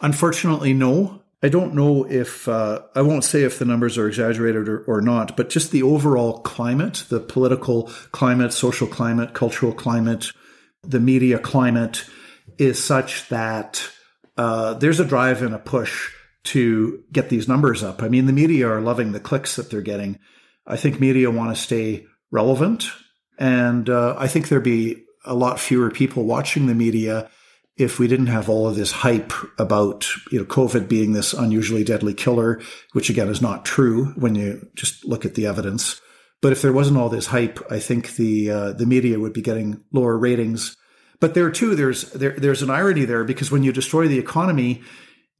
Unfortunately, 0.00 0.72
no. 0.72 1.21
I 1.42 1.48
don't 1.48 1.74
know 1.74 2.04
if 2.08 2.46
uh, 2.46 2.82
I 2.94 3.02
won't 3.02 3.24
say 3.24 3.42
if 3.42 3.58
the 3.58 3.64
numbers 3.64 3.98
are 3.98 4.06
exaggerated 4.06 4.68
or, 4.68 4.84
or 4.84 5.00
not, 5.00 5.36
but 5.36 5.50
just 5.50 5.72
the 5.72 5.82
overall 5.82 6.38
climate, 6.40 7.04
the 7.08 7.18
political 7.18 7.90
climate, 8.12 8.52
social 8.52 8.86
climate, 8.86 9.34
cultural 9.34 9.72
climate, 9.72 10.26
the 10.82 11.00
media 11.00 11.38
climate 11.38 12.04
is 12.58 12.82
such 12.82 13.28
that 13.28 13.90
uh, 14.36 14.74
there's 14.74 15.00
a 15.00 15.04
drive 15.04 15.42
and 15.42 15.54
a 15.54 15.58
push 15.58 16.10
to 16.44 17.02
get 17.12 17.28
these 17.28 17.48
numbers 17.48 17.82
up. 17.82 18.02
I 18.02 18.08
mean, 18.08 18.26
the 18.26 18.32
media 18.32 18.68
are 18.68 18.80
loving 18.80 19.12
the 19.12 19.20
clicks 19.20 19.56
that 19.56 19.70
they're 19.70 19.80
getting. 19.80 20.18
I 20.66 20.76
think 20.76 21.00
media 21.00 21.30
want 21.30 21.54
to 21.54 21.60
stay 21.60 22.06
relevant, 22.30 22.86
and 23.38 23.88
uh, 23.90 24.14
I 24.16 24.28
think 24.28 24.48
there'd 24.48 24.62
be 24.62 25.04
a 25.24 25.34
lot 25.34 25.58
fewer 25.58 25.90
people 25.90 26.24
watching 26.24 26.66
the 26.66 26.74
media 26.74 27.30
if 27.76 27.98
we 27.98 28.06
didn't 28.06 28.26
have 28.26 28.48
all 28.48 28.68
of 28.68 28.76
this 28.76 28.92
hype 28.92 29.32
about 29.58 30.06
you 30.30 30.38
know 30.38 30.44
COVID 30.44 30.88
being 30.88 31.12
this 31.12 31.32
unusually 31.32 31.84
deadly 31.84 32.14
killer, 32.14 32.60
which 32.92 33.10
again 33.10 33.28
is 33.28 33.42
not 33.42 33.64
true 33.64 34.06
when 34.16 34.34
you 34.34 34.66
just 34.74 35.04
look 35.04 35.24
at 35.24 35.34
the 35.34 35.46
evidence. 35.46 36.00
But 36.40 36.52
if 36.52 36.60
there 36.60 36.72
wasn't 36.72 36.98
all 36.98 37.08
this 37.08 37.26
hype, 37.26 37.60
I 37.70 37.78
think 37.78 38.16
the 38.16 38.50
uh, 38.50 38.72
the 38.72 38.86
media 38.86 39.18
would 39.18 39.32
be 39.32 39.42
getting 39.42 39.82
lower 39.92 40.18
ratings. 40.18 40.76
But 41.20 41.34
there 41.34 41.50
too, 41.50 41.74
there's 41.74 42.10
there, 42.12 42.32
there's 42.36 42.62
an 42.62 42.70
irony 42.70 43.04
there 43.04 43.24
because 43.24 43.50
when 43.50 43.62
you 43.62 43.72
destroy 43.72 44.08
the 44.08 44.18
economy, 44.18 44.82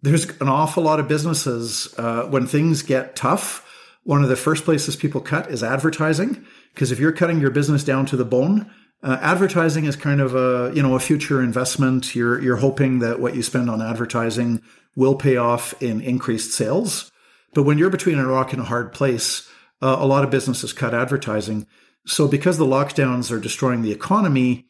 there's 0.01 0.29
an 0.41 0.49
awful 0.49 0.85
lot 0.85 1.01
of 1.01 1.09
businesses 1.09 1.93
uh, 1.99 2.25
when 2.25 2.47
things 2.47 2.83
get 2.83 3.17
tough. 3.17 3.69
One 4.05 4.23
of 4.23 4.29
the 4.29 4.37
first 4.37 4.65
places 4.65 4.97
people 4.97 5.21
cut 5.21 5.51
is 5.51 5.63
advertising 5.63 6.45
because 6.73 6.93
if 6.93 6.99
you're 6.99 7.13
cutting 7.13 7.41
your 7.41 7.51
business 7.51 7.85
down 7.85 8.07
to 8.07 8.17
the 8.17 8.25
bone, 8.25 8.71
uh, 9.03 9.19
advertising 9.21 9.85
is 9.85 9.97
kind 9.97 10.21
of 10.21 10.35
a 10.35 10.73
you 10.75 10.83
know 10.83 10.95
a 10.95 11.01
future 11.01 11.43
investment. 11.43 12.15
You're 12.15 12.41
you're 12.41 12.57
hoping 12.57 13.01
that 13.01 13.21
what 13.21 13.35
you 13.35 13.43
spend 13.43 13.69
on 13.69 13.83
advertising 13.83 14.63
will 14.95 15.17
pay 15.17 15.37
off 15.37 15.75
in 15.83 16.01
increased 16.01 16.53
sales. 16.53 17.11
But 17.55 17.65
when 17.65 17.79
you're 17.79 17.91
between 17.91 18.19
a 18.19 18.27
rock 18.27 18.53
and 18.53 18.63
a 18.63 18.67
hard 18.67 18.93
place, 18.93 19.49
uh, 19.83 19.97
a 19.99 20.07
lot 20.07 20.25
of 20.25 20.31
businesses 20.31 20.73
cut 20.73 20.95
advertising. 20.95 21.67
So 22.07 22.29
because 22.29 22.59
the 22.59 22.65
lockdowns 22.65 23.31
are 23.31 23.41
destroying 23.41 23.83
the 23.83 23.93
economy 23.93 24.67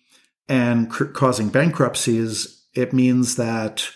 and 0.49 0.91
causing 0.91 1.49
bankruptcies, 1.49 2.67
it 2.75 2.93
means 2.93 3.37
that 3.37 3.89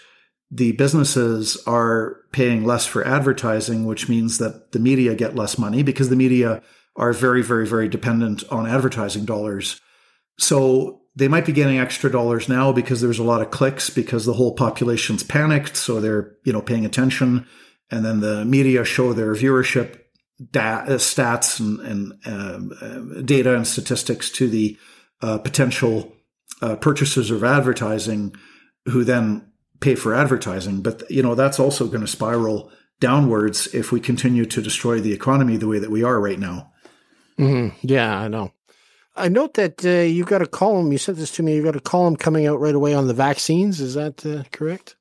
the 0.51 0.73
businesses 0.73 1.57
are 1.67 2.21
paying 2.33 2.65
less 2.65 2.87
for 2.87 3.07
advertising, 3.07 3.85
which 3.85 4.09
means 4.09 4.39
that 4.39 4.73
the 4.73 4.79
media 4.79 5.15
get 5.15 5.35
less 5.35 5.59
money 5.59 5.83
because 5.83 6.09
the 6.09 6.17
media 6.17 6.63
are 6.95 7.13
very, 7.13 7.43
very, 7.43 7.67
very 7.67 7.89
dependent 7.89 8.45
on 8.51 8.67
advertising 8.67 9.25
dollars. 9.25 9.81
So 10.39 11.03
they 11.15 11.29
might 11.29 11.47
be 11.47 11.53
getting 11.53 11.79
extra 11.79 12.11
dollars 12.11 12.49
now 12.49 12.73
because 12.73 13.01
there's 13.01 13.19
a 13.19 13.25
lot 13.25 13.41
of 13.41 13.51
clicks 13.51 13.89
because 13.89 14.27
the 14.27 14.35
whole 14.35 14.55
population's 14.55 15.23
panicked. 15.23 15.77
So 15.77 16.01
they're, 16.01 16.37
you 16.45 16.53
know, 16.53 16.61
paying 16.61 16.85
attention. 16.85 17.47
And 17.91 18.05
then 18.05 18.21
the 18.21 18.45
media 18.45 18.85
show 18.85 19.13
their 19.13 19.35
viewership 19.35 19.99
da- 20.51 20.85
uh, 20.87 20.99
stats 20.99 21.59
and, 21.59 21.81
and 21.81 22.13
um, 22.27 22.73
uh, 22.83 23.23
data 23.23 23.55
and 23.55 23.67
statistics 23.67 24.31
to 24.33 24.49
the 24.49 24.77
uh, 25.23 25.39
potential 25.39 26.13
uh, 26.61 26.77
purchasers 26.77 27.31
of 27.31 27.43
advertising 27.43 28.35
who 28.87 29.05
then 29.05 29.51
pay 29.81 29.95
for 29.95 30.15
advertising. 30.15 30.83
But, 30.83 31.11
you 31.11 31.23
know, 31.23 31.35
that's 31.35 31.59
also 31.59 31.87
going 31.87 32.03
to 32.03 32.07
spiral 32.07 32.71
downwards 33.01 33.67
if 33.75 33.93
we 33.93 34.01
continue 34.01 34.45
to 34.47 34.63
destroy 34.63 35.01
the 35.01 35.13
economy 35.13 35.57
the 35.57 35.69
way 35.69 35.79
that 35.79 35.91
we 35.91 36.03
are 36.03 36.21
right 36.21 36.39
now. 36.39 36.73
Mm-hmm. 37.39 37.77
Yeah, 37.83 38.19
I 38.19 38.29
know. 38.29 38.53
I 39.17 39.29
note 39.29 39.55
that 39.55 39.85
uh, 39.85 39.89
you've 40.03 40.27
got 40.27 40.43
a 40.43 40.47
column. 40.47 40.93
You 40.93 40.99
sent 40.99 41.19
this 41.19 41.31
to 41.33 41.43
me. 41.43 41.55
You've 41.55 41.65
got 41.65 41.77
a 41.77 41.81
column 41.81 42.17
coming 42.17 42.47
out 42.47 42.61
right 42.61 42.75
away 42.75 42.95
on 42.95 43.07
the 43.07 43.15
vaccines. 43.15 43.81
Is 43.81 43.95
that 43.95 44.25
uh, 44.27 44.45
correct? 44.53 44.97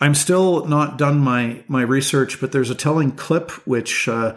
I'm 0.00 0.14
still 0.14 0.66
not 0.66 0.98
done 0.98 1.18
my 1.18 1.64
my 1.68 1.82
research, 1.82 2.40
but 2.40 2.52
there's 2.52 2.70
a 2.70 2.74
telling 2.74 3.12
clip 3.12 3.50
which 3.66 4.08
uh, 4.08 4.36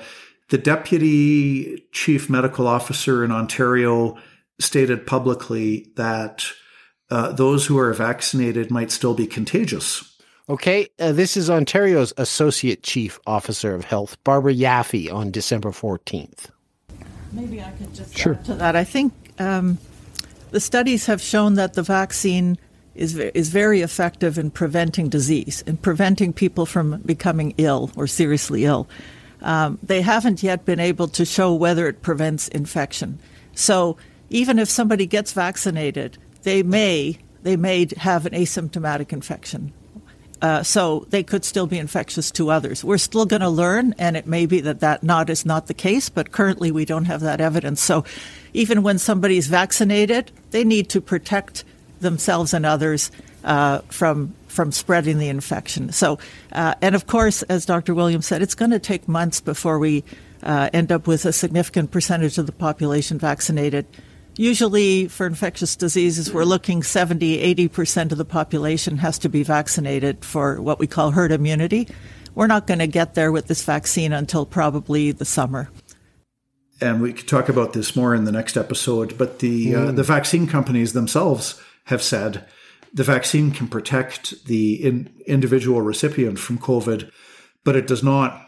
the 0.49 0.57
deputy 0.57 1.85
chief 1.91 2.29
medical 2.29 2.67
officer 2.67 3.23
in 3.23 3.31
Ontario 3.31 4.17
stated 4.59 5.05
publicly 5.05 5.91
that 5.95 6.45
uh, 7.09 7.31
those 7.31 7.65
who 7.65 7.77
are 7.77 7.93
vaccinated 7.93 8.71
might 8.71 8.91
still 8.91 9.13
be 9.13 9.27
contagious. 9.27 10.17
Okay, 10.47 10.87
uh, 10.99 11.11
this 11.11 11.37
is 11.37 11.49
Ontario's 11.49 12.11
Associate 12.17 12.81
Chief 12.81 13.19
Officer 13.27 13.75
of 13.75 13.85
Health, 13.85 14.17
Barbara 14.23 14.53
Yaffe, 14.53 15.13
on 15.13 15.29
December 15.29 15.69
14th. 15.69 16.49
Maybe 17.31 17.61
I 17.61 17.71
could 17.71 17.93
just 17.93 18.17
Sure. 18.17 18.33
add 18.33 18.45
to 18.45 18.53
that. 18.55 18.75
I 18.75 18.83
think 18.83 19.13
um, 19.39 19.77
the 20.51 20.59
studies 20.59 21.05
have 21.05 21.21
shown 21.21 21.55
that 21.55 21.73
the 21.73 21.83
vaccine 21.83 22.57
is 22.95 23.15
is 23.17 23.49
very 23.49 23.81
effective 23.81 24.37
in 24.37 24.51
preventing 24.51 25.09
disease 25.09 25.63
and 25.65 25.81
preventing 25.81 26.33
people 26.33 26.65
from 26.65 27.01
becoming 27.05 27.53
ill 27.57 27.91
or 27.95 28.07
seriously 28.07 28.65
ill. 28.65 28.89
Um, 29.41 29.77
they 29.81 30.01
haven't 30.01 30.43
yet 30.43 30.65
been 30.65 30.79
able 30.79 31.07
to 31.09 31.23
show 31.23 31.53
whether 31.53 31.87
it 31.87 32.01
prevents 32.01 32.49
infection. 32.49 33.19
So 33.53 33.95
even 34.29 34.59
if 34.59 34.69
somebody 34.69 35.05
gets 35.05 35.31
vaccinated, 35.31 36.17
they 36.43 36.63
may 36.63 37.19
they 37.43 37.55
may 37.55 37.87
have 37.97 38.25
an 38.25 38.33
asymptomatic 38.33 39.13
infection. 39.13 39.71
Uh, 40.41 40.63
so 40.63 41.05
they 41.09 41.21
could 41.21 41.43
still 41.43 41.67
be 41.67 41.77
infectious 41.77 42.31
to 42.31 42.49
others. 42.49 42.81
We're 42.83 42.97
still 42.97 43.25
going 43.25 43.41
to 43.41 43.49
learn, 43.49 43.93
and 43.99 44.15
it 44.15 44.25
may 44.25 44.45
be 44.45 44.61
that 44.61 44.79
that 44.79 45.03
not 45.03 45.29
is 45.29 45.45
not 45.45 45.67
the 45.67 45.73
case, 45.73 46.07
but 46.07 46.31
currently 46.31 46.71
we 46.71 46.85
don't 46.85 47.05
have 47.05 47.19
that 47.21 47.41
evidence. 47.41 47.81
So 47.81 48.05
even 48.53 48.81
when 48.81 48.99
somebody's 48.99 49.47
vaccinated, 49.47 50.31
they 50.51 50.63
need 50.63 50.89
to 50.89 51.01
protect 51.01 51.65
themselves 51.99 52.53
and 52.53 52.65
others 52.65 53.11
uh, 53.43 53.79
from 53.89 54.33
from 54.47 54.71
spreading 54.71 55.19
the 55.19 55.29
infection. 55.29 55.91
So, 55.91 56.17
uh, 56.51 56.73
and 56.81 56.95
of 56.95 57.05
course, 57.05 57.43
as 57.43 57.65
Dr. 57.65 57.93
Williams 57.93 58.25
said, 58.25 58.41
it's 58.41 58.55
going 58.55 58.71
to 58.71 58.79
take 58.79 59.07
months 59.07 59.41
before 59.41 59.77
we 59.77 60.03
uh, 60.41 60.69
end 60.73 60.91
up 60.91 61.07
with 61.07 61.25
a 61.25 61.31
significant 61.31 61.91
percentage 61.91 62.37
of 62.37 62.45
the 62.45 62.51
population 62.51 63.19
vaccinated. 63.19 63.85
Usually, 64.39 65.09
for 65.09 65.27
infectious 65.27 65.75
diseases, 65.75 66.31
we're 66.31 66.45
looking 66.45 66.81
70, 66.81 67.55
80% 67.67 68.13
of 68.13 68.17
the 68.17 68.23
population 68.23 68.95
has 68.99 69.19
to 69.19 69.27
be 69.27 69.43
vaccinated 69.43 70.23
for 70.23 70.61
what 70.61 70.79
we 70.79 70.87
call 70.87 71.11
herd 71.11 71.33
immunity. 71.33 71.89
We're 72.35 72.47
not 72.47 72.65
going 72.65 72.79
to 72.79 72.87
get 72.87 73.15
there 73.15 73.33
with 73.33 73.47
this 73.47 73.65
vaccine 73.65 74.13
until 74.13 74.45
probably 74.45 75.11
the 75.11 75.25
summer. 75.25 75.69
and 76.79 77.01
we 77.01 77.11
could 77.11 77.27
talk 77.27 77.49
about 77.49 77.73
this 77.73 77.97
more 77.97 78.15
in 78.15 78.23
the 78.23 78.31
next 78.31 78.55
episode. 78.55 79.17
But 79.17 79.39
the 79.39 79.75
uh, 79.75 79.91
the 79.91 80.03
vaccine 80.03 80.47
companies 80.47 80.93
themselves 80.93 81.61
have 81.87 82.01
said 82.01 82.45
the 82.93 83.03
vaccine 83.03 83.51
can 83.51 83.67
protect 83.67 84.45
the 84.45 84.75
in, 84.75 85.13
individual 85.27 85.81
recipient 85.81 86.39
from 86.39 86.59
COVID, 86.59 87.11
but 87.65 87.75
it 87.75 87.87
does 87.87 88.03
not 88.03 88.41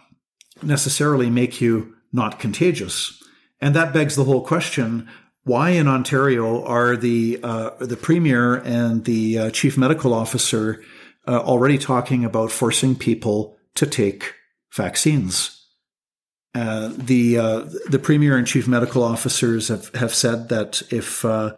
necessarily 0.64 1.30
make 1.30 1.60
you 1.60 1.96
not 2.14 2.40
contagious. 2.40 3.22
And 3.60 3.76
that 3.76 3.92
begs 3.92 4.16
the 4.16 4.24
whole 4.24 4.46
question: 4.46 5.10
Why 5.44 5.72
in 5.72 5.88
Ontario 5.88 6.64
are 6.66 6.96
the 6.96 7.40
uh, 7.42 7.72
the 7.80 7.98
premier 7.98 8.58
and 8.58 9.06
the 9.06 9.40
uh, 9.40 9.50
chief 9.50 9.76
medical 9.78 10.14
officer 10.14 10.84
uh, 11.28 11.40
already 11.40 11.80
talking 11.80 12.24
about 12.24 12.52
forcing 12.52 12.96
people 12.96 13.58
to 13.76 13.88
take 13.88 14.36
vaccines? 14.76 15.58
Uh, 16.54 16.92
the 16.96 17.38
uh, 17.40 17.66
the 17.88 17.98
premier 17.98 18.38
and 18.38 18.46
chief 18.46 18.68
medical 18.68 19.04
officers 19.04 19.70
have, 19.70 19.90
have 19.96 20.14
said 20.14 20.50
that 20.50 20.84
if 20.92 21.26
uh, 21.26 21.56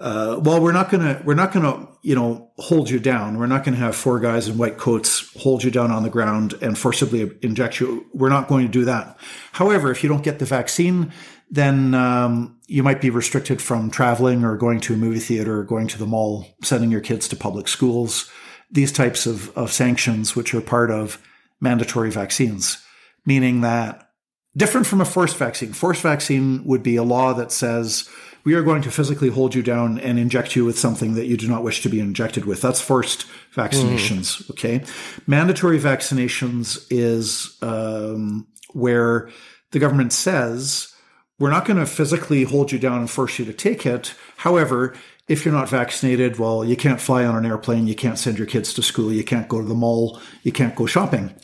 well 0.00 0.60
we're 0.60 0.72
not 0.72 0.90
gonna 0.90 1.22
we're 1.24 1.34
not 1.34 1.52
gonna 1.52 1.86
you 2.02 2.16
know 2.16 2.50
hold 2.56 2.90
you 2.90 2.98
down 2.98 3.38
we're 3.38 3.46
not 3.46 3.64
gonna 3.64 3.76
have 3.76 3.94
four 3.94 4.18
guys 4.18 4.48
in 4.48 4.58
white 4.58 4.78
coats 4.78 5.30
hold 5.40 5.62
you 5.62 5.70
down 5.70 5.90
on 5.90 6.02
the 6.02 6.10
ground 6.10 6.54
and 6.62 6.76
forcibly 6.76 7.30
inject 7.42 7.78
you 7.80 8.06
we're 8.12 8.30
not 8.30 8.48
going 8.48 8.66
to 8.66 8.72
do 8.72 8.84
that. 8.86 9.16
However, 9.52 9.90
if 9.90 10.02
you 10.02 10.08
don't 10.08 10.24
get 10.24 10.38
the 10.38 10.46
vaccine, 10.46 11.12
then 11.50 11.94
um, 11.94 12.58
you 12.66 12.82
might 12.82 13.00
be 13.00 13.10
restricted 13.10 13.60
from 13.60 13.90
traveling 13.90 14.44
or 14.44 14.56
going 14.56 14.80
to 14.80 14.94
a 14.94 14.96
movie 14.96 15.20
theater 15.20 15.60
or 15.60 15.64
going 15.64 15.86
to 15.88 15.98
the 15.98 16.06
mall, 16.06 16.46
sending 16.62 16.90
your 16.90 17.00
kids 17.00 17.28
to 17.28 17.36
public 17.36 17.68
schools. 17.68 18.30
These 18.70 18.92
types 18.92 19.26
of, 19.26 19.56
of 19.56 19.72
sanctions, 19.72 20.34
which 20.34 20.54
are 20.54 20.60
part 20.60 20.90
of 20.90 21.22
mandatory 21.60 22.10
vaccines, 22.10 22.82
meaning 23.24 23.60
that 23.60 24.10
different 24.56 24.86
from 24.86 25.00
a 25.00 25.04
forced 25.04 25.36
vaccine. 25.36 25.72
Forced 25.72 26.02
vaccine 26.02 26.64
would 26.64 26.82
be 26.82 26.96
a 26.96 27.02
law 27.02 27.34
that 27.34 27.52
says 27.52 28.08
we 28.44 28.54
are 28.54 28.62
going 28.62 28.82
to 28.82 28.90
physically 28.90 29.30
hold 29.30 29.54
you 29.54 29.62
down 29.62 29.98
and 29.98 30.18
inject 30.18 30.54
you 30.54 30.64
with 30.64 30.78
something 30.78 31.14
that 31.14 31.26
you 31.26 31.36
do 31.36 31.48
not 31.48 31.62
wish 31.62 31.82
to 31.82 31.88
be 31.88 32.00
injected 32.00 32.44
with. 32.44 32.60
That's 32.60 32.80
forced 32.80 33.26
vaccinations. 33.54 34.42
Mm. 34.42 34.50
Okay. 34.50 34.84
Mandatory 35.26 35.78
vaccinations 35.78 36.86
is 36.90 37.56
um, 37.62 38.46
where 38.72 39.30
the 39.70 39.78
government 39.78 40.12
says 40.12 40.93
we're 41.38 41.50
not 41.50 41.64
going 41.64 41.78
to 41.78 41.86
physically 41.86 42.44
hold 42.44 42.72
you 42.72 42.78
down 42.78 42.98
and 42.98 43.10
force 43.10 43.38
you 43.38 43.44
to 43.44 43.52
take 43.52 43.84
it. 43.86 44.14
However, 44.36 44.94
if 45.26 45.44
you're 45.44 45.54
not 45.54 45.68
vaccinated, 45.68 46.38
well, 46.38 46.64
you 46.64 46.76
can't 46.76 47.00
fly 47.00 47.24
on 47.24 47.36
an 47.36 47.46
airplane, 47.46 47.86
you 47.86 47.94
can't 47.94 48.18
send 48.18 48.38
your 48.38 48.46
kids 48.46 48.72
to 48.74 48.82
school, 48.82 49.12
you 49.12 49.24
can't 49.24 49.48
go 49.48 49.60
to 49.60 49.66
the 49.66 49.74
mall, 49.74 50.20
you 50.42 50.52
can't 50.52 50.76
go 50.76 50.86
shopping. 50.86 51.34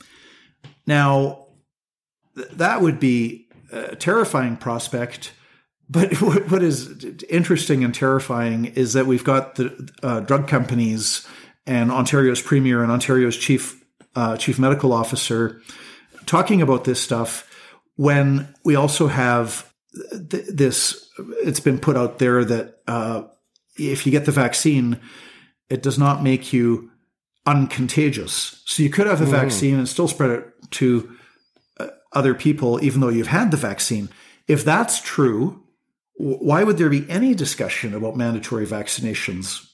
Now, 0.87 1.47
that 2.35 2.83
would 2.83 3.01
be 3.01 3.49
a 3.73 3.97
terrifying 3.97 4.57
prospect. 4.57 5.33
But 5.89 6.15
what 6.51 6.63
is 6.63 7.05
interesting 7.29 7.83
and 7.83 7.95
terrifying 7.95 8.67
is 8.67 8.93
that 8.93 9.07
we've 9.07 9.25
got 9.25 9.57
the 9.57 9.91
uh, 10.03 10.21
drug 10.21 10.47
companies 10.47 11.27
and 11.67 11.91
Ontario's 11.91 12.41
premier 12.41 12.83
and 12.83 12.93
Ontario's 12.93 13.37
chief 13.37 13.77
uh, 14.17 14.37
chief 14.37 14.59
medical 14.59 14.93
officer 14.93 15.63
talking 16.27 16.61
about 16.61 16.83
this 16.83 17.01
stuff 17.01 17.49
when 17.95 18.53
we 18.65 18.75
also 18.75 19.07
have 19.07 19.70
th- 20.31 20.47
this. 20.49 21.09
It's 21.43 21.61
been 21.61 21.79
put 21.79 21.97
out 21.97 22.19
there 22.19 22.45
that 22.45 22.81
uh, 22.87 23.23
if 23.77 24.07
you 24.07 24.13
get 24.13 24.25
the 24.25 24.33
vaccine, 24.33 25.01
it 25.69 25.83
does 25.83 25.99
not 25.99 26.23
make 26.23 26.53
you 26.53 26.91
uncontagious. 27.47 28.63
So 28.67 28.83
you 28.83 28.91
could 28.91 29.07
have 29.07 29.21
a 29.21 29.27
mm. 29.27 29.31
vaccine 29.31 29.79
and 29.79 29.89
still 29.89 30.09
spread 30.09 30.31
it 30.31 30.71
to 30.73 31.17
other 32.13 32.35
people, 32.35 32.83
even 32.83 33.01
though 33.01 33.09
you've 33.09 33.29
had 33.29 33.51
the 33.51 33.57
vaccine. 33.57 34.09
If 34.49 34.65
that's 34.65 35.01
true, 35.01 35.63
why 36.17 36.65
would 36.65 36.77
there 36.77 36.91
be 36.91 37.09
any 37.09 37.35
discussion 37.35 37.95
about 37.95 38.17
mandatory 38.17 38.67
vaccinations? 38.67 39.67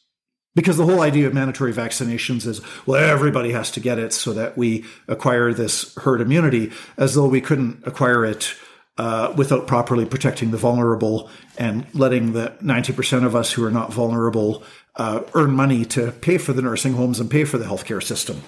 Because 0.55 0.76
the 0.76 0.87
whole 0.87 1.00
idea 1.00 1.26
of 1.26 1.35
mandatory 1.35 1.72
vaccinations 1.72 2.46
is, 2.46 2.61
well, 2.87 3.02
everybody 3.02 3.52
has 3.52 3.70
to 3.72 3.81
get 3.81 3.98
it 3.98 4.12
so 4.12 4.33
that 4.33 4.57
we 4.57 4.85
acquire 5.09 5.52
this 5.52 5.94
herd 5.96 6.20
immunity, 6.20 6.72
as 6.96 7.14
though 7.14 7.26
we 7.26 7.40
couldn't 7.40 7.83
acquire 7.87 8.24
it 8.24 8.55
uh, 8.98 9.32
without 9.37 9.66
properly 9.66 10.04
protecting 10.04 10.50
the 10.50 10.56
vulnerable 10.56 11.28
and 11.59 11.87
letting 11.92 12.32
the 12.32 12.52
90% 12.62 13.24
of 13.24 13.37
us 13.37 13.52
who 13.52 13.64
are 13.64 13.70
not 13.70 13.92
vulnerable 13.92 14.62
uh, 14.96 15.22
earn 15.35 15.52
money 15.52 15.85
to 15.85 16.12
pay 16.12 16.38
for 16.38 16.52
the 16.52 16.62
nursing 16.62 16.94
homes 16.94 17.20
and 17.20 17.30
pay 17.30 17.44
for 17.44 17.59
the 17.59 17.64
healthcare 17.64 18.02
system. 18.02 18.42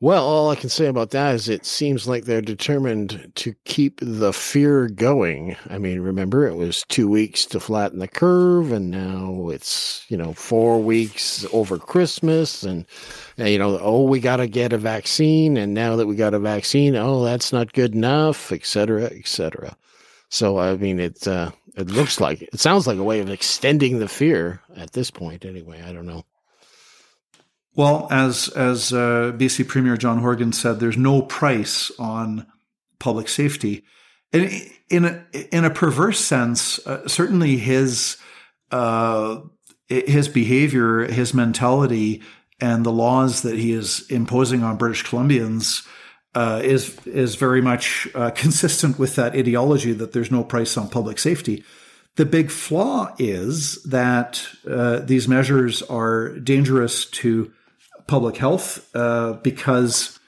Well, 0.00 0.24
all 0.24 0.48
I 0.50 0.54
can 0.54 0.68
say 0.68 0.86
about 0.86 1.10
that 1.10 1.34
is 1.34 1.48
it 1.48 1.66
seems 1.66 2.06
like 2.06 2.24
they're 2.24 2.40
determined 2.40 3.32
to 3.34 3.54
keep 3.64 3.98
the 4.00 4.32
fear 4.32 4.86
going. 4.88 5.56
I 5.68 5.78
mean, 5.78 6.00
remember 6.00 6.46
it 6.46 6.54
was 6.54 6.84
two 6.88 7.08
weeks 7.08 7.44
to 7.46 7.58
flatten 7.58 7.98
the 7.98 8.06
curve, 8.06 8.70
and 8.70 8.92
now 8.92 9.48
it's 9.48 10.06
you 10.08 10.16
know 10.16 10.34
four 10.34 10.80
weeks 10.80 11.44
over 11.52 11.78
Christmas, 11.78 12.62
and, 12.62 12.86
and 13.38 13.48
you 13.48 13.58
know 13.58 13.76
oh 13.82 14.02
we 14.04 14.20
got 14.20 14.36
to 14.36 14.46
get 14.46 14.72
a 14.72 14.78
vaccine, 14.78 15.56
and 15.56 15.74
now 15.74 15.96
that 15.96 16.06
we 16.06 16.14
got 16.14 16.32
a 16.34 16.38
vaccine, 16.38 16.94
oh 16.94 17.24
that's 17.24 17.52
not 17.52 17.72
good 17.72 17.92
enough, 17.92 18.52
et 18.52 18.64
cetera, 18.64 19.06
et 19.06 19.26
cetera. 19.26 19.76
So 20.28 20.58
I 20.58 20.76
mean, 20.76 21.00
it 21.00 21.26
uh, 21.26 21.50
it 21.76 21.88
looks 21.88 22.20
like 22.20 22.42
it 22.42 22.60
sounds 22.60 22.86
like 22.86 22.98
a 22.98 23.04
way 23.04 23.18
of 23.18 23.30
extending 23.30 23.98
the 23.98 24.08
fear 24.08 24.60
at 24.76 24.92
this 24.92 25.10
point. 25.10 25.44
Anyway, 25.44 25.82
I 25.82 25.92
don't 25.92 26.06
know. 26.06 26.24
Well, 27.78 28.08
as 28.10 28.48
as 28.48 28.92
uh, 28.92 29.32
BC 29.36 29.68
Premier 29.68 29.96
John 29.96 30.18
Horgan 30.18 30.52
said, 30.52 30.80
there's 30.80 30.96
no 30.96 31.22
price 31.22 31.92
on 31.96 32.44
public 32.98 33.28
safety. 33.28 33.84
In 34.32 34.50
in 34.90 35.04
a, 35.04 35.24
in 35.56 35.64
a 35.64 35.70
perverse 35.70 36.18
sense, 36.18 36.84
uh, 36.88 37.06
certainly 37.06 37.56
his 37.56 38.16
uh, 38.72 39.42
his 39.86 40.26
behavior, 40.26 41.04
his 41.04 41.32
mentality, 41.32 42.20
and 42.58 42.84
the 42.84 42.90
laws 42.90 43.42
that 43.42 43.56
he 43.56 43.70
is 43.70 44.10
imposing 44.10 44.64
on 44.64 44.76
British 44.76 45.04
Columbians 45.04 45.86
uh, 46.34 46.60
is 46.64 46.98
is 47.06 47.36
very 47.36 47.62
much 47.62 48.08
uh, 48.16 48.30
consistent 48.34 48.98
with 48.98 49.14
that 49.14 49.36
ideology 49.36 49.92
that 49.92 50.10
there's 50.10 50.32
no 50.32 50.42
price 50.42 50.76
on 50.76 50.88
public 50.88 51.20
safety. 51.20 51.62
The 52.16 52.26
big 52.26 52.50
flaw 52.50 53.14
is 53.20 53.80
that 53.84 54.44
uh, 54.68 54.98
these 54.98 55.28
measures 55.28 55.82
are 55.82 56.30
dangerous 56.40 57.06
to 57.10 57.52
public 58.08 58.36
health 58.36 58.90
uh, 58.96 59.34
because, 59.34 60.18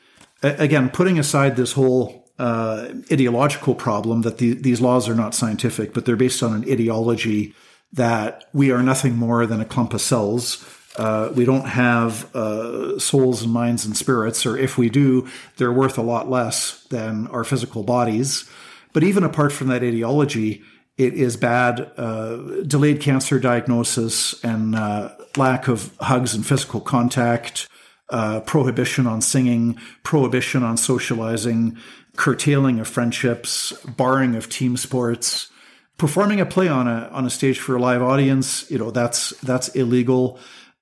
again, 0.43 0.89
putting 0.91 1.19
aside 1.19 1.57
this 1.57 1.73
whole 1.73 2.31
uh, 2.39 2.89
ideological 3.11 3.75
problem 3.75 4.23
that 4.23 4.39
the, 4.39 4.55
these 4.55 4.81
laws 4.81 5.09
are 5.09 5.15
not 5.17 5.35
scientific, 5.35 5.93
but 5.93 6.05
they're 6.05 6.15
based 6.17 6.43
on 6.43 6.55
an 6.55 6.71
ideology 6.71 7.55
that 7.93 8.45
we 8.53 8.71
are 8.71 8.83
nothing 8.83 9.17
more 9.17 9.47
than 9.47 9.61
a 9.61 9.65
clump 9.65 9.93
of 9.93 10.01
cells. 10.01 10.65
Uh, 10.97 11.33
we 11.35 11.45
don't 11.45 11.67
have 11.67 12.35
uh, 12.35 12.99
souls 12.99 13.43
and 13.43 13.53
minds 13.53 13.85
and 13.85 13.97
spirits, 13.97 14.47
or 14.47 14.57
if 14.57 14.79
we 14.79 14.89
do, 14.89 15.29
they're 15.57 15.73
worth 15.73 15.99
a 15.99 16.03
lot 16.03 16.31
less 16.31 16.85
than 16.85 17.27
our 17.29 17.45
physical 17.45 17.83
bodies. 17.83 18.49
But 18.93 19.03
even 19.03 19.25
apart 19.25 19.53
from 19.53 19.69
that 19.69 19.83
ideology, 19.83 20.63
it 20.97 21.15
is 21.15 21.37
bad. 21.37 21.91
Uh, 21.97 22.63
delayed 22.67 23.01
cancer 23.01 23.39
diagnosis 23.39 24.43
and 24.45 24.75
uh, 24.75 25.15
lack 25.37 25.69
of 25.69 25.97
hugs 26.01 26.35
and 26.35 26.45
physical 26.45 26.81
contact, 26.81 27.69
uh, 28.11 28.41
prohibition 28.41 29.07
on 29.07 29.21
singing, 29.21 29.79
prohibition 30.03 30.63
on 30.63 30.77
socializing, 30.77 31.77
curtailing 32.17 32.81
of 32.81 32.89
friendships, 32.89 33.73
barring 33.85 34.35
of 34.35 34.49
team 34.49 34.77
sports, 34.77 35.49
performing 35.97 36.41
a 36.41 36.47
play 36.47 36.69
on 36.69 36.89
a 36.89 37.09
on 37.13 37.27
a 37.27 37.31
stage 37.31 37.59
for 37.59 37.77
a 37.77 37.81
live 37.81 38.03
audience. 38.03 38.71
You 38.71 38.79
know 38.79 38.91
that's 38.91 39.31
that's 39.41 39.69
illegal. 39.69 40.39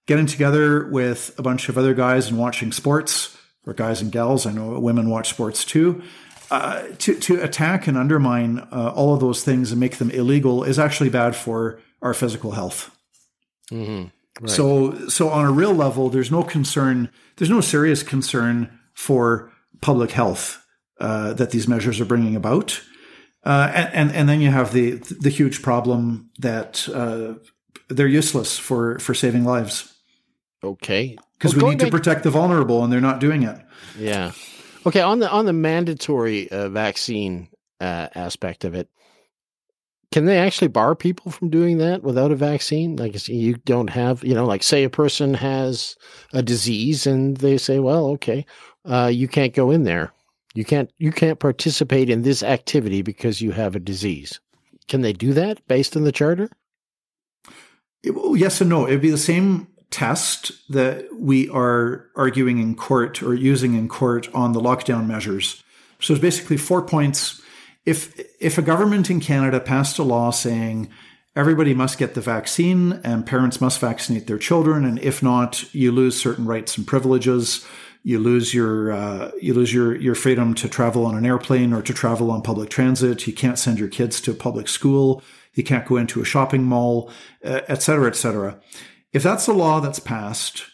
Getting 0.07 0.27
together 0.27 0.87
with 0.89 1.35
a 1.39 1.43
bunch 1.43 1.69
of 1.69 1.77
other 1.77 1.93
guys 1.93 2.29
and 2.29 2.39
watching 2.39 2.73
sports, 2.73 3.37
or 3.67 3.75
guys 3.75 4.01
and 4.01 4.11
gals. 4.11 4.47
I 4.47 4.53
know 4.53 4.81
women 4.81 5.11
watch 5.11 5.29
sports 5.29 5.65
too. 5.65 6.03
Uh, 6.51 6.85
to 6.99 7.15
to 7.21 7.43
attack 7.43 7.87
and 7.87 7.99
undermine 7.99 8.67
uh, 8.73 8.91
all 8.97 9.13
of 9.13 9.21
those 9.21 9.45
things 9.45 9.71
and 9.71 9.79
make 9.79 9.99
them 9.99 10.11
illegal 10.11 10.65
is 10.65 10.79
actually 10.79 11.11
bad 11.11 11.37
for 11.37 11.79
our 12.01 12.15
physical 12.15 12.53
health. 12.53 12.91
Mm-hmm. 13.71 14.09
Right. 14.41 14.51
So, 14.51 15.09
so 15.09 15.31
on 15.31 15.45
a 15.45 15.51
real 15.51 15.75
level, 15.75 16.11
there's 16.11 16.31
no 16.31 16.43
concern. 16.43 17.11
There's 17.37 17.51
no 17.51 17.61
serious 17.61 18.03
concern 18.03 18.79
for 18.95 19.53
public 19.81 20.11
health 20.13 20.65
uh, 21.01 21.33
that 21.35 21.51
these 21.51 21.69
measures 21.69 22.01
are 22.01 22.05
bringing 22.05 22.37
about, 22.37 22.81
uh, 23.45 23.71
and, 23.75 23.95
and, 23.95 24.13
and 24.13 24.29
then 24.29 24.41
you 24.41 24.51
have 24.51 24.73
the 24.73 24.93
the 25.21 25.31
huge 25.31 25.63
problem 25.63 26.31
that 26.39 26.89
uh, 26.89 27.35
they're 27.89 28.07
useless 28.07 28.59
for 28.59 28.99
for 28.99 29.15
saving 29.15 29.45
lives. 29.45 29.93
Okay, 30.63 31.17
because 31.35 31.55
well, 31.55 31.67
we 31.67 31.71
need 31.71 31.79
back- 31.79 31.87
to 31.87 31.91
protect 31.91 32.23
the 32.25 32.31
vulnerable, 32.31 32.83
and 32.85 32.93
they're 32.93 33.01
not 33.01 33.21
doing 33.21 33.43
it. 33.43 33.59
Yeah. 33.99 34.33
Okay. 34.87 35.01
On 35.01 35.19
the 35.19 35.31
on 35.31 35.45
the 35.45 35.53
mandatory 35.53 36.51
uh, 36.51 36.69
vaccine 36.69 37.49
uh, 37.81 38.09
aspect 38.15 38.65
of 38.65 38.75
it, 38.75 38.89
can 40.11 40.25
they 40.25 40.39
actually 40.39 40.69
bar 40.69 40.95
people 40.95 41.31
from 41.31 41.51
doing 41.51 41.79
that 41.79 42.03
without 42.03 42.33
a 42.33 42.37
vaccine? 42.37 42.97
Like 42.97 43.29
you 43.29 43.55
don't 43.65 43.91
have, 43.91 44.25
you 44.25 44.35
know, 44.35 44.47
like 44.47 44.63
say 44.63 44.85
a 44.85 44.91
person 44.91 45.35
has 45.35 45.97
a 46.33 46.43
disease 46.43 47.07
and 47.07 47.37
they 47.37 47.59
say, 47.59 47.79
well, 47.79 48.07
okay, 48.07 48.47
uh, 48.87 49.11
you 49.13 49.29
can't 49.29 49.55
go 49.55 49.71
in 49.71 49.85
there. 49.85 50.13
You 50.55 50.65
can't 50.65 50.91
you 50.99 51.13
can't 51.13 51.39
participate 51.39 52.09
in 52.09 52.23
this 52.23 52.43
activity 52.43 53.03
because 53.03 53.43
you 53.43 53.53
have 53.53 53.77
a 53.77 53.81
disease. 53.81 54.41
Can 54.89 55.03
they 55.03 55.13
do 55.13 55.35
that 55.35 55.67
based 55.69 55.97
on 55.97 56.05
the 56.05 56.13
charter? 56.13 56.49
Yes 58.03 58.61
and 58.61 58.71
no. 58.71 58.87
It'd 58.87 59.03
be 59.03 59.11
the 59.11 59.19
same 59.19 59.69
test 59.91 60.53
that 60.71 61.07
we 61.15 61.49
are 61.51 62.07
arguing 62.17 62.59
in 62.59 62.75
court 62.75 63.23
or 63.23 63.35
using 63.35 63.75
in 63.75 63.89
court 63.89 64.29
on 64.35 64.53
the 64.53 64.61
lockdown 64.61 65.07
measures. 65.07 65.63
So 66.01 66.15
it's 66.15 66.23
basically 66.23 66.57
four 66.57 66.83
points 66.83 67.43
if 67.89 68.21
if 68.39 68.59
a 68.59 68.63
government 68.63 69.09
in 69.09 69.19
Canada 69.21 69.61
passed 69.61 69.99
a 69.99 70.03
law 70.03 70.31
saying 70.31 70.89
everybody 71.35 71.73
must 71.73 71.99
get 71.99 72.15
the 72.15 72.21
vaccine 72.21 73.01
and 73.03 73.25
parents 73.25 73.61
must 73.61 73.81
vaccinate 73.81 74.27
their 74.27 74.39
children, 74.39 74.85
and 74.85 74.99
if 74.99 75.23
not, 75.23 75.73
you 75.75 75.91
lose 75.91 76.21
certain 76.21 76.45
rights 76.45 76.77
and 76.77 76.87
privileges, 76.87 77.67
You 78.03 78.19
lose 78.19 78.55
your 78.55 78.93
uh, 78.93 79.31
you 79.41 79.55
lose 79.55 79.73
your 79.73 79.97
your 79.97 80.15
freedom 80.15 80.55
to 80.55 80.69
travel 80.69 81.05
on 81.07 81.17
an 81.17 81.27
airplane 81.27 81.73
or 81.73 81.83
to 81.83 81.93
travel 81.93 82.31
on 82.31 82.43
public 82.43 82.71
transit. 82.71 83.27
You 83.27 83.33
can't 83.33 83.59
send 83.59 83.79
your 83.79 83.89
kids 83.89 84.21
to 84.23 84.35
public 84.35 84.69
school. 84.69 85.23
You 85.55 85.65
can't 85.65 85.87
go 85.87 85.97
into 85.97 86.21
a 86.21 86.25
shopping 86.25 86.63
mall, 86.63 87.11
uh, 87.45 87.63
et 87.69 87.83
cetera, 87.83 88.09
et 88.09 88.17
cetera. 88.17 88.61
If 89.13 89.23
that's 89.23 89.49
a 89.49 89.53
law 89.53 89.81
that's 89.81 89.99
passed, 89.99 90.65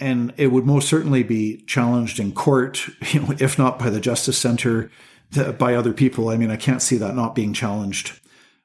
and 0.00 0.32
it 0.36 0.48
would 0.48 0.66
most 0.66 0.88
certainly 0.88 1.22
be 1.22 1.62
challenged 1.66 2.18
in 2.18 2.32
court, 2.32 2.88
you 3.12 3.20
know, 3.20 3.34
if 3.38 3.58
not 3.58 3.78
by 3.78 3.90
the 3.90 4.00
Justice 4.00 4.38
Center, 4.38 4.90
by 5.58 5.74
other 5.74 5.92
people. 5.92 6.28
I 6.28 6.36
mean, 6.36 6.50
I 6.50 6.56
can't 6.56 6.82
see 6.82 6.96
that 6.98 7.14
not 7.14 7.34
being 7.34 7.52
challenged. 7.52 8.20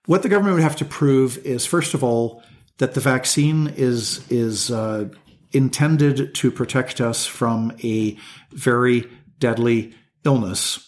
What 0.05 0.23
the 0.23 0.29
government 0.29 0.55
would 0.55 0.63
have 0.63 0.75
to 0.77 0.85
prove 0.85 1.37
is, 1.39 1.65
first 1.65 1.93
of 1.93 2.03
all, 2.03 2.43
that 2.77 2.93
the 2.93 3.01
vaccine 3.01 3.67
is 3.75 4.25
is 4.29 4.71
uh, 4.71 5.09
intended 5.51 6.33
to 6.35 6.51
protect 6.51 7.01
us 7.01 7.25
from 7.25 7.75
a 7.83 8.17
very 8.51 9.09
deadly 9.39 9.93
illness. 10.23 10.83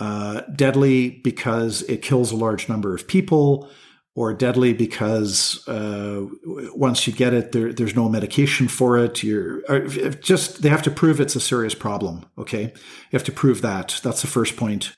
Uh, 0.00 0.40
deadly 0.56 1.20
because 1.22 1.82
it 1.82 2.02
kills 2.02 2.32
a 2.32 2.36
large 2.36 2.68
number 2.68 2.94
of 2.94 3.06
people, 3.06 3.70
or 4.16 4.34
deadly 4.34 4.72
because 4.72 5.66
uh, 5.68 6.26
once 6.44 7.06
you 7.06 7.12
get 7.12 7.32
it, 7.32 7.52
there, 7.52 7.72
there's 7.72 7.94
no 7.94 8.08
medication 8.08 8.68
for 8.68 8.98
it. 8.98 9.22
You're 9.22 9.62
uh, 9.68 10.10
just 10.20 10.62
they 10.62 10.68
have 10.68 10.82
to 10.82 10.90
prove 10.90 11.20
it's 11.20 11.36
a 11.36 11.40
serious 11.40 11.74
problem. 11.74 12.26
Okay, 12.36 12.62
you 12.64 13.12
have 13.12 13.24
to 13.24 13.32
prove 13.32 13.62
that. 13.62 14.00
That's 14.02 14.20
the 14.20 14.26
first 14.26 14.56
point. 14.56 14.96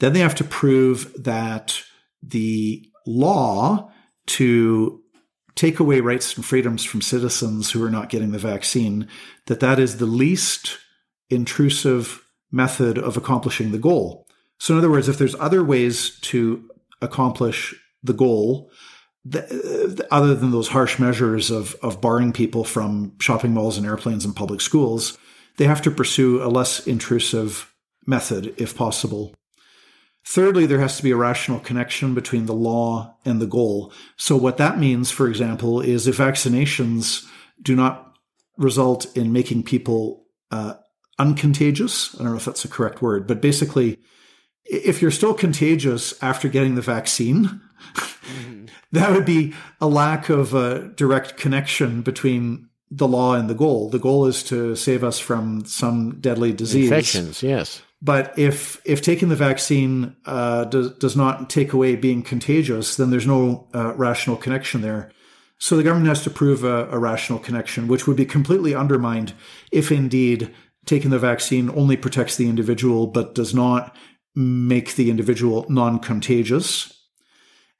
Then 0.00 0.12
they 0.12 0.20
have 0.20 0.34
to 0.36 0.44
prove 0.44 1.12
that 1.22 1.80
the 2.22 2.84
law 3.06 3.90
to 4.26 5.02
take 5.54 5.78
away 5.78 6.00
rights 6.00 6.34
and 6.36 6.44
freedoms 6.44 6.84
from 6.84 7.02
citizens 7.02 7.70
who 7.70 7.84
are 7.84 7.90
not 7.90 8.08
getting 8.08 8.32
the 8.32 8.38
vaccine, 8.38 9.08
that 9.46 9.60
that 9.60 9.78
is 9.78 9.98
the 9.98 10.06
least 10.06 10.78
intrusive 11.28 12.24
method 12.50 12.98
of 12.98 13.16
accomplishing 13.16 13.72
the 13.72 13.78
goal. 13.78 14.26
So, 14.58 14.74
in 14.74 14.78
other 14.78 14.90
words, 14.90 15.08
if 15.08 15.18
there's 15.18 15.34
other 15.36 15.62
ways 15.62 16.18
to 16.20 16.68
accomplish 17.00 17.74
the 18.02 18.12
goal, 18.12 18.70
other 20.10 20.34
than 20.34 20.50
those 20.50 20.68
harsh 20.68 20.98
measures 20.98 21.50
of, 21.50 21.74
of 21.82 22.00
barring 22.00 22.32
people 22.32 22.64
from 22.64 23.12
shopping 23.20 23.52
malls 23.52 23.76
and 23.76 23.86
airplanes 23.86 24.24
and 24.24 24.34
public 24.34 24.60
schools, 24.60 25.18
they 25.58 25.66
have 25.66 25.82
to 25.82 25.90
pursue 25.90 26.42
a 26.42 26.48
less 26.48 26.86
intrusive 26.86 27.72
method 28.06 28.54
if 28.56 28.74
possible. 28.74 29.34
Thirdly, 30.26 30.66
there 30.66 30.80
has 30.80 30.96
to 30.96 31.02
be 31.02 31.10
a 31.10 31.16
rational 31.16 31.60
connection 31.60 32.14
between 32.14 32.46
the 32.46 32.54
law 32.54 33.16
and 33.24 33.40
the 33.40 33.46
goal. 33.46 33.92
So, 34.16 34.36
what 34.36 34.58
that 34.58 34.78
means, 34.78 35.10
for 35.10 35.28
example, 35.28 35.80
is 35.80 36.06
if 36.06 36.18
vaccinations 36.18 37.26
do 37.62 37.74
not 37.74 38.14
result 38.56 39.06
in 39.16 39.32
making 39.32 39.64
people 39.64 40.26
uh, 40.50 40.74
uncontagious, 41.18 42.14
I 42.14 42.22
don't 42.22 42.32
know 42.32 42.38
if 42.38 42.44
that's 42.44 42.62
the 42.62 42.68
correct 42.68 43.02
word, 43.02 43.26
but 43.26 43.40
basically, 43.40 43.98
if 44.64 45.02
you're 45.02 45.10
still 45.10 45.34
contagious 45.34 46.22
after 46.22 46.48
getting 46.48 46.74
the 46.74 46.82
vaccine, 46.82 47.60
mm-hmm. 47.94 48.66
that 48.92 49.10
would 49.12 49.24
be 49.24 49.54
a 49.80 49.88
lack 49.88 50.28
of 50.28 50.54
a 50.54 50.88
direct 50.88 51.36
connection 51.36 52.02
between 52.02 52.68
the 52.90 53.08
law 53.08 53.34
and 53.34 53.48
the 53.48 53.54
goal. 53.54 53.88
The 53.88 53.98
goal 53.98 54.26
is 54.26 54.42
to 54.44 54.74
save 54.76 55.02
us 55.04 55.18
from 55.18 55.64
some 55.64 56.20
deadly 56.20 56.52
disease. 56.52 56.90
Infections, 56.90 57.42
yes. 57.42 57.82
But 58.02 58.38
if 58.38 58.80
if 58.84 59.02
taking 59.02 59.28
the 59.28 59.36
vaccine 59.36 60.16
uh, 60.24 60.64
does 60.64 60.96
does 60.98 61.16
not 61.16 61.50
take 61.50 61.72
away 61.72 61.96
being 61.96 62.22
contagious, 62.22 62.96
then 62.96 63.10
there's 63.10 63.26
no 63.26 63.68
uh, 63.74 63.94
rational 63.94 64.36
connection 64.36 64.80
there. 64.80 65.10
So 65.58 65.76
the 65.76 65.82
government 65.82 66.08
has 66.08 66.22
to 66.24 66.30
prove 66.30 66.64
a, 66.64 66.88
a, 66.90 66.98
rational 66.98 67.38
connection, 67.38 67.86
which 67.86 68.06
would 68.06 68.16
be 68.16 68.24
completely 68.24 68.74
undermined 68.74 69.34
if 69.70 69.92
indeed 69.92 70.54
taking 70.86 71.10
the 71.10 71.18
vaccine 71.18 71.68
only 71.76 71.98
protects 71.98 72.36
the 72.36 72.48
individual 72.48 73.06
but 73.06 73.34
does 73.34 73.54
not 73.54 73.94
make 74.34 74.94
the 74.94 75.10
individual 75.10 75.66
non-contagious. 75.68 76.98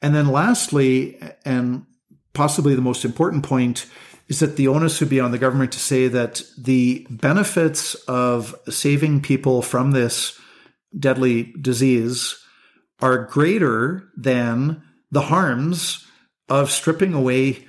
And 0.02 0.14
then 0.14 0.28
lastly, 0.28 1.18
and 1.46 1.86
possibly 2.34 2.74
the 2.74 2.82
most 2.82 3.04
important 3.04 3.44
point, 3.44 3.86
is 4.31 4.39
that 4.39 4.57
the 4.57 4.68
onus 4.68 5.01
would 5.01 5.11
be 5.11 5.20
on 5.20 5.33
the 5.33 5.39
government 5.39 5.72
to 5.72 5.81
say 5.81 6.09
that 6.09 6.41
the 6.57 7.07
benefits 7.11 7.95
of 8.07 8.55
saving 8.70 9.20
people 9.20 9.61
from 9.61 9.91
this 9.91 10.41
deadly 10.99 11.53
disease 11.61 12.37
are 13.01 13.26
greater 13.26 14.09
than 14.16 14.83
the 15.11 15.22
harms 15.22 16.07
of 16.49 16.70
stripping 16.70 17.12
away 17.12 17.66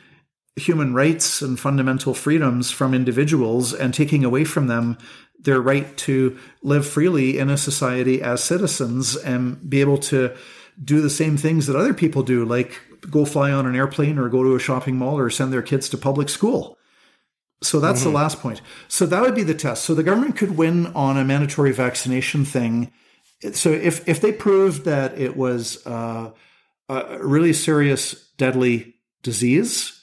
human 0.56 0.94
rights 0.94 1.42
and 1.42 1.60
fundamental 1.60 2.14
freedoms 2.14 2.70
from 2.70 2.94
individuals 2.94 3.74
and 3.74 3.94
taking 3.94 4.24
away 4.24 4.44
from 4.44 4.68
them 4.68 4.98
their 5.40 5.62
right 5.62 5.98
to 5.98 6.38
live 6.62 6.86
freely 6.86 7.40
in 7.40 7.50
a 7.50 7.58
society 7.58 8.22
as 8.22 8.44
citizens 8.44 9.16
and 9.16 9.68
be 9.68 9.82
able 9.82 9.98
to 9.98 10.36
do 10.84 11.02
the 11.02 11.10
same 11.10 11.38
things 11.38 11.66
that 11.66 11.76
other 11.76 11.94
people 11.94 12.22
do, 12.22 12.46
like 12.46 12.80
go 13.10 13.26
fly 13.26 13.52
on 13.52 13.66
an 13.66 13.76
airplane 13.76 14.18
or 14.18 14.30
go 14.30 14.44
to 14.44 14.56
a 14.56 14.60
shopping 14.60 14.96
mall 14.96 15.18
or 15.18 15.30
send 15.30 15.52
their 15.52 15.62
kids 15.62 15.90
to 15.90 15.98
public 15.98 16.30
school. 16.30 16.78
So 17.64 17.80
that's 17.80 18.02
mm-hmm. 18.02 18.10
the 18.10 18.16
last 18.16 18.40
point. 18.40 18.62
So 18.88 19.06
that 19.06 19.22
would 19.22 19.36
be 19.36 19.44
the 19.44 19.54
test. 19.54 19.84
So 19.84 19.94
the 19.94 20.04
government 20.04 20.36
could 20.36 20.58
win 20.58 20.88
on 20.88 21.18
a 21.18 21.24
mandatory 21.24 21.72
vaccination 21.72 22.46
thing. 22.46 22.92
So 23.54 23.72
if 23.72 24.08
if 24.08 24.22
they 24.22 24.32
proved 24.32 24.86
that 24.86 25.18
it 25.18 25.36
was 25.36 25.86
uh, 25.86 26.32
a 26.90 27.26
really 27.26 27.54
serious, 27.54 28.30
deadly 28.38 28.96
disease, 29.24 30.00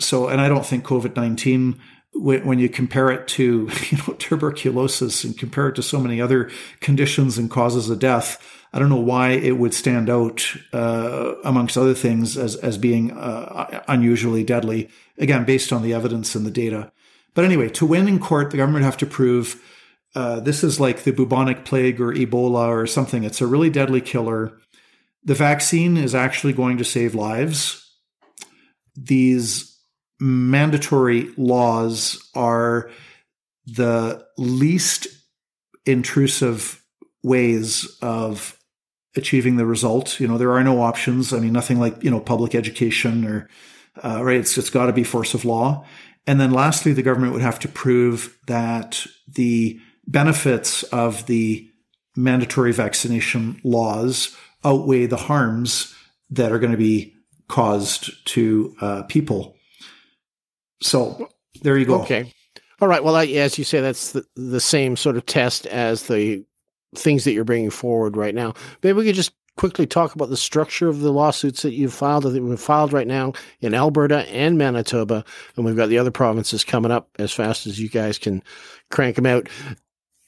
so 0.00 0.28
and 0.28 0.40
I 0.40 0.48
don't 0.48 0.66
think 0.66 0.84
COVID 0.84 1.16
nineteen 1.16 1.80
when 2.14 2.58
you 2.58 2.68
compare 2.68 3.10
it 3.10 3.28
to 3.28 3.68
you 3.90 3.98
know 3.98 4.14
tuberculosis 4.14 5.24
and 5.24 5.36
compare 5.36 5.68
it 5.68 5.74
to 5.76 5.82
so 5.82 6.00
many 6.00 6.20
other 6.20 6.50
conditions 6.80 7.38
and 7.38 7.50
causes 7.50 7.90
of 7.90 7.98
death, 7.98 8.57
I 8.72 8.78
don't 8.78 8.90
know 8.90 8.96
why 8.96 9.30
it 9.30 9.58
would 9.58 9.72
stand 9.72 10.10
out 10.10 10.54
uh, 10.72 11.34
amongst 11.44 11.78
other 11.78 11.94
things 11.94 12.36
as 12.36 12.56
as 12.56 12.76
being 12.78 13.12
uh, 13.12 13.82
unusually 13.88 14.44
deadly. 14.44 14.88
Again, 15.18 15.44
based 15.44 15.72
on 15.72 15.82
the 15.82 15.94
evidence 15.94 16.34
and 16.34 16.44
the 16.46 16.50
data. 16.50 16.92
But 17.34 17.44
anyway, 17.44 17.68
to 17.70 17.86
win 17.86 18.08
in 18.08 18.18
court, 18.18 18.50
the 18.50 18.56
government 18.56 18.82
would 18.82 18.86
have 18.86 18.96
to 18.98 19.06
prove 19.06 19.62
uh, 20.14 20.40
this 20.40 20.64
is 20.64 20.80
like 20.80 21.04
the 21.04 21.12
bubonic 21.12 21.64
plague 21.64 22.00
or 22.00 22.12
Ebola 22.12 22.68
or 22.68 22.86
something. 22.86 23.24
It's 23.24 23.40
a 23.40 23.46
really 23.46 23.70
deadly 23.70 24.00
killer. 24.00 24.58
The 25.24 25.34
vaccine 25.34 25.96
is 25.96 26.14
actually 26.14 26.52
going 26.52 26.78
to 26.78 26.84
save 26.84 27.14
lives. 27.14 27.84
These 28.96 29.78
mandatory 30.20 31.30
laws 31.36 32.28
are 32.34 32.90
the 33.66 34.26
least 34.36 35.06
intrusive 35.86 36.82
ways 37.22 37.86
of 38.02 38.57
achieving 39.18 39.56
the 39.56 39.66
result. 39.66 40.18
You 40.20 40.28
know, 40.28 40.38
there 40.38 40.52
are 40.52 40.64
no 40.64 40.80
options. 40.80 41.32
I 41.34 41.40
mean, 41.40 41.52
nothing 41.52 41.78
like, 41.78 42.02
you 42.02 42.10
know, 42.10 42.20
public 42.20 42.54
education 42.54 43.26
or, 43.26 43.48
uh, 44.02 44.24
right. 44.24 44.38
It's, 44.38 44.56
it's 44.56 44.70
got 44.70 44.86
to 44.86 44.92
be 44.92 45.04
force 45.04 45.34
of 45.34 45.44
law. 45.44 45.84
And 46.26 46.40
then 46.40 46.52
lastly, 46.52 46.92
the 46.92 47.02
government 47.02 47.32
would 47.32 47.42
have 47.42 47.58
to 47.60 47.68
prove 47.68 48.38
that 48.46 49.06
the 49.26 49.78
benefits 50.06 50.82
of 50.84 51.26
the 51.26 51.68
mandatory 52.16 52.72
vaccination 52.72 53.60
laws 53.64 54.36
outweigh 54.64 55.06
the 55.06 55.16
harms 55.16 55.94
that 56.30 56.52
are 56.52 56.58
going 56.58 56.72
to 56.72 56.78
be 56.78 57.14
caused 57.48 58.10
to 58.26 58.74
uh, 58.80 59.02
people. 59.04 59.56
So 60.82 61.28
there 61.62 61.78
you 61.78 61.86
go. 61.86 62.02
Okay. 62.02 62.32
All 62.80 62.88
right. 62.88 63.02
Well, 63.02 63.16
as 63.16 63.58
you 63.58 63.64
say, 63.64 63.80
that's 63.80 64.12
the, 64.12 64.24
the 64.36 64.60
same 64.60 64.96
sort 64.96 65.16
of 65.16 65.26
test 65.26 65.66
as 65.66 66.04
the 66.04 66.44
things 66.94 67.24
that 67.24 67.32
you're 67.32 67.44
bringing 67.44 67.70
forward 67.70 68.16
right 68.16 68.34
now. 68.34 68.54
Maybe 68.82 68.98
we 68.98 69.04
could 69.04 69.14
just 69.14 69.32
quickly 69.56 69.86
talk 69.86 70.14
about 70.14 70.30
the 70.30 70.36
structure 70.36 70.88
of 70.88 71.00
the 71.00 71.12
lawsuits 71.12 71.62
that 71.62 71.74
you've 71.74 71.92
filed 71.92 72.22
that 72.22 72.42
we've 72.42 72.60
filed 72.60 72.92
right 72.92 73.06
now 73.06 73.32
in 73.60 73.74
Alberta 73.74 74.20
and 74.30 74.56
Manitoba, 74.56 75.24
and 75.56 75.64
we've 75.64 75.76
got 75.76 75.88
the 75.88 75.98
other 75.98 76.12
provinces 76.12 76.64
coming 76.64 76.92
up 76.92 77.10
as 77.18 77.32
fast 77.32 77.66
as 77.66 77.78
you 77.78 77.88
guys 77.88 78.18
can 78.18 78.42
crank 78.90 79.16
them 79.16 79.26
out. 79.26 79.48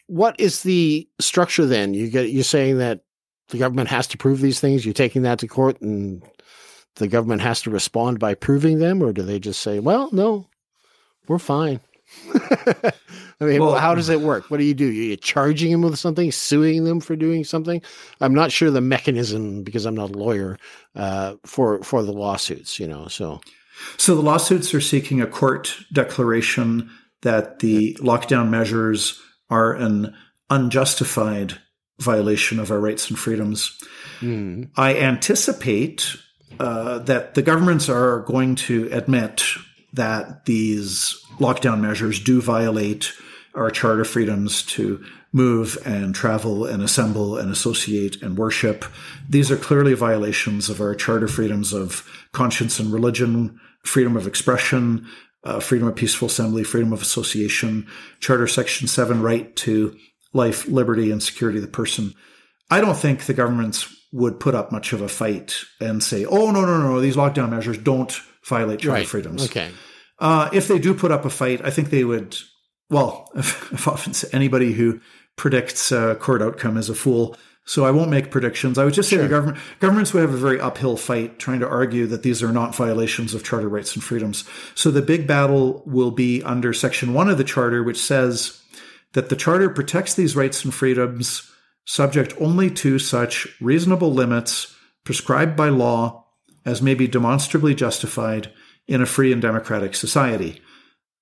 What 0.08 0.38
is 0.38 0.64
the 0.64 1.08
structure 1.20 1.64
then? 1.64 1.94
You 1.94 2.10
get 2.10 2.30
you're 2.30 2.42
saying 2.42 2.78
that 2.78 3.04
the 3.48 3.58
government 3.58 3.88
has 3.88 4.08
to 4.08 4.18
prove 4.18 4.40
these 4.40 4.60
things. 4.60 4.84
You're 4.84 4.92
taking 4.92 5.22
that 5.22 5.38
to 5.38 5.46
court, 5.46 5.80
and 5.80 6.22
the 6.96 7.08
government 7.08 7.40
has 7.42 7.62
to 7.62 7.70
respond 7.70 8.18
by 8.18 8.34
proving 8.34 8.80
them, 8.80 9.02
or 9.02 9.12
do 9.12 9.22
they 9.22 9.38
just 9.38 9.62
say, 9.62 9.78
"Well, 9.78 10.08
no, 10.12 10.48
we're 11.28 11.38
fine"? 11.38 11.80
I 13.40 13.44
mean, 13.44 13.60
well, 13.60 13.74
how 13.74 13.94
does 13.94 14.08
it 14.08 14.20
work? 14.20 14.50
What 14.50 14.58
do 14.58 14.64
you 14.64 14.74
do? 14.74 14.88
Are 14.88 14.92
You're 14.92 15.16
charging 15.16 15.72
them 15.72 15.82
with 15.82 15.98
something, 15.98 16.30
suing 16.30 16.84
them 16.84 17.00
for 17.00 17.16
doing 17.16 17.44
something. 17.44 17.80
I'm 18.20 18.34
not 18.34 18.52
sure 18.52 18.70
the 18.70 18.80
mechanism 18.80 19.62
because 19.62 19.86
I'm 19.86 19.94
not 19.94 20.10
a 20.10 20.18
lawyer 20.18 20.58
uh, 20.94 21.36
for 21.46 21.82
for 21.82 22.02
the 22.02 22.12
lawsuits. 22.12 22.78
You 22.78 22.86
know, 22.86 23.08
so 23.08 23.40
so 23.96 24.14
the 24.14 24.22
lawsuits 24.22 24.74
are 24.74 24.80
seeking 24.80 25.20
a 25.20 25.26
court 25.26 25.74
declaration 25.92 26.90
that 27.22 27.60
the 27.60 27.94
lockdown 28.00 28.50
measures 28.50 29.20
are 29.48 29.74
an 29.74 30.14
unjustified 30.48 31.58
violation 32.00 32.58
of 32.58 32.70
our 32.70 32.80
rights 32.80 33.08
and 33.08 33.18
freedoms. 33.18 33.78
Mm. 34.20 34.70
I 34.76 34.96
anticipate 34.96 36.16
uh, 36.58 36.98
that 37.00 37.34
the 37.34 37.42
governments 37.42 37.88
are 37.88 38.20
going 38.20 38.54
to 38.54 38.88
admit 38.90 39.44
that 39.92 40.44
these 40.46 41.20
lockdown 41.38 41.80
measures 41.80 42.20
do 42.20 42.40
violate 42.40 43.12
our 43.54 43.70
charter 43.70 44.04
freedoms 44.04 44.62
to 44.62 45.04
move 45.32 45.78
and 45.84 46.14
travel 46.14 46.64
and 46.64 46.82
assemble 46.82 47.36
and 47.36 47.50
associate 47.50 48.20
and 48.22 48.36
worship. 48.36 48.84
These 49.28 49.50
are 49.50 49.56
clearly 49.56 49.94
violations 49.94 50.68
of 50.68 50.80
our 50.80 50.94
charter 50.94 51.28
freedoms 51.28 51.72
of 51.72 52.08
conscience 52.32 52.80
and 52.80 52.92
religion, 52.92 53.60
freedom 53.82 54.16
of 54.16 54.26
expression, 54.26 55.06
uh, 55.44 55.60
freedom 55.60 55.88
of 55.88 55.96
peaceful 55.96 56.26
assembly, 56.26 56.64
freedom 56.64 56.92
of 56.92 57.00
association, 57.00 57.86
Charter 58.20 58.46
Section 58.46 58.88
7, 58.88 59.22
right 59.22 59.54
to 59.56 59.96
life, 60.32 60.66
liberty, 60.68 61.10
and 61.10 61.22
security 61.22 61.58
of 61.58 61.62
the 61.62 61.70
person. 61.70 62.14
I 62.70 62.80
don't 62.80 62.96
think 62.96 63.24
the 63.24 63.34
governments 63.34 63.94
would 64.12 64.40
put 64.40 64.54
up 64.54 64.70
much 64.70 64.92
of 64.92 65.00
a 65.00 65.08
fight 65.08 65.56
and 65.80 66.02
say, 66.02 66.24
oh, 66.24 66.50
no, 66.50 66.64
no, 66.64 66.78
no, 66.78 67.00
these 67.00 67.16
lockdown 67.16 67.50
measures 67.50 67.78
don't 67.78 68.20
violate 68.50 68.80
charter 68.80 69.00
Right. 69.00 69.08
freedoms. 69.08 69.44
Okay. 69.46 69.70
Uh, 70.18 70.50
if 70.52 70.68
they 70.68 70.78
do 70.78 70.92
put 70.92 71.10
up 71.10 71.24
a 71.24 71.30
fight, 71.30 71.62
I 71.64 71.70
think 71.70 71.88
they 71.88 72.04
would. 72.04 72.36
Well, 72.90 73.30
I've 73.36 73.88
often 73.88 74.12
said 74.12 74.30
anybody 74.34 74.72
who 74.74 75.00
predicts 75.36 75.90
uh, 75.90 76.16
court 76.16 76.42
outcome 76.42 76.76
is 76.76 76.90
a 76.90 76.94
fool. 76.94 77.36
So 77.66 77.84
I 77.84 77.90
won't 77.92 78.10
make 78.10 78.30
predictions. 78.32 78.78
I 78.78 78.84
would 78.84 78.94
just 78.94 79.08
say 79.08 79.16
the 79.18 79.28
government 79.28 79.58
governments 79.78 80.12
would 80.12 80.22
have 80.22 80.34
a 80.34 80.36
very 80.48 80.60
uphill 80.60 80.96
fight 80.96 81.38
trying 81.38 81.60
to 81.60 81.68
argue 81.68 82.06
that 82.08 82.22
these 82.24 82.42
are 82.42 82.52
not 82.52 82.74
violations 82.74 83.32
of 83.32 83.44
charter 83.44 83.68
rights 83.68 83.94
and 83.94 84.02
freedoms. 84.02 84.44
So 84.74 84.90
the 84.90 85.02
big 85.02 85.26
battle 85.26 85.82
will 85.86 86.10
be 86.10 86.42
under 86.42 86.72
section 86.72 87.14
one 87.14 87.30
of 87.30 87.38
the 87.38 87.44
charter, 87.44 87.84
which 87.84 87.98
says 88.02 88.60
that 89.12 89.28
the 89.28 89.36
charter 89.36 89.70
protects 89.70 90.14
these 90.14 90.34
rights 90.34 90.64
and 90.64 90.74
freedoms 90.74 91.48
subject 91.86 92.34
only 92.40 92.70
to 92.70 92.98
such 92.98 93.46
reasonable 93.60 94.12
limits 94.12 94.74
prescribed 95.04 95.54
by 95.56 95.68
law 95.68 96.19
as 96.64 96.82
may 96.82 96.94
be 96.94 97.08
demonstrably 97.08 97.74
justified 97.74 98.52
in 98.86 99.00
a 99.00 99.06
free 99.06 99.32
and 99.32 99.40
democratic 99.40 99.94
society. 99.94 100.60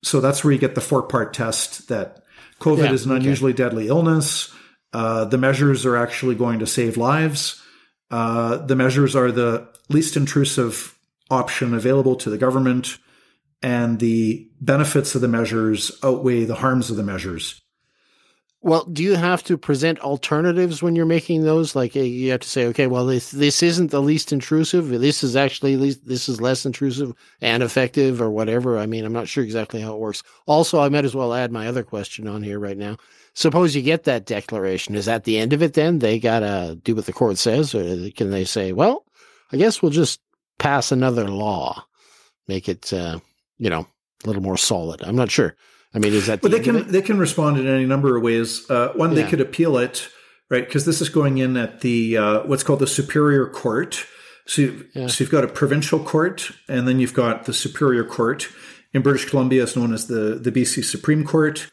So 0.02 0.20
that's 0.20 0.42
where 0.42 0.52
you 0.52 0.58
get 0.58 0.74
the 0.74 0.80
four 0.80 1.02
part 1.02 1.34
test 1.34 1.88
that 1.88 2.22
COVID 2.60 2.84
Yeah, 2.84 2.92
is 2.92 3.04
an 3.04 3.12
okay. 3.12 3.20
unusually 3.20 3.52
deadly 3.52 3.88
illness. 3.88 4.52
Uh, 4.92 5.24
the 5.24 5.38
measures 5.38 5.84
are 5.84 5.96
actually 5.96 6.34
going 6.34 6.60
to 6.60 6.66
save 6.66 6.96
lives. 6.96 7.62
Uh, 8.10 8.56
the 8.56 8.76
measures 8.76 9.14
are 9.14 9.30
the 9.30 9.68
least 9.88 10.16
intrusive 10.16 10.98
option 11.30 11.74
available 11.74 12.16
to 12.16 12.30
the 12.30 12.38
government, 12.38 12.98
and 13.62 13.98
the 13.98 14.48
benefits 14.60 15.14
of 15.14 15.20
the 15.20 15.28
measures 15.28 15.92
outweigh 16.02 16.44
the 16.44 16.54
harms 16.54 16.90
of 16.90 16.96
the 16.96 17.02
measures. 17.02 17.60
Well, 18.60 18.84
do 18.86 19.04
you 19.04 19.14
have 19.14 19.44
to 19.44 19.56
present 19.56 20.00
alternatives 20.00 20.82
when 20.82 20.96
you're 20.96 21.06
making 21.06 21.44
those? 21.44 21.76
Like 21.76 21.94
uh, 21.94 22.00
you 22.00 22.32
have 22.32 22.40
to 22.40 22.48
say, 22.48 22.66
okay, 22.66 22.88
well, 22.88 23.06
this 23.06 23.30
this 23.30 23.62
isn't 23.62 23.92
the 23.92 24.02
least 24.02 24.32
intrusive. 24.32 24.88
This 24.88 25.22
is 25.22 25.36
actually 25.36 25.76
least, 25.76 26.06
this 26.06 26.28
is 26.28 26.40
less 26.40 26.66
intrusive 26.66 27.14
and 27.40 27.62
effective, 27.62 28.20
or 28.20 28.30
whatever. 28.30 28.76
I 28.76 28.86
mean, 28.86 29.04
I'm 29.04 29.12
not 29.12 29.28
sure 29.28 29.44
exactly 29.44 29.80
how 29.80 29.94
it 29.94 30.00
works. 30.00 30.24
Also, 30.46 30.80
I 30.80 30.88
might 30.88 31.04
as 31.04 31.14
well 31.14 31.34
add 31.34 31.52
my 31.52 31.68
other 31.68 31.84
question 31.84 32.26
on 32.26 32.42
here 32.42 32.58
right 32.58 32.76
now. 32.76 32.96
Suppose 33.34 33.76
you 33.76 33.82
get 33.82 34.02
that 34.04 34.26
declaration. 34.26 34.96
Is 34.96 35.04
that 35.04 35.22
the 35.22 35.38
end 35.38 35.52
of 35.52 35.62
it? 35.62 35.74
Then 35.74 36.00
they 36.00 36.18
gotta 36.18 36.76
do 36.82 36.96
what 36.96 37.06
the 37.06 37.12
court 37.12 37.38
says, 37.38 37.76
or 37.76 38.10
can 38.10 38.30
they 38.30 38.44
say, 38.44 38.72
well, 38.72 39.04
I 39.52 39.56
guess 39.56 39.80
we'll 39.80 39.92
just 39.92 40.20
pass 40.58 40.90
another 40.90 41.28
law, 41.28 41.86
make 42.48 42.68
it, 42.68 42.92
uh, 42.92 43.20
you 43.58 43.70
know, 43.70 43.86
a 44.24 44.26
little 44.26 44.42
more 44.42 44.56
solid. 44.56 45.00
I'm 45.04 45.14
not 45.14 45.30
sure. 45.30 45.54
I 45.94 45.98
mean, 45.98 46.12
is 46.12 46.26
that? 46.26 46.40
But 46.42 46.50
the 46.50 46.58
they 46.58 46.64
can 46.64 46.90
they 46.90 47.02
can 47.02 47.18
respond 47.18 47.58
in 47.58 47.66
any 47.66 47.86
number 47.86 48.16
of 48.16 48.22
ways. 48.22 48.68
Uh, 48.70 48.92
one, 48.94 49.10
Yeah. 49.10 49.22
they 49.22 49.30
could 49.30 49.40
appeal 49.40 49.78
it, 49.78 50.08
right? 50.50 50.64
Because 50.64 50.84
this 50.84 51.00
is 51.00 51.08
going 51.08 51.38
in 51.38 51.56
at 51.56 51.80
the 51.80 52.16
uh, 52.16 52.40
what's 52.44 52.62
called 52.62 52.80
the 52.80 52.86
superior 52.86 53.46
court. 53.46 54.04
So, 54.46 54.62
you, 54.62 54.86
Yeah. 54.94 55.06
so 55.08 55.22
you've 55.24 55.30
got 55.30 55.44
a 55.44 55.48
provincial 55.48 55.98
court, 55.98 56.50
and 56.68 56.86
then 56.88 57.00
you've 57.00 57.14
got 57.14 57.44
the 57.44 57.52
superior 57.52 58.04
court. 58.04 58.48
In 58.94 59.02
British 59.02 59.26
Columbia, 59.28 59.62
it's 59.62 59.76
known 59.76 59.92
as 59.92 60.06
the 60.06 60.38
the 60.40 60.50
BC 60.52 60.82
Supreme 60.84 61.24
Court. 61.24 61.68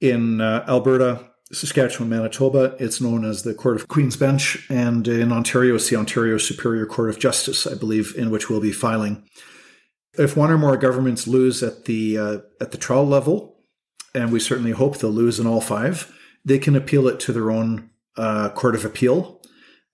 In 0.00 0.40
uh, 0.40 0.64
Alberta, 0.66 1.26
Saskatchewan, 1.52 2.08
Manitoba, 2.08 2.74
it's 2.78 3.00
known 3.02 3.24
as 3.24 3.42
the 3.42 3.52
Court 3.52 3.76
of 3.76 3.86
Queen's 3.88 4.16
Bench, 4.16 4.64
and 4.70 5.06
in 5.06 5.30
Ontario, 5.30 5.74
it's 5.74 5.90
the 5.90 5.96
Ontario 5.96 6.38
Superior 6.38 6.86
Court 6.86 7.10
of 7.10 7.18
Justice, 7.18 7.66
I 7.66 7.74
believe, 7.74 8.14
in 8.16 8.30
which 8.30 8.48
we'll 8.48 8.60
be 8.60 8.72
filing. 8.72 9.22
If 10.14 10.36
one 10.36 10.50
or 10.50 10.58
more 10.58 10.76
governments 10.76 11.26
lose 11.26 11.62
at 11.62 11.84
the 11.84 12.18
uh, 12.18 12.38
at 12.60 12.72
the 12.72 12.78
trial 12.78 13.06
level, 13.06 13.60
and 14.14 14.32
we 14.32 14.40
certainly 14.40 14.72
hope 14.72 14.98
they'll 14.98 15.10
lose 15.10 15.38
in 15.38 15.46
all 15.46 15.60
five, 15.60 16.12
they 16.44 16.58
can 16.58 16.74
appeal 16.76 17.06
it 17.06 17.20
to 17.20 17.32
their 17.32 17.50
own 17.50 17.90
uh, 18.16 18.50
court 18.50 18.74
of 18.74 18.84
appeal. 18.84 19.40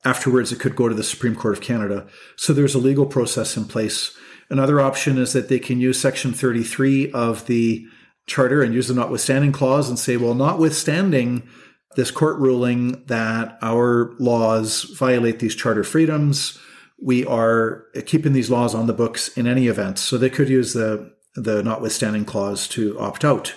Afterwards, 0.04 0.52
it 0.52 0.60
could 0.60 0.76
go 0.76 0.88
to 0.88 0.94
the 0.94 1.02
Supreme 1.02 1.34
Court 1.34 1.58
of 1.58 1.64
Canada. 1.64 2.06
So 2.36 2.52
there's 2.52 2.74
a 2.74 2.78
legal 2.78 3.06
process 3.06 3.56
in 3.56 3.64
place. 3.64 4.16
Another 4.48 4.80
option 4.80 5.18
is 5.18 5.32
that 5.32 5.48
they 5.48 5.58
can 5.58 5.80
use 5.80 6.00
Section 6.00 6.32
33 6.32 7.10
of 7.10 7.46
the 7.46 7.86
Charter 8.26 8.62
and 8.62 8.74
use 8.74 8.88
the 8.88 8.94
notwithstanding 8.94 9.52
clause 9.52 9.88
and 9.88 9.98
say, 9.98 10.16
well, 10.16 10.34
notwithstanding 10.34 11.48
this 11.96 12.10
court 12.10 12.38
ruling 12.38 13.04
that 13.06 13.58
our 13.62 14.14
laws 14.18 14.82
violate 14.82 15.38
these 15.38 15.54
charter 15.54 15.84
freedoms, 15.84 16.58
we 16.98 17.24
are 17.26 17.86
keeping 18.06 18.32
these 18.32 18.50
laws 18.50 18.74
on 18.74 18.86
the 18.86 18.92
books 18.92 19.28
in 19.36 19.46
any 19.46 19.68
event. 19.68 19.98
So 19.98 20.16
they 20.16 20.30
could 20.30 20.48
use 20.48 20.72
the 20.72 21.14
the 21.34 21.62
notwithstanding 21.62 22.24
clause 22.24 22.66
to 22.68 22.98
opt 22.98 23.24
out. 23.24 23.54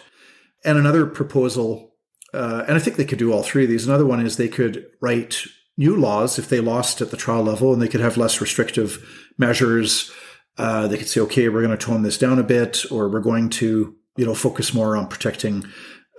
And 0.65 0.77
another 0.77 1.05
proposal, 1.05 1.93
uh, 2.33 2.65
and 2.67 2.75
I 2.75 2.79
think 2.79 2.97
they 2.97 3.05
could 3.05 3.19
do 3.19 3.31
all 3.31 3.43
three 3.43 3.63
of 3.63 3.69
these. 3.69 3.87
Another 3.87 4.05
one 4.05 4.19
is 4.19 4.35
they 4.35 4.49
could 4.49 4.85
write 5.01 5.45
new 5.77 5.95
laws 5.95 6.37
if 6.37 6.49
they 6.49 6.59
lost 6.59 6.99
at 6.99 7.09
the 7.09 7.17
trial 7.17 7.43
level, 7.43 7.71
and 7.71 7.81
they 7.81 7.87
could 7.87 8.01
have 8.01 8.17
less 8.17 8.41
restrictive 8.41 9.31
measures. 9.37 10.11
Uh, 10.57 10.87
they 10.87 10.97
could 10.97 11.07
say, 11.07 11.21
okay, 11.21 11.47
we're 11.47 11.65
going 11.65 11.77
to 11.77 11.85
tone 11.85 12.03
this 12.03 12.17
down 12.17 12.37
a 12.37 12.43
bit, 12.43 12.83
or 12.91 13.07
we're 13.07 13.21
going 13.21 13.49
to, 13.49 13.95
you 14.17 14.25
know, 14.25 14.35
focus 14.35 14.73
more 14.73 14.97
on 14.97 15.07
protecting 15.07 15.63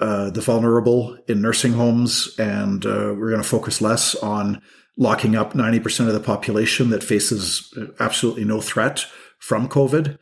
uh, 0.00 0.30
the 0.30 0.40
vulnerable 0.40 1.18
in 1.28 1.42
nursing 1.42 1.74
homes, 1.74 2.34
and 2.38 2.86
uh, 2.86 3.14
we're 3.14 3.28
going 3.28 3.42
to 3.42 3.46
focus 3.46 3.82
less 3.82 4.14
on 4.14 4.62
locking 5.00 5.34
up 5.34 5.54
90% 5.54 6.06
of 6.06 6.12
the 6.12 6.20
population 6.20 6.90
that 6.90 7.02
faces 7.02 7.72
absolutely 7.98 8.44
no 8.44 8.60
threat 8.60 9.06
from 9.38 9.66
COVID. 9.66 10.18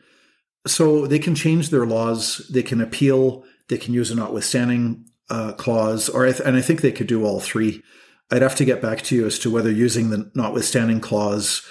So 0.65 1.05
they 1.05 1.19
can 1.19 1.35
change 1.35 1.69
their 1.69 1.85
laws, 1.85 2.49
they 2.51 2.63
can 2.63 2.79
appeal, 2.79 3.43
they 3.67 3.77
can 3.77 3.93
use 3.93 4.09
a 4.09 4.15
notwithstanding 4.15 5.05
uh, 5.29 5.51
clause, 5.53 6.07
or 6.09 6.25
I 6.25 6.31
th- 6.31 6.47
and 6.47 6.55
I 6.55 6.61
think 6.61 6.79
they 6.81 6.93
could 6.93 7.07
do 7.07 7.25
all 7.25 7.41
three. 7.41 7.83
I'd 8.31 8.41
have 8.41 8.55
to 8.55 8.65
get 8.65 8.81
back 8.81 9.01
to 9.03 9.15
you 9.15 9.25
as 9.25 9.37
to 9.39 9.51
whether 9.51 9.69
using 9.69 10.09
the 10.09 10.31
notwithstanding 10.33 11.01
clause, 11.01 11.61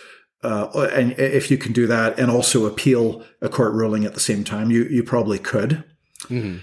uh, 0.43 0.69
and 0.93 1.13
if 1.19 1.51
you 1.51 1.59
can 1.59 1.73
do 1.73 1.87
that, 1.87 2.19
and 2.19 2.31
also 2.31 2.67
appeal 2.67 3.25
a 3.41 3.49
court 3.49 3.73
ruling 3.73 4.05
at 4.05 4.15
the 4.15 4.21
same 4.21 4.45
time, 4.45 4.71
you 4.71 4.85
you 4.85 5.03
probably 5.03 5.39
could. 5.39 5.83
Mhm. 6.25 6.61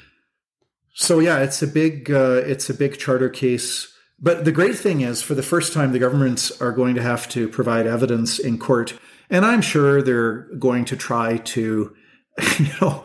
So 0.93 1.19
yeah, 1.19 1.39
it's 1.39 1.61
a 1.61 1.67
big 1.67 2.11
uh, 2.11 2.41
it's 2.45 2.69
a 2.69 2.73
big 2.73 2.97
charter 2.97 3.29
case. 3.29 3.91
But 4.19 4.45
the 4.45 4.51
great 4.51 4.77
thing 4.77 5.01
is, 5.01 5.21
for 5.21 5.35
the 5.35 5.43
first 5.43 5.73
time, 5.73 5.91
the 5.91 5.99
governments 5.99 6.61
are 6.61 6.71
going 6.71 6.95
to 6.95 7.01
have 7.01 7.27
to 7.29 7.49
provide 7.49 7.85
evidence 7.85 8.39
in 8.39 8.57
court, 8.57 8.97
and 9.29 9.45
I'm 9.45 9.61
sure 9.61 10.01
they're 10.01 10.43
going 10.57 10.85
to 10.85 10.95
try 10.95 11.37
to, 11.37 11.95
you 12.59 12.67
know, 12.81 13.03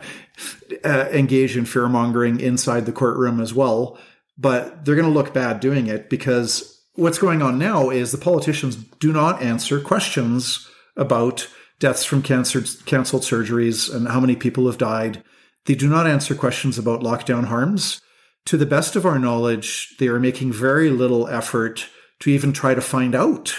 uh, 0.83 1.07
engage 1.11 1.57
in 1.57 1.65
fear 1.65 1.89
mongering 1.89 2.39
inside 2.39 2.85
the 2.85 2.91
courtroom 2.91 3.39
as 3.39 3.53
well. 3.53 3.99
But 4.37 4.85
they're 4.85 4.95
going 4.95 5.07
to 5.07 5.13
look 5.13 5.33
bad 5.33 5.59
doing 5.59 5.87
it 5.87 6.09
because 6.09 6.81
what's 6.95 7.19
going 7.19 7.41
on 7.41 7.59
now 7.59 7.89
is 7.89 8.11
the 8.11 8.17
politicians 8.17 8.75
do 8.75 9.11
not 9.11 9.41
answer 9.41 9.79
questions 9.79 10.67
about 10.95 11.47
deaths 11.79 12.05
from 12.05 12.21
cancer, 12.21 12.63
canceled 12.85 13.23
surgeries 13.23 13.93
and 13.93 14.07
how 14.07 14.19
many 14.19 14.35
people 14.35 14.67
have 14.67 14.77
died. 14.77 15.23
They 15.65 15.75
do 15.75 15.89
not 15.89 16.07
answer 16.07 16.33
questions 16.35 16.77
about 16.77 17.01
lockdown 17.01 17.45
harms. 17.45 18.01
To 18.45 18.57
the 18.57 18.65
best 18.65 18.95
of 18.95 19.05
our 19.05 19.19
knowledge, 19.19 19.95
they 19.99 20.07
are 20.07 20.19
making 20.19 20.51
very 20.51 20.89
little 20.89 21.27
effort 21.27 21.87
to 22.19 22.29
even 22.29 22.53
try 22.53 22.73
to 22.73 22.81
find 22.81 23.15
out 23.15 23.53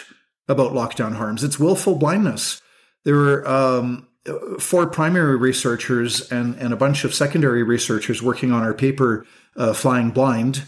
about 0.49 0.72
lockdown 0.72 1.14
harms. 1.14 1.45
It's 1.45 1.59
willful 1.59 1.97
blindness. 1.97 2.61
There 3.05 3.16
were 3.16 3.49
um, 3.49 4.09
four 4.59 4.87
primary 4.87 5.37
researchers 5.37 6.30
and, 6.30 6.57
and 6.57 6.72
a 6.72 6.76
bunch 6.76 7.05
of 7.05 7.14
secondary 7.14 7.62
researchers 7.62 8.22
working 8.22 8.53
on 8.53 8.62
our 8.62 8.74
paper, 8.74 9.26
uh, 9.57 9.72
Flying 9.72 10.11
Blind, 10.11 10.64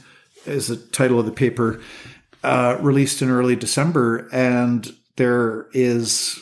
is 0.46 0.68
the 0.68 0.76
title 0.76 1.18
of 1.18 1.26
the 1.26 1.32
paper, 1.32 1.80
uh, 2.42 2.76
released 2.80 3.22
in 3.22 3.30
early 3.30 3.56
December. 3.56 4.28
And 4.32 4.92
there 5.16 5.68
is, 5.72 6.38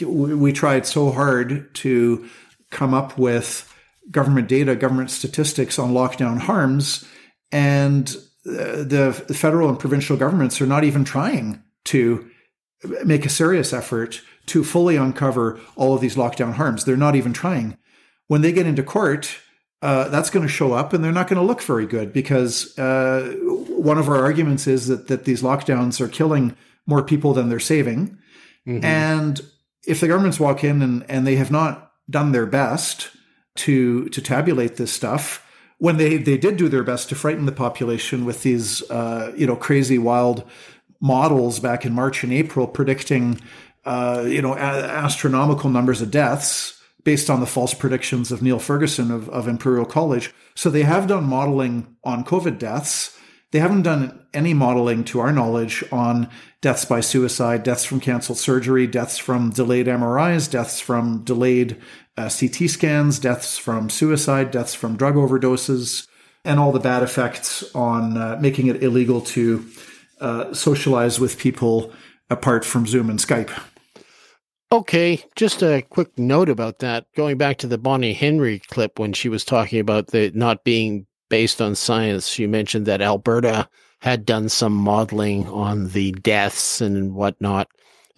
we 0.00 0.52
tried 0.52 0.86
so 0.86 1.10
hard 1.10 1.74
to 1.76 2.28
come 2.70 2.94
up 2.94 3.16
with 3.16 3.67
government 4.10 4.48
data, 4.48 4.76
government 4.76 5.10
statistics 5.10 5.78
on 5.78 5.92
lockdown 5.92 6.38
harms, 6.38 7.04
and 7.52 8.16
uh, 8.46 8.84
the 8.84 9.12
federal 9.34 9.68
and 9.68 9.78
provincial 9.78 10.16
governments 10.16 10.60
are 10.60 10.66
not 10.66 10.84
even 10.84 11.04
trying 11.04 11.62
to 11.84 12.28
make 13.04 13.26
a 13.26 13.30
serious 13.30 13.72
effort 13.72 14.20
to 14.46 14.64
fully 14.64 14.96
uncover 14.96 15.60
all 15.76 15.94
of 15.94 16.00
these 16.00 16.16
lockdown 16.16 16.54
harms. 16.54 16.84
They're 16.84 16.96
not 16.96 17.14
even 17.14 17.32
trying. 17.32 17.76
When 18.28 18.42
they 18.42 18.52
get 18.52 18.66
into 18.66 18.82
court, 18.82 19.36
uh, 19.82 20.08
that's 20.08 20.30
going 20.30 20.46
to 20.46 20.52
show 20.52 20.72
up, 20.72 20.92
and 20.92 21.04
they're 21.04 21.12
not 21.12 21.28
going 21.28 21.40
to 21.40 21.46
look 21.46 21.62
very 21.62 21.86
good 21.86 22.12
because 22.12 22.78
uh, 22.78 23.36
one 23.68 23.98
of 23.98 24.08
our 24.08 24.22
arguments 24.22 24.66
is 24.66 24.88
that 24.88 25.08
that 25.08 25.24
these 25.24 25.42
lockdowns 25.42 26.00
are 26.00 26.08
killing 26.08 26.56
more 26.86 27.02
people 27.02 27.34
than 27.34 27.48
they're 27.48 27.60
saving, 27.60 28.18
and 28.66 29.40
if 29.86 30.00
the 30.00 30.08
governments 30.08 30.40
walk 30.40 30.64
in 30.64 30.82
and, 30.82 31.04
and 31.08 31.26
they 31.26 31.36
have 31.36 31.50
not 31.50 31.92
done 32.10 32.32
their 32.32 32.46
best 32.46 33.10
to 33.58 34.08
to 34.08 34.22
tabulate 34.22 34.76
this 34.76 34.92
stuff, 34.92 35.44
when 35.78 35.96
they, 35.96 36.16
they 36.16 36.36
did 36.36 36.56
do 36.56 36.68
their 36.68 36.82
best 36.82 37.08
to 37.08 37.14
frighten 37.14 37.46
the 37.46 37.52
population 37.52 38.24
with 38.24 38.42
these, 38.42 38.88
uh, 38.90 39.32
you 39.36 39.46
know, 39.46 39.56
crazy, 39.56 39.98
wild 39.98 40.44
models 41.00 41.60
back 41.60 41.86
in 41.86 41.92
March 41.92 42.24
and 42.24 42.32
April 42.32 42.66
predicting, 42.66 43.40
uh, 43.84 44.24
you 44.26 44.42
know, 44.42 44.54
a- 44.54 44.56
astronomical 44.56 45.70
numbers 45.70 46.02
of 46.02 46.10
deaths 46.10 46.82
based 47.04 47.30
on 47.30 47.40
the 47.40 47.46
false 47.46 47.74
predictions 47.74 48.32
of 48.32 48.42
Neil 48.42 48.58
Ferguson 48.58 49.10
of, 49.10 49.28
of 49.30 49.46
Imperial 49.46 49.86
College. 49.86 50.34
So 50.56 50.68
they 50.68 50.82
have 50.82 51.06
done 51.06 51.24
modeling 51.24 51.96
on 52.02 52.24
COVID 52.24 52.58
deaths. 52.58 53.16
They 53.52 53.60
haven't 53.60 53.82
done 53.82 54.26
any 54.34 54.52
modeling, 54.52 55.04
to 55.04 55.20
our 55.20 55.32
knowledge, 55.32 55.82
on 55.90 56.28
deaths 56.60 56.84
by 56.84 57.00
suicide, 57.00 57.62
deaths 57.62 57.84
from 57.84 58.00
canceled 58.00 58.38
surgery, 58.38 58.86
deaths 58.86 59.16
from 59.16 59.50
delayed 59.50 59.86
MRIs, 59.86 60.50
deaths 60.50 60.80
from 60.80 61.24
delayed 61.24 61.80
uh, 62.18 62.28
CT 62.28 62.68
scans, 62.68 63.20
deaths 63.20 63.56
from 63.56 63.88
suicide, 63.88 64.50
deaths 64.50 64.74
from 64.74 64.96
drug 64.96 65.14
overdoses, 65.14 66.08
and 66.44 66.58
all 66.58 66.72
the 66.72 66.80
bad 66.80 67.02
effects 67.02 67.64
on 67.74 68.16
uh, 68.16 68.36
making 68.40 68.66
it 68.66 68.82
illegal 68.82 69.20
to 69.20 69.64
uh, 70.20 70.52
socialize 70.52 71.20
with 71.20 71.38
people 71.38 71.92
apart 72.28 72.64
from 72.64 72.86
Zoom 72.86 73.08
and 73.08 73.20
Skype. 73.20 73.56
Okay, 74.72 75.24
just 75.36 75.62
a 75.62 75.82
quick 75.88 76.18
note 76.18 76.48
about 76.48 76.80
that. 76.80 77.06
Going 77.14 77.38
back 77.38 77.58
to 77.58 77.68
the 77.68 77.78
Bonnie 77.78 78.12
Henry 78.12 78.58
clip 78.58 78.98
when 78.98 79.12
she 79.12 79.28
was 79.28 79.44
talking 79.44 79.78
about 79.78 80.08
the 80.08 80.32
not 80.34 80.64
being 80.64 81.06
based 81.30 81.62
on 81.62 81.74
science, 81.74 82.38
you 82.38 82.48
mentioned 82.48 82.84
that 82.86 83.00
Alberta 83.00 83.68
had 84.00 84.26
done 84.26 84.48
some 84.48 84.74
modeling 84.74 85.46
on 85.46 85.88
the 85.88 86.12
deaths 86.12 86.80
and 86.80 87.14
whatnot 87.14 87.68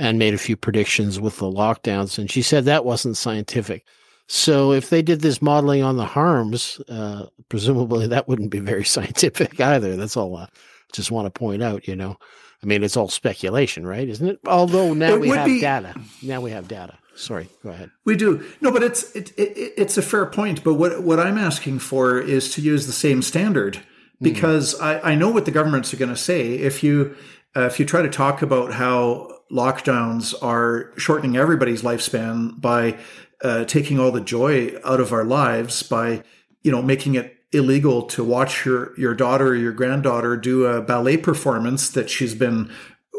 and 0.00 0.18
made 0.18 0.32
a 0.32 0.38
few 0.38 0.56
predictions 0.56 1.20
with 1.20 1.36
the 1.36 1.44
lockdowns. 1.44 2.18
And 2.18 2.30
she 2.30 2.40
said 2.40 2.64
that 2.64 2.86
wasn't 2.86 3.18
scientific. 3.18 3.84
So 4.26 4.72
if 4.72 4.88
they 4.88 5.02
did 5.02 5.20
this 5.20 5.42
modeling 5.42 5.82
on 5.82 5.98
the 5.98 6.06
harms, 6.06 6.80
uh, 6.88 7.26
presumably 7.50 8.06
that 8.06 8.26
wouldn't 8.26 8.50
be 8.50 8.60
very 8.60 8.84
scientific 8.96 9.60
either. 9.60 9.96
That's 9.96 10.16
all 10.16 10.34
I 10.36 10.48
just 10.92 11.10
want 11.10 11.26
to 11.26 11.38
point 11.38 11.62
out, 11.62 11.86
you 11.86 11.94
know. 11.94 12.16
I 12.62 12.66
mean, 12.66 12.82
it's 12.82 12.96
all 12.96 13.08
speculation, 13.08 13.86
right? 13.86 14.08
Isn't 14.08 14.26
it? 14.26 14.40
Although 14.46 14.94
now 14.94 15.14
It 15.14 15.20
we 15.20 15.28
have 15.28 15.46
be- 15.46 15.60
data. 15.60 15.94
Now 16.22 16.40
we 16.40 16.50
have 16.50 16.66
data. 16.66 16.96
Sorry, 17.14 17.48
go 17.62 17.68
ahead. 17.68 17.90
We 18.06 18.16
do 18.16 18.42
no, 18.62 18.70
but 18.72 18.82
it's 18.82 19.14
it, 19.14 19.32
it, 19.38 19.74
it's 19.76 19.98
a 19.98 20.02
fair 20.02 20.24
point. 20.24 20.64
But 20.64 20.74
what 20.74 21.02
what 21.02 21.20
I'm 21.20 21.36
asking 21.36 21.80
for 21.80 22.18
is 22.18 22.50
to 22.54 22.62
use 22.62 22.86
the 22.86 22.92
same 22.92 23.20
standard 23.20 23.80
because 24.22 24.80
I, 24.80 25.00
I 25.00 25.14
know 25.16 25.30
what 25.30 25.44
the 25.44 25.50
governments 25.50 25.92
are 25.92 25.98
going 25.98 26.10
to 26.10 26.16
say 26.16 26.54
if 26.54 26.82
you 26.82 27.14
uh, 27.54 27.62
if 27.62 27.78
you 27.78 27.84
try 27.84 28.00
to 28.00 28.08
talk 28.08 28.40
about 28.40 28.72
how 28.74 29.39
lockdowns 29.50 30.34
are 30.42 30.92
shortening 30.96 31.36
everybody's 31.36 31.82
lifespan 31.82 32.60
by 32.60 32.96
uh, 33.42 33.64
taking 33.64 33.98
all 33.98 34.10
the 34.10 34.20
joy 34.20 34.72
out 34.84 35.00
of 35.00 35.12
our 35.12 35.24
lives 35.24 35.82
by 35.82 36.22
you 36.62 36.70
know 36.70 36.82
making 36.82 37.14
it 37.14 37.36
illegal 37.52 38.02
to 38.02 38.22
watch 38.22 38.64
your 38.64 38.98
your 38.98 39.14
daughter 39.14 39.48
or 39.48 39.56
your 39.56 39.72
granddaughter 39.72 40.36
do 40.36 40.66
a 40.66 40.80
ballet 40.80 41.16
performance 41.16 41.90
that 41.90 42.08
she's 42.08 42.34
been 42.34 42.70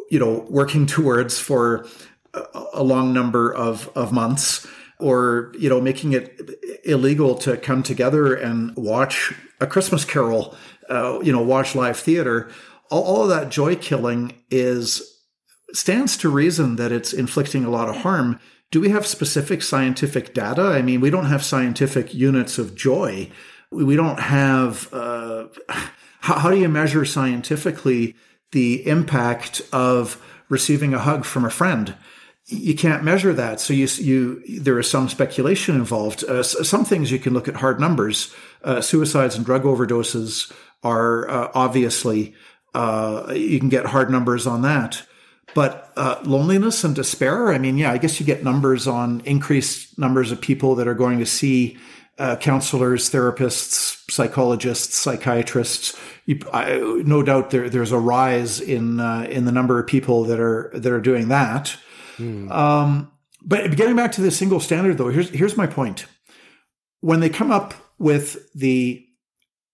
you 0.10 0.20
know 0.20 0.46
working 0.50 0.86
towards 0.98 1.40
for 1.40 1.88
a, 2.74 2.82
long 2.82 3.14
number 3.14 3.54
of 3.54 3.90
of 3.96 4.14
months 4.14 4.66
or 5.00 5.52
you 5.58 5.70
know 5.70 5.82
making 5.82 6.14
it 6.14 6.40
illegal 6.86 7.36
to 7.36 7.58
come 7.58 7.84
together 7.84 8.34
and 8.34 8.74
watch 8.78 9.34
a 9.60 9.68
christmas 9.68 10.06
carol 10.06 10.56
uh, 10.92 11.20
you 11.24 11.32
know 11.32 11.42
watch 11.42 11.74
live 11.74 11.98
theater. 11.98 12.50
All, 12.90 13.04
all 13.04 13.24
of 13.24 13.30
that 13.30 13.50
joy 13.50 13.76
killing 13.76 14.34
is 14.52 15.11
stands 15.74 16.18
to 16.18 16.30
reason 16.30 16.76
that 16.76 16.92
it's 16.92 17.14
inflicting 17.14 17.64
a 17.64 17.70
lot 17.70 17.90
of 17.90 17.98
harm 17.98 18.40
do 18.72 18.80
we 18.80 18.90
have 18.90 19.06
specific 19.06 19.62
scientific 19.62 20.34
data 20.34 20.62
i 20.62 20.82
mean 20.82 21.02
we 21.02 21.10
don't 21.10 21.26
have 21.26 21.44
scientific 21.44 22.14
units 22.14 22.58
of 22.58 22.76
joy 22.76 23.30
we 23.72 23.96
don't 23.96 24.20
have 24.20 24.92
uh, 24.94 25.48
how, 26.20 26.40
how 26.40 26.50
do 26.50 26.58
you 26.58 26.70
measure 26.70 27.06
scientifically 27.06 28.16
the 28.52 28.86
impact 28.88 29.62
of 29.72 30.22
receiving 30.50 30.94
a 30.94 31.00
hug 31.00 31.26
from 31.26 31.46
a 31.46 31.50
friend 31.50 31.96
you 32.52 32.76
can't 32.76 33.04
measure 33.04 33.34
that. 33.34 33.60
So 33.60 33.74
you, 33.74 33.88
you, 33.98 34.60
there 34.60 34.78
is 34.80 34.90
some 34.90 35.08
speculation 35.10 35.76
involved. 35.76 36.24
Uh, 36.24 36.44
some 36.44 36.84
things 36.84 37.12
you 37.12 37.20
can 37.20 37.34
look 37.34 37.48
at 37.48 37.56
hard 37.56 37.80
numbers. 37.80 38.34
Uh, 38.64 38.82
suicides 38.82 39.36
and 39.36 39.46
drug 39.46 39.64
overdoses 39.64 40.52
are 40.84 41.30
uh, 41.30 41.52
obviously, 41.54 42.34
uh, 42.74 43.32
you 43.34 43.60
can 43.60 43.70
get 43.70 43.86
hard 43.86 44.10
numbers 44.10 44.46
on 44.48 44.64
that. 44.64 45.04
But 45.54 45.92
uh, 45.98 46.22
loneliness 46.24 46.84
and 46.84 46.96
despair, 46.96 47.52
I 47.52 47.58
mean, 47.58 47.78
yeah, 47.78 47.92
I 47.92 47.98
guess 47.98 48.20
you 48.20 48.26
get 48.26 48.44
numbers 48.44 48.88
on 48.88 49.22
increased 49.22 49.98
numbers 49.98 50.32
of 50.32 50.40
people 50.40 50.76
that 50.76 50.88
are 50.88 50.94
going 50.94 51.20
to 51.20 51.26
see 51.26 51.78
uh, 52.18 52.36
counselors, 52.38 53.10
therapists, 53.10 54.10
psychologists, 54.10 54.96
psychiatrists. 54.98 55.98
You, 56.26 56.40
I, 56.54 56.78
no 57.06 57.24
doubt 57.24 57.50
there, 57.50 57.70
there's 57.70 57.92
a 57.92 58.00
rise 58.00 58.62
in 58.62 59.00
uh, 59.00 59.28
in 59.30 59.46
the 59.46 59.52
number 59.52 59.80
of 59.80 59.88
people 59.88 60.24
that 60.26 60.40
are 60.40 60.72
that 60.74 60.92
are 60.92 61.02
doing 61.02 61.30
that. 61.30 61.76
Um, 62.52 63.12
but 63.42 63.76
getting 63.76 63.96
back 63.96 64.12
to 64.14 64.22
the 64.22 64.32
single 64.32 64.60
standard, 64.60 64.98
though, 64.98 65.10
here's 65.10 65.30
here's 65.30 65.58
my 65.58 65.68
point. 65.68 66.06
When 67.00 67.20
they 67.20 67.30
come 67.30 67.52
up 67.52 67.74
with 67.98 68.52
the 68.54 69.04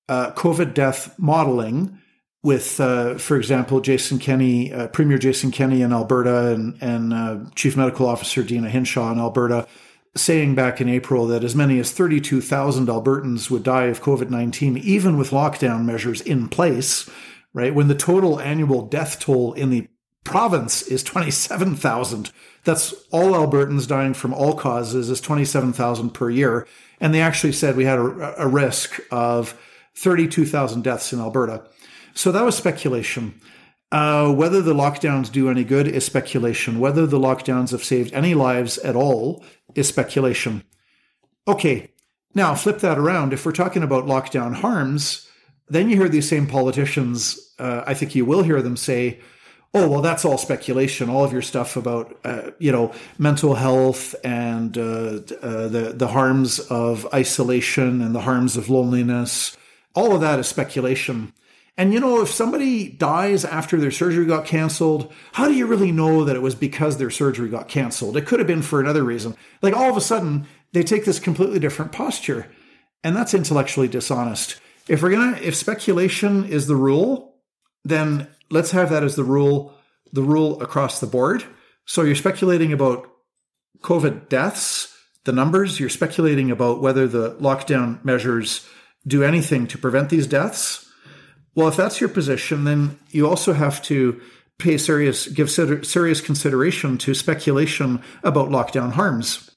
uh, 0.08 0.32
COVID 0.32 0.74
death 0.74 1.14
modeling, 1.20 2.00
with, 2.44 2.80
uh, 2.80 3.18
for 3.18 3.36
example, 3.36 3.82
Jason 3.82 4.20
Kenney, 4.20 4.72
uh, 4.72 4.88
Premier 4.88 5.18
Jason 5.18 5.52
Kenney 5.52 5.82
in 5.82 5.92
Alberta, 5.92 6.54
and 6.54 6.78
and 6.82 7.14
uh, 7.14 7.38
Chief 7.56 7.76
Medical 7.76 8.08
Officer 8.08 8.44
Deena 8.44 8.70
Hinshaw 8.70 9.12
in 9.12 9.20
Alberta, 9.20 9.68
saying 10.16 10.56
back 10.56 10.80
in 10.80 10.90
April 10.90 11.28
that 11.28 11.44
as 11.44 11.56
many 11.56 11.80
as 11.80 11.92
32,000 11.92 12.88
Albertans 12.88 13.50
would 13.50 13.64
die 13.64 13.86
of 13.86 14.02
COVID 14.02 14.30
19, 14.30 14.78
even 14.78 15.18
with 15.18 15.32
lockdown 15.32 15.86
measures 15.86 16.22
in 16.22 16.48
place, 16.48 17.10
right? 17.54 17.74
When 17.74 17.88
the 17.88 17.96
total 17.96 18.40
annual 18.40 18.84
death 18.84 19.20
toll 19.20 19.54
in 19.54 19.70
the 19.70 19.88
province 20.28 20.82
is 20.82 21.04
27,000. 21.04 22.32
That's 22.66 22.94
all 23.12 23.32
Albertans 23.32 23.88
dying 23.88 24.14
from 24.14 24.34
all 24.34 24.56
causes 24.56 25.10
is 25.10 25.22
27,000 25.22 26.10
per 26.10 26.30
year. 26.30 26.68
And 27.00 27.14
they 27.14 27.22
actually 27.22 27.54
said 27.54 27.78
we 27.78 27.86
had 27.86 27.98
a, 27.98 28.44
a 28.44 28.48
risk 28.48 29.00
of 29.10 29.58
32,000 29.96 30.84
deaths 30.84 31.14
in 31.14 31.20
Alberta. 31.20 31.64
So 32.18 32.32
that 32.32 32.44
was 32.44 32.58
speculation. 32.58 33.40
Uh, 33.92 34.34
whether 34.34 34.60
the 34.62 34.74
lockdowns 34.74 35.32
do 35.32 35.52
any 35.52 35.64
good 35.64 35.88
is 35.88 36.04
speculation. 36.04 36.80
Whether 36.80 37.06
the 37.06 37.20
lockdowns 37.20 37.70
have 37.72 37.84
saved 37.84 38.12
any 38.12 38.34
lives 38.34 38.80
at 38.80 38.96
all 38.96 39.46
is 39.76 39.88
speculation. 39.88 40.64
Okay, 41.48 41.92
now 42.34 42.56
flip 42.56 42.80
that 42.80 42.98
around. 42.98 43.34
If 43.34 43.46
we're 43.46 43.52
talking 43.52 43.84
about 43.84 44.08
lockdown 44.08 44.56
harms, 44.56 45.30
then 45.70 45.90
you 45.90 45.96
hear 45.96 46.10
these 46.10 46.28
same 46.28 46.48
politicians, 46.48 47.54
uh, 47.60 47.84
I 47.86 47.94
think 47.94 48.16
you 48.16 48.26
will 48.26 48.42
hear 48.42 48.64
them 48.64 48.78
say, 48.78 49.20
oh, 49.76 49.88
well, 49.88 50.02
that's 50.02 50.26
all 50.26 50.40
speculation. 50.40 51.12
All 51.12 51.24
of 51.24 51.32
your 51.32 51.44
stuff 51.44 51.78
about, 51.78 52.18
uh, 52.24 52.50
you 52.58 52.72
know, 52.72 52.94
mental 53.20 53.54
health 53.54 54.16
and 54.24 54.76
uh, 54.76 55.20
uh, 55.42 55.68
the, 55.68 55.94
the 55.96 56.08
harms 56.08 56.60
of 56.60 57.06
isolation 57.14 58.02
and 58.02 58.16
the 58.16 58.22
harms 58.22 58.58
of 58.58 58.72
loneliness, 58.72 59.56
all 59.94 60.16
of 60.16 60.22
that 60.22 60.40
is 60.40 60.48
speculation. 60.48 61.32
And 61.78 61.94
you 61.94 62.00
know, 62.00 62.22
if 62.22 62.30
somebody 62.30 62.90
dies 62.90 63.46
after 63.46 63.78
their 63.78 63.92
surgery 63.92 64.26
got 64.26 64.46
canceled, 64.46 65.14
how 65.34 65.48
do 65.48 65.54
you 65.54 65.68
really 65.68 65.92
know 65.92 66.24
that 66.24 66.36
it 66.36 66.42
was 66.42 66.56
because 66.56 66.98
their 66.98 67.12
surgery 67.12 67.50
got 67.50 67.68
canceled? 67.68 68.18
It 68.18 68.26
could 68.26 68.40
have 68.40 68.48
been 68.48 68.64
for 68.64 68.80
another 68.80 69.04
reason. 69.04 69.36
Like 69.62 69.76
all 69.76 69.90
of 69.90 69.96
a 69.96 70.02
sudden, 70.02 70.48
they 70.74 70.82
take 70.82 71.06
this 71.06 71.20
completely 71.20 71.60
different 71.60 71.92
posture. 71.92 72.48
And 73.04 73.16
that's 73.16 73.36
intellectually 73.36 73.88
dishonest. 73.88 74.60
If 74.88 75.04
we're 75.04 75.12
gonna 75.12 75.38
if 75.38 75.56
speculation 75.56 76.46
is 76.46 76.66
the 76.66 76.76
rule, 76.76 77.36
then 77.86 78.28
let's 78.50 78.72
have 78.72 78.90
that 78.90 79.04
as 79.04 79.16
the 79.16 79.24
rule, 79.24 79.76
the 80.12 80.24
rule 80.24 80.62
across 80.62 81.00
the 81.00 81.08
board. 81.08 81.44
So 81.86 82.02
you're 82.02 82.16
speculating 82.16 82.74
about 82.74 83.10
COVID 83.82 84.30
deaths, 84.30 84.94
the 85.26 85.32
numbers, 85.32 85.80
you're 85.80 85.90
speculating 85.90 86.50
about 86.50 86.82
whether 86.82 87.08
the 87.08 87.36
lockdown 87.36 88.04
measures 88.04 88.68
do 89.06 89.24
anything 89.24 89.68
to 89.68 89.78
prevent 89.78 90.10
these 90.10 90.26
deaths. 90.26 90.87
Well, 91.58 91.68
if 91.68 91.76
that's 91.76 92.00
your 92.00 92.10
position, 92.10 92.66
then 92.66 93.00
you 93.10 93.28
also 93.28 93.54
have 93.54 93.82
to 93.86 94.22
pay 94.60 94.78
serious, 94.78 95.28
give 95.28 95.50
serious 95.50 96.22
consideration 96.22 97.00
to 97.00 97.16
speculation 97.16 98.04
about 98.24 98.50
lockdown 98.50 98.92
harms. 98.92 99.50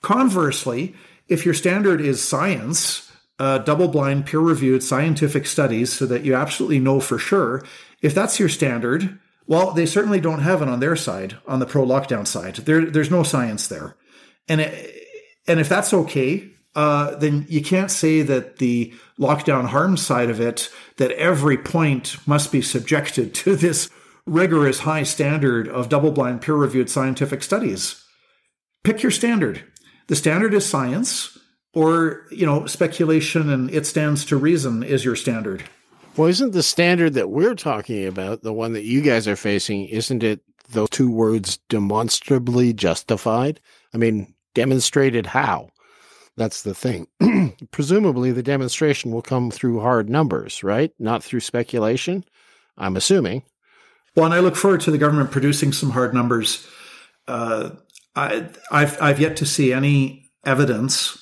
Conversely, 0.00 0.94
if 1.28 1.44
your 1.44 1.52
standard 1.52 2.00
is 2.00 2.26
science, 2.26 3.12
uh, 3.38 3.58
double 3.58 3.88
blind, 3.88 4.24
peer 4.24 4.40
reviewed 4.40 4.82
scientific 4.82 5.44
studies, 5.44 5.92
so 5.92 6.06
that 6.06 6.24
you 6.24 6.34
absolutely 6.34 6.78
know 6.78 6.98
for 6.98 7.18
sure, 7.18 7.62
if 8.00 8.14
that's 8.14 8.40
your 8.40 8.48
standard, 8.48 9.18
well, 9.46 9.72
they 9.72 9.84
certainly 9.84 10.20
don't 10.20 10.40
have 10.40 10.62
it 10.62 10.68
on 10.70 10.80
their 10.80 10.96
side, 10.96 11.36
on 11.46 11.58
the 11.58 11.66
pro 11.66 11.84
lockdown 11.84 12.26
side. 12.26 12.54
There, 12.56 12.86
there's 12.86 13.10
no 13.10 13.22
science 13.22 13.68
there. 13.68 13.96
And, 14.48 14.62
it, 14.62 15.06
and 15.46 15.60
if 15.60 15.68
that's 15.68 15.92
okay, 15.92 16.53
uh, 16.74 17.14
then 17.16 17.46
you 17.48 17.62
can't 17.62 17.90
say 17.90 18.22
that 18.22 18.58
the 18.58 18.92
lockdown 19.18 19.66
harm 19.66 19.96
side 19.96 20.30
of 20.30 20.40
it, 20.40 20.68
that 20.96 21.12
every 21.12 21.56
point 21.56 22.16
must 22.26 22.50
be 22.50 22.60
subjected 22.62 23.34
to 23.34 23.56
this 23.64 23.90
rigorous 24.26 24.80
high 24.80 25.02
standard 25.02 25.68
of 25.68 25.88
double 25.88 26.10
blind, 26.10 26.40
peer 26.40 26.54
reviewed 26.54 26.90
scientific 26.90 27.42
studies. 27.42 28.02
Pick 28.82 29.02
your 29.02 29.12
standard. 29.12 29.62
The 30.08 30.16
standard 30.16 30.54
is 30.54 30.66
science. 30.66 31.38
or 31.74 32.26
you 32.30 32.46
know 32.46 32.66
speculation 32.66 33.50
and 33.50 33.70
it 33.70 33.84
stands 33.86 34.24
to 34.26 34.36
reason 34.36 34.82
is 34.82 35.04
your 35.04 35.16
standard. 35.16 35.64
Well, 36.16 36.28
isn't 36.28 36.52
the 36.52 36.62
standard 36.62 37.14
that 37.14 37.30
we're 37.30 37.56
talking 37.56 38.06
about 38.06 38.42
the 38.42 38.52
one 38.52 38.72
that 38.74 38.84
you 38.84 39.00
guys 39.02 39.26
are 39.26 39.36
facing? 39.36 39.86
Isn't 39.86 40.22
it 40.22 40.40
those 40.70 40.88
two 40.90 41.10
words 41.10 41.58
demonstrably 41.68 42.72
justified? 42.72 43.60
I 43.92 43.98
mean, 43.98 44.34
demonstrated 44.54 45.26
how? 45.26 45.70
That's 46.36 46.62
the 46.62 46.74
thing. 46.74 47.06
Presumably, 47.70 48.32
the 48.32 48.42
demonstration 48.42 49.12
will 49.12 49.22
come 49.22 49.50
through 49.50 49.80
hard 49.80 50.10
numbers, 50.10 50.64
right? 50.64 50.92
Not 50.98 51.22
through 51.22 51.40
speculation, 51.40 52.24
I'm 52.76 52.96
assuming. 52.96 53.44
Well, 54.16 54.26
and 54.26 54.34
I 54.34 54.40
look 54.40 54.56
forward 54.56 54.80
to 54.82 54.90
the 54.90 54.98
government 54.98 55.30
producing 55.30 55.72
some 55.72 55.90
hard 55.90 56.14
numbers. 56.14 56.66
Uh, 57.26 57.70
I, 58.16 58.48
have 58.70 58.98
I've 59.00 59.20
yet 59.20 59.36
to 59.38 59.46
see 59.46 59.72
any 59.72 60.30
evidence 60.44 61.18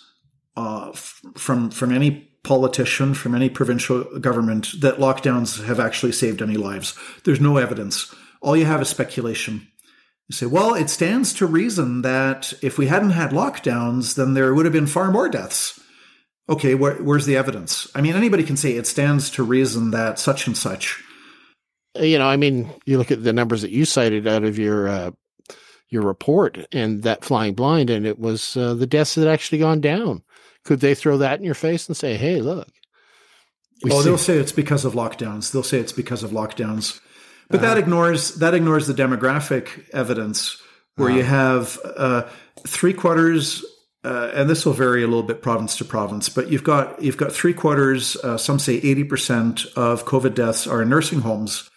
uh, 0.57 0.91
f- 0.91 1.21
from 1.37 1.71
from 1.71 1.93
any 1.93 2.29
politician, 2.43 3.15
from 3.15 3.35
any 3.35 3.49
provincial 3.49 4.05
government 4.19 4.81
that 4.81 4.97
lockdowns 4.97 5.65
have 5.65 5.81
actually 5.81 6.13
saved 6.13 6.43
any 6.43 6.57
lives. 6.57 6.99
There's 7.25 7.41
no 7.41 7.57
evidence. 7.57 8.15
All 8.41 8.57
you 8.57 8.65
have 8.65 8.83
is 8.83 8.89
speculation. 8.89 9.69
You 10.33 10.37
say, 10.37 10.47
well, 10.47 10.73
it 10.73 10.89
stands 10.89 11.35
to 11.35 11.47
reason 11.47 12.01
that 12.01 12.55
if 12.63 12.79
we 12.79 12.87
hadn't 12.87 13.11
had 13.11 13.33
lockdowns, 13.33 14.15
then 14.15 14.33
there 14.33 14.55
would 14.55 14.65
have 14.65 14.73
been 14.73 14.87
far 14.87 15.11
more 15.11 15.29
deaths. 15.29 15.79
Okay, 16.49 16.75
where, 16.75 16.95
where's 16.95 17.27
the 17.27 17.37
evidence? 17.37 17.87
I 17.95 18.01
mean, 18.01 18.15
anybody 18.15 18.43
can 18.43 18.57
say 18.57 18.73
it 18.73 18.87
stands 18.87 19.29
to 19.33 19.43
reason 19.43 19.91
that 19.91 20.19
such 20.19 20.47
and 20.47 20.57
such. 20.57 21.05
You 22.01 22.19
know, 22.19 22.27
I 22.27 22.37
mean, 22.37 22.71
you 22.87 22.97
look 22.97 23.11
at 23.11 23.23
the 23.23 23.35
numbers 23.35 23.61
that 23.61 23.73
you 23.73 23.85
cited 23.85 24.27
out 24.27 24.43
of 24.43 24.59
your 24.59 24.89
uh, 24.89 25.11
your 25.91 26.01
report 26.01 26.67
and 26.73 27.03
that 27.03 27.27
flying 27.27 27.53
blind, 27.53 27.91
and 27.91 28.07
it 28.07 28.19
was 28.19 28.57
uh, 28.57 28.73
the 28.73 28.87
deaths 28.87 29.17
had 29.17 29.29
actually 29.29 29.59
gone 29.59 29.83
down. 29.83 30.23
Could 30.65 30.81
they 30.81 30.95
throw 30.95 31.19
that 31.19 31.41
in 31.41 31.45
your 31.45 31.53
face 31.53 31.89
and 31.89 31.95
say, 31.95 32.17
"Hey, 32.17 32.41
look"? 32.41 32.69
Oh, 33.85 34.01
see- 34.01 34.05
they'll 34.09 34.17
say 34.17 34.39
it's 34.39 34.51
because 34.51 34.87
of 34.87 34.95
lockdowns. 34.95 35.53
They'll 35.53 35.63
say 35.63 35.79
it's 35.79 35.93
because 35.93 36.23
of 36.23 36.31
lockdowns, 36.31 37.01
but 37.53 37.61
uh, 37.61 37.63
that 37.63 37.79
ignores 37.79 38.35
that 38.37 38.55
ignores 38.55 38.89
the 38.89 38.95
demographic 38.95 39.89
evidence, 39.91 40.61
where 40.97 41.11
you 41.11 41.23
have 41.23 41.79
uh, 41.97 42.23
three 42.67 42.93
quarters. 42.93 43.65
Uh, 44.05 44.33
and 44.35 44.51
this 44.51 44.67
will 44.67 44.73
vary 44.73 45.05
a 45.05 45.07
little 45.07 45.23
bit 45.23 45.43
province 45.43 45.77
to 45.77 45.85
province, 45.85 46.29
but 46.29 46.51
you've 46.51 46.65
got 46.65 47.01
you've 47.01 47.17
got 47.17 47.31
three 47.31 47.55
quarters, 47.55 48.17
uh, 48.25 48.37
some 48.37 48.59
say 48.59 48.75
eighty 48.79 49.05
percent 49.05 49.65
of 49.77 50.05
COVID 50.05 50.35
deaths 50.35 50.67
are 50.67 50.83
in 50.83 50.89
nursing 50.89 51.21
homes, 51.21 51.71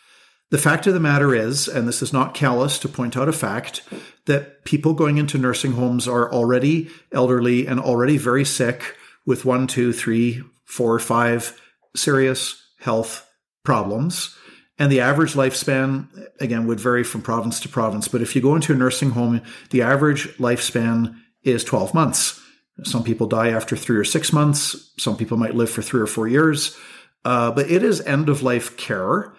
the 0.52 0.58
fact 0.58 0.88
of 0.88 0.94
the 0.94 1.00
matter 1.00 1.34
is, 1.36 1.68
and 1.68 1.88
this 1.88 2.02
is 2.02 2.14
not 2.14 2.34
callous 2.34 2.78
to 2.80 2.90
point 2.90 3.18
out 3.18 3.28
a 3.28 3.34
fact, 3.34 3.82
that 4.26 4.64
people 4.64 4.94
going 4.94 5.18
into 5.18 5.38
nursing 5.38 5.74
homes 5.74 6.08
are 6.08 6.32
already 6.32 6.90
elderly 7.12 7.68
and 7.68 7.80
already 7.80 8.18
very 8.18 8.46
sick 8.46 8.96
with 9.26 9.44
one, 9.44 9.68
two, 9.68 9.92
three, 9.92 10.42
four, 10.64 10.98
five 11.00 11.60
serious 11.96 12.62
health 12.80 13.28
problems. 13.64 14.36
And 14.78 14.92
the 14.92 15.00
average 15.00 15.34
lifespan, 15.34 16.08
again, 16.40 16.68
would 16.68 16.80
vary 16.80 17.04
from 17.04 17.22
province 17.22 17.60
to 17.62 17.70
province. 17.70 18.08
But 18.08 18.22
if 18.22 18.36
you 18.36 18.42
go 18.42 18.56
into 18.56 18.74
a 18.74 18.76
nursing 18.76 19.12
home, 19.12 19.42
the 19.70 19.82
average 19.82 20.28
lifespan 20.38 21.16
is 21.44 21.64
12 21.64 21.94
months. 21.94 22.42
Some 22.84 23.04
people 23.04 23.28
die 23.28 23.50
after 23.50 23.78
three 23.78 23.98
or 23.98 24.04
six 24.04 24.34
months. 24.34 24.92
Some 24.98 25.16
people 25.16 25.38
might 25.38 25.56
live 25.56 25.70
for 25.70 25.82
three 25.82 26.02
or 26.02 26.08
four 26.08 26.28
years. 26.28 26.78
Uh, 27.24 27.52
but 27.52 27.72
it 27.72 27.84
is 27.84 28.02
end 28.02 28.28
of 28.28 28.44
life 28.44 28.76
care. 28.76 29.34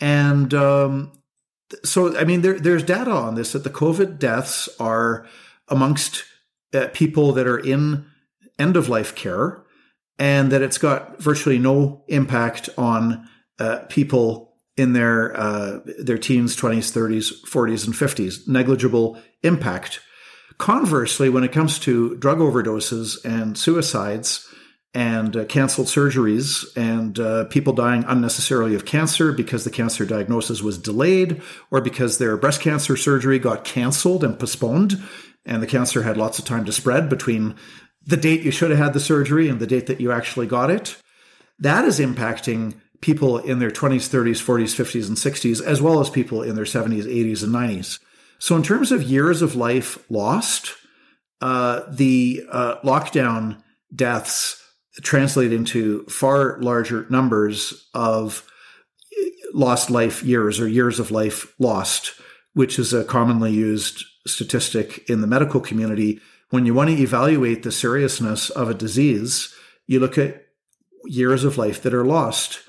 And 0.00 0.52
um, 0.54 1.12
so, 1.84 2.16
I 2.18 2.24
mean, 2.24 2.42
there, 2.42 2.58
there's 2.58 2.82
data 2.82 3.12
on 3.12 3.36
this 3.36 3.52
that 3.52 3.64
the 3.64 3.70
COVID 3.70 4.18
deaths 4.18 4.68
are 4.80 5.26
amongst 5.68 6.24
uh, 6.74 6.88
people 6.92 7.32
that 7.32 7.46
are 7.46 7.58
in 7.58 8.06
end 8.58 8.76
of 8.76 8.88
life 8.88 9.14
care, 9.14 9.62
and 10.18 10.50
that 10.52 10.62
it's 10.62 10.78
got 10.78 11.20
virtually 11.22 11.58
no 11.58 12.04
impact 12.08 12.68
on 12.76 13.28
uh, 13.58 13.78
people 13.88 14.49
in 14.80 14.94
their 14.94 15.38
uh, 15.38 15.80
their 15.98 16.18
teens, 16.18 16.56
twenties, 16.56 16.90
thirties, 16.90 17.28
forties, 17.46 17.84
and 17.84 17.94
fifties. 17.94 18.48
Negligible 18.48 19.20
impact. 19.42 20.00
Conversely, 20.58 21.28
when 21.28 21.44
it 21.44 21.52
comes 21.52 21.78
to 21.80 22.16
drug 22.16 22.38
overdoses 22.38 23.22
and 23.24 23.56
suicides, 23.56 24.46
and 24.92 25.36
uh, 25.36 25.44
canceled 25.44 25.86
surgeries 25.86 26.64
and 26.76 27.20
uh, 27.20 27.44
people 27.44 27.72
dying 27.72 28.04
unnecessarily 28.08 28.74
of 28.74 28.84
cancer 28.84 29.32
because 29.32 29.64
the 29.64 29.70
cancer 29.70 30.04
diagnosis 30.04 30.62
was 30.62 30.78
delayed 30.78 31.40
or 31.70 31.80
because 31.80 32.18
their 32.18 32.36
breast 32.36 32.60
cancer 32.60 32.96
surgery 32.96 33.38
got 33.38 33.64
canceled 33.64 34.24
and 34.24 34.38
postponed 34.38 35.00
and 35.46 35.62
the 35.62 35.66
cancer 35.66 36.02
had 36.02 36.16
lots 36.16 36.40
of 36.40 36.44
time 36.44 36.64
to 36.64 36.72
spread 36.72 37.08
between 37.08 37.54
the 38.04 38.16
date 38.16 38.42
you 38.42 38.50
should 38.50 38.70
have 38.70 38.80
had 38.80 38.92
the 38.92 38.98
surgery 38.98 39.48
and 39.48 39.60
the 39.60 39.66
date 39.66 39.86
that 39.86 40.00
you 40.00 40.10
actually 40.10 40.46
got 40.46 40.70
it 40.70 40.96
that 41.60 41.84
is 41.84 42.00
impacting 42.00 42.74
people 43.00 43.38
in 43.38 43.58
their 43.58 43.70
20s 43.70 44.08
30s 44.08 44.42
40s 44.42 44.74
50s 44.74 45.08
and 45.08 45.16
60s 45.16 45.62
as 45.64 45.80
well 45.80 46.00
as 46.00 46.10
people 46.10 46.42
in 46.42 46.54
their 46.54 46.64
70s 46.64 47.04
80s 47.04 47.42
and 47.42 47.54
90s 47.54 47.98
so 48.38 48.56
in 48.56 48.62
terms 48.62 48.92
of 48.92 49.02
years 49.02 49.42
of 49.42 49.56
life 49.56 49.98
lost 50.10 50.74
uh, 51.40 51.82
the 51.88 52.44
uh, 52.50 52.76
lockdown 52.82 53.62
deaths 53.94 54.62
translate 55.02 55.52
into 55.52 56.04
far 56.04 56.60
larger 56.60 57.06
numbers 57.08 57.88
of 57.94 58.46
lost 59.54 59.90
life 59.90 60.22
years 60.22 60.60
or 60.60 60.68
years 60.68 61.00
of 61.00 61.10
life 61.10 61.54
lost, 61.58 62.12
which 62.54 62.78
is 62.78 62.92
a 62.92 63.04
commonly 63.04 63.52
used 63.52 64.04
statistic 64.26 65.08
in 65.08 65.20
the 65.20 65.26
medical 65.26 65.60
community. 65.60 66.20
When 66.50 66.66
you 66.66 66.74
want 66.74 66.90
to 66.90 67.02
evaluate 67.02 67.62
the 67.62 67.72
seriousness 67.72 68.50
of 68.50 68.68
a 68.68 68.74
disease, 68.74 69.54
you 69.86 70.00
look 70.00 70.18
at 70.18 70.46
years 71.04 71.44
of 71.44 71.58
life 71.58 71.82
that 71.82 71.94
are 71.94 72.04
lost. 72.04 72.60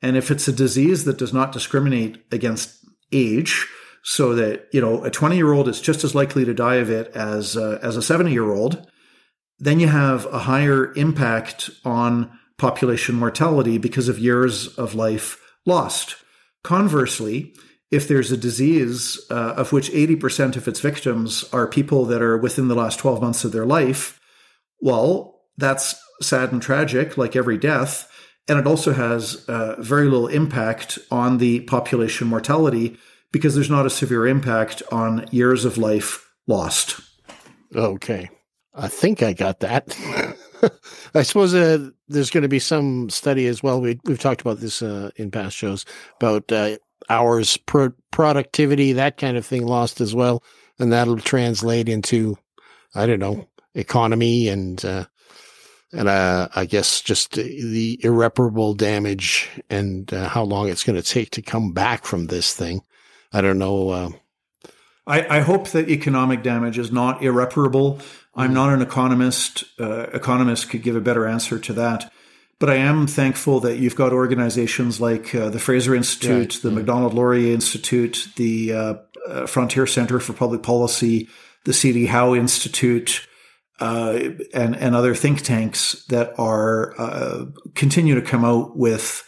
And 0.00 0.16
if 0.16 0.30
it's 0.30 0.48
a 0.48 0.52
disease 0.52 1.04
that 1.04 1.18
does 1.18 1.32
not 1.32 1.52
discriminate 1.52 2.24
against 2.30 2.84
age, 3.12 3.66
so 4.04 4.34
that 4.36 4.68
you 4.72 4.80
know 4.80 5.02
a 5.04 5.10
20 5.10 5.36
year 5.36 5.52
old 5.52 5.68
is 5.68 5.80
just 5.80 6.04
as 6.04 6.14
likely 6.14 6.44
to 6.44 6.54
die 6.54 6.76
of 6.76 6.88
it 6.88 7.08
as 7.16 7.56
uh, 7.56 7.80
as 7.82 7.96
a 7.96 8.02
70 8.02 8.32
year 8.32 8.54
old 8.54 8.86
then 9.58 9.80
you 9.80 9.88
have 9.88 10.26
a 10.26 10.40
higher 10.40 10.92
impact 10.94 11.70
on 11.84 12.30
population 12.58 13.14
mortality 13.14 13.78
because 13.78 14.08
of 14.08 14.18
years 14.18 14.68
of 14.76 14.94
life 14.94 15.40
lost. 15.66 16.16
Conversely, 16.62 17.54
if 17.90 18.06
there's 18.06 18.30
a 18.30 18.36
disease 18.36 19.18
uh, 19.30 19.54
of 19.56 19.72
which 19.72 19.90
80% 19.90 20.56
of 20.56 20.68
its 20.68 20.80
victims 20.80 21.44
are 21.52 21.66
people 21.66 22.04
that 22.06 22.22
are 22.22 22.36
within 22.36 22.68
the 22.68 22.74
last 22.74 22.98
12 22.98 23.22
months 23.22 23.44
of 23.44 23.52
their 23.52 23.66
life, 23.66 24.20
well, 24.80 25.40
that's 25.56 26.00
sad 26.20 26.52
and 26.52 26.60
tragic, 26.60 27.16
like 27.16 27.34
every 27.34 27.58
death. 27.58 28.10
And 28.48 28.58
it 28.58 28.66
also 28.66 28.92
has 28.92 29.44
uh, 29.48 29.76
very 29.78 30.04
little 30.06 30.28
impact 30.28 30.98
on 31.10 31.38
the 31.38 31.60
population 31.60 32.26
mortality 32.28 32.96
because 33.30 33.54
there's 33.54 33.70
not 33.70 33.86
a 33.86 33.90
severe 33.90 34.26
impact 34.26 34.82
on 34.90 35.26
years 35.30 35.64
of 35.64 35.76
life 35.76 36.30
lost. 36.46 37.00
Okay. 37.74 38.30
I 38.74 38.88
think 38.88 39.22
I 39.22 39.32
got 39.32 39.60
that. 39.60 39.96
I 41.14 41.22
suppose 41.22 41.54
uh, 41.54 41.90
there's 42.08 42.30
going 42.30 42.42
to 42.42 42.48
be 42.48 42.58
some 42.58 43.10
study 43.10 43.46
as 43.46 43.62
well. 43.62 43.80
We, 43.80 43.98
have 44.06 44.18
talked 44.18 44.40
about 44.40 44.58
this 44.58 44.82
uh, 44.82 45.10
in 45.16 45.30
past 45.30 45.56
shows 45.56 45.84
about 46.16 46.50
uh, 46.50 46.78
hours 47.08 47.56
pro- 47.56 47.92
productivity, 48.10 48.92
that 48.92 49.16
kind 49.16 49.36
of 49.36 49.46
thing 49.46 49.66
lost 49.66 50.00
as 50.00 50.14
well, 50.14 50.42
and 50.78 50.92
that'll 50.92 51.18
translate 51.18 51.88
into 51.88 52.36
I 52.94 53.06
don't 53.06 53.20
know 53.20 53.48
economy 53.74 54.48
and 54.48 54.82
uh, 54.84 55.04
and 55.92 56.08
uh, 56.08 56.48
I 56.54 56.66
guess 56.66 57.00
just 57.00 57.32
the 57.32 57.98
irreparable 58.02 58.74
damage 58.74 59.48
and 59.70 60.12
uh, 60.12 60.28
how 60.28 60.42
long 60.42 60.68
it's 60.68 60.84
going 60.84 61.00
to 61.00 61.08
take 61.08 61.30
to 61.30 61.42
come 61.42 61.72
back 61.72 62.04
from 62.04 62.26
this 62.26 62.54
thing. 62.54 62.82
I 63.32 63.40
don't 63.40 63.58
know. 63.58 64.12
I, 65.06 65.38
I 65.38 65.40
hope 65.40 65.68
that 65.68 65.88
economic 65.88 66.42
damage 66.42 66.78
is 66.78 66.92
not 66.92 67.22
irreparable. 67.22 68.00
I'm 68.34 68.54
not 68.54 68.72
an 68.72 68.82
economist. 68.82 69.64
Uh, 69.80 70.06
economists 70.12 70.64
could 70.64 70.82
give 70.82 70.94
a 70.94 71.00
better 71.00 71.26
answer 71.26 71.58
to 71.58 71.72
that. 71.74 72.12
But 72.60 72.70
I 72.70 72.76
am 72.76 73.06
thankful 73.06 73.60
that 73.60 73.78
you've 73.78 73.94
got 73.94 74.12
organizations 74.12 75.00
like 75.00 75.34
uh, 75.34 75.48
the 75.48 75.60
Fraser 75.60 75.94
Institute, 75.94 76.56
yeah, 76.56 76.60
the 76.62 76.68
yeah. 76.70 76.74
Macdonald 76.74 77.14
Laurier 77.14 77.52
Institute, 77.52 78.28
the 78.36 78.72
uh, 78.72 78.94
uh, 79.28 79.46
Frontier 79.46 79.86
Center 79.86 80.18
for 80.18 80.32
Public 80.32 80.62
Policy, 80.62 81.28
the 81.64 81.72
C.D. 81.72 82.06
Howe 82.06 82.34
Institute, 82.34 83.27
uh, 83.80 84.18
and 84.54 84.76
and 84.76 84.94
other 84.94 85.14
think 85.14 85.42
tanks 85.42 86.04
that 86.06 86.38
are 86.38 86.94
uh, 86.98 87.44
continue 87.74 88.14
to 88.14 88.22
come 88.22 88.44
out 88.44 88.76
with 88.76 89.24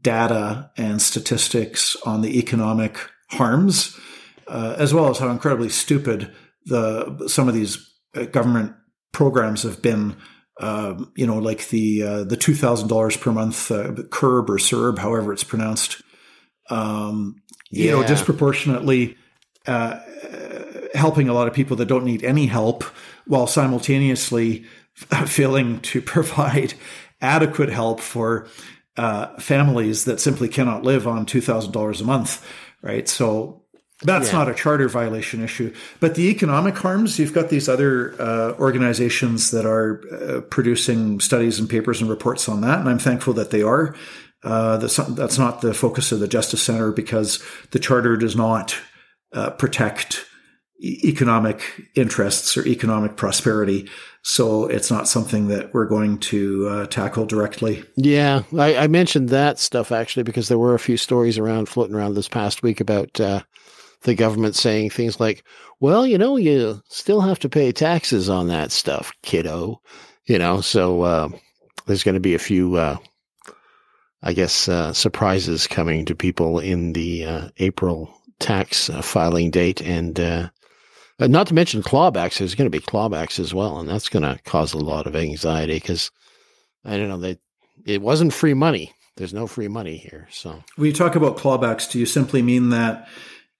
data 0.00 0.70
and 0.76 1.00
statistics 1.00 1.96
on 2.04 2.20
the 2.20 2.38
economic 2.38 2.98
harms, 3.30 3.98
as 4.48 4.92
well 4.92 5.08
as 5.08 5.18
how 5.18 5.30
incredibly 5.30 5.68
stupid 5.68 6.32
the 6.66 7.26
some 7.28 7.48
of 7.48 7.54
these 7.54 7.78
uh, 8.14 8.24
government 8.24 8.74
programs 9.12 9.62
have 9.62 9.82
been, 9.82 10.16
uh, 10.60 10.94
you 11.16 11.26
know, 11.26 11.38
like 11.38 11.68
the 11.68 12.02
uh, 12.02 12.24
the 12.24 12.36
two 12.36 12.54
thousand 12.54 12.88
dollars 12.88 13.16
per 13.16 13.32
month 13.32 13.70
uh, 13.70 13.92
CURB 13.92 14.48
or 14.48 14.58
CERB, 14.58 14.98
however 14.98 15.32
it's 15.32 15.44
pronounced. 15.44 16.02
Um, 16.70 17.42
yeah. 17.70 17.84
You 17.84 17.90
know, 17.92 18.06
disproportionately 18.06 19.16
uh, 19.66 19.98
helping 20.94 21.28
a 21.28 21.34
lot 21.34 21.48
of 21.48 21.54
people 21.54 21.76
that 21.76 21.86
don't 21.86 22.04
need 22.04 22.24
any 22.24 22.46
help, 22.46 22.84
while 23.26 23.46
simultaneously 23.46 24.64
failing 25.26 25.80
to 25.80 26.00
provide 26.02 26.74
adequate 27.20 27.70
help 27.70 28.00
for 28.00 28.46
uh, 28.96 29.36
families 29.38 30.04
that 30.04 30.20
simply 30.20 30.48
cannot 30.48 30.84
live 30.84 31.06
on 31.06 31.26
$2,000 31.26 32.00
a 32.00 32.04
month, 32.04 32.46
right? 32.82 33.08
So 33.08 33.64
that's 34.02 34.32
yeah. 34.32 34.38
not 34.38 34.48
a 34.48 34.54
charter 34.54 34.88
violation 34.88 35.42
issue. 35.42 35.74
But 36.00 36.14
the 36.14 36.28
economic 36.28 36.76
harms, 36.76 37.18
you've 37.18 37.32
got 37.32 37.48
these 37.48 37.68
other 37.68 38.14
uh, 38.20 38.52
organizations 38.58 39.50
that 39.50 39.64
are 39.64 40.02
uh, 40.12 40.40
producing 40.42 41.20
studies 41.20 41.58
and 41.58 41.68
papers 41.68 42.00
and 42.00 42.10
reports 42.10 42.48
on 42.48 42.60
that. 42.60 42.80
And 42.80 42.88
I'm 42.88 42.98
thankful 42.98 43.32
that 43.34 43.50
they 43.50 43.62
are. 43.62 43.96
Uh, 44.42 44.76
that's, 44.76 44.98
not, 44.98 45.16
that's 45.16 45.38
not 45.38 45.62
the 45.62 45.72
focus 45.72 46.12
of 46.12 46.20
the 46.20 46.28
Justice 46.28 46.62
Center 46.62 46.92
because 46.92 47.42
the 47.70 47.78
charter 47.78 48.16
does 48.16 48.36
not 48.36 48.76
uh, 49.32 49.50
protect 49.50 50.26
economic 50.84 51.88
interests 51.94 52.56
or 52.56 52.66
economic 52.66 53.16
prosperity. 53.16 53.88
So 54.22 54.66
it's 54.66 54.90
not 54.90 55.08
something 55.08 55.48
that 55.48 55.72
we're 55.74 55.86
going 55.86 56.18
to 56.20 56.68
uh, 56.68 56.86
tackle 56.86 57.26
directly. 57.26 57.84
Yeah, 57.96 58.42
I, 58.56 58.76
I, 58.76 58.86
mentioned 58.86 59.28
that 59.28 59.58
stuff 59.58 59.92
actually 59.92 60.22
because 60.22 60.48
there 60.48 60.58
were 60.58 60.74
a 60.74 60.78
few 60.78 60.96
stories 60.96 61.36
around 61.36 61.68
floating 61.68 61.94
around 61.94 62.14
this 62.14 62.28
past 62.28 62.62
week 62.62 62.80
about 62.80 63.20
uh, 63.20 63.42
the 64.02 64.14
government 64.14 64.56
saying 64.56 64.90
things 64.90 65.20
like, 65.20 65.44
well, 65.80 66.06
you 66.06 66.16
know, 66.16 66.36
you 66.36 66.82
still 66.88 67.20
have 67.20 67.38
to 67.40 67.48
pay 67.50 67.70
taxes 67.72 68.30
on 68.30 68.48
that 68.48 68.72
stuff, 68.72 69.12
kiddo. 69.22 69.80
You 70.26 70.38
know, 70.38 70.62
so 70.62 71.02
uh, 71.02 71.28
there's 71.86 72.02
going 72.02 72.14
to 72.14 72.20
be 72.20 72.34
a 72.34 72.38
few, 72.38 72.76
uh, 72.76 72.96
I 74.22 74.32
guess, 74.32 74.68
uh, 74.68 74.94
surprises 74.94 75.66
coming 75.66 76.06
to 76.06 76.14
people 76.14 76.58
in 76.60 76.94
the 76.94 77.26
uh, 77.26 77.48
April 77.58 78.14
tax 78.38 78.88
filing 79.02 79.50
date. 79.50 79.82
And 79.82 80.50
uh, 81.20 81.26
not 81.26 81.46
to 81.48 81.54
mention 81.54 81.82
clawbacks, 81.82 82.38
there's 82.38 82.54
going 82.54 82.70
to 82.70 82.78
be 82.78 82.84
clawbacks 82.84 83.38
as 83.38 83.54
well. 83.54 83.78
And 83.78 83.88
that's 83.88 84.08
going 84.08 84.22
to 84.22 84.40
cause 84.44 84.72
a 84.72 84.78
lot 84.78 85.06
of 85.06 85.16
anxiety 85.16 85.74
because, 85.74 86.10
I 86.84 86.96
don't 86.96 87.08
know, 87.08 87.18
they, 87.18 87.38
it 87.84 88.02
wasn't 88.02 88.32
free 88.32 88.54
money. 88.54 88.92
There's 89.16 89.34
no 89.34 89.46
free 89.46 89.68
money 89.68 89.96
here. 89.96 90.26
So 90.30 90.62
when 90.76 90.86
you 90.86 90.92
talk 90.92 91.14
about 91.14 91.36
clawbacks, 91.36 91.90
do 91.90 91.98
you 92.00 92.06
simply 92.06 92.42
mean 92.42 92.70
that 92.70 93.08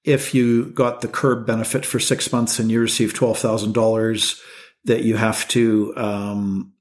if 0.02 0.34
you 0.34 0.66
got 0.66 1.00
the 1.00 1.08
CERB 1.08 1.46
benefit 1.46 1.86
for 1.86 2.00
six 2.00 2.32
months 2.32 2.58
and 2.58 2.70
you 2.70 2.80
receive 2.80 3.14
twelve 3.14 3.38
thousand 3.38 3.72
dollars, 3.72 4.42
that 4.84 5.04
you 5.04 5.16
have 5.16 5.46
to 5.48 5.94
um, 5.96 6.73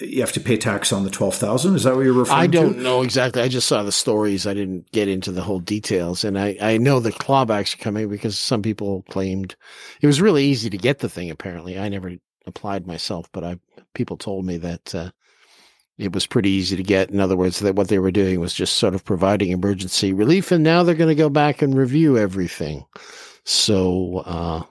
you 0.00 0.20
have 0.20 0.32
to 0.32 0.40
pay 0.40 0.56
tax 0.56 0.92
on 0.92 1.04
the 1.04 1.10
twelve 1.10 1.34
thousand. 1.34 1.74
Is 1.74 1.84
that 1.84 1.96
what 1.96 2.04
you're 2.04 2.12
referring 2.12 2.50
to? 2.52 2.58
I 2.58 2.62
don't 2.62 2.74
to? 2.74 2.80
know 2.80 3.02
exactly. 3.02 3.42
I 3.42 3.48
just 3.48 3.66
saw 3.66 3.82
the 3.82 3.92
stories. 3.92 4.46
I 4.46 4.54
didn't 4.54 4.90
get 4.92 5.08
into 5.08 5.32
the 5.32 5.42
whole 5.42 5.58
details, 5.58 6.24
and 6.24 6.38
I 6.38 6.56
I 6.60 6.78
know 6.78 7.00
the 7.00 7.12
clawbacks 7.12 7.74
are 7.74 7.82
coming 7.82 8.08
because 8.08 8.38
some 8.38 8.62
people 8.62 9.02
claimed 9.10 9.56
it 10.00 10.06
was 10.06 10.20
really 10.20 10.44
easy 10.44 10.70
to 10.70 10.78
get 10.78 11.00
the 11.00 11.08
thing. 11.08 11.30
Apparently, 11.30 11.78
I 11.78 11.88
never 11.88 12.12
applied 12.46 12.86
myself, 12.86 13.28
but 13.32 13.44
I 13.44 13.58
people 13.94 14.16
told 14.16 14.44
me 14.44 14.58
that. 14.58 14.94
Uh, 14.94 15.10
it 15.98 16.14
was 16.14 16.26
pretty 16.26 16.48
easy 16.48 16.76
to 16.76 16.82
get. 16.82 17.10
In 17.10 17.20
other 17.20 17.36
words, 17.36 17.58
that 17.58 17.74
what 17.74 17.88
they 17.88 17.98
were 17.98 18.10
doing 18.10 18.40
was 18.40 18.54
just 18.54 18.76
sort 18.76 18.94
of 18.94 19.04
providing 19.04 19.50
emergency 19.50 20.14
relief, 20.14 20.50
and 20.50 20.64
now 20.64 20.82
they're 20.82 20.94
going 20.94 21.08
to 21.08 21.14
go 21.14 21.28
back 21.28 21.60
and 21.60 21.76
review 21.76 22.16
everything. 22.16 22.86
So 23.44 24.22
uh, 24.24 24.62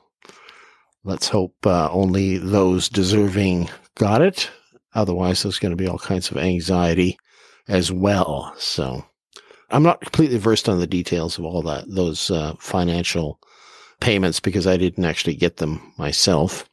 let's 1.03 1.27
hope 1.29 1.53
uh, 1.67 1.87
only 1.91 2.39
those 2.39 2.89
deserving 2.89 3.69
got 3.93 4.23
it. 4.23 4.49
Otherwise, 4.93 5.43
there's 5.43 5.59
going 5.59 5.71
to 5.71 5.81
be 5.81 5.87
all 5.87 5.99
kinds 5.99 6.31
of 6.31 6.37
anxiety 6.37 7.17
as 7.67 7.91
well. 7.91 8.53
So 8.57 9.05
I'm 9.69 9.83
not 9.83 10.01
completely 10.01 10.37
versed 10.37 10.67
on 10.67 10.79
the 10.79 10.87
details 10.87 11.37
of 11.37 11.45
all 11.45 11.61
that 11.63 11.85
those 11.87 12.31
uh, 12.31 12.55
financial 12.59 13.39
payments 13.99 14.39
because 14.39 14.65
I 14.65 14.77
didn't 14.77 15.05
actually 15.05 15.35
get 15.35 15.57
them 15.57 15.93
myself. 15.97 16.67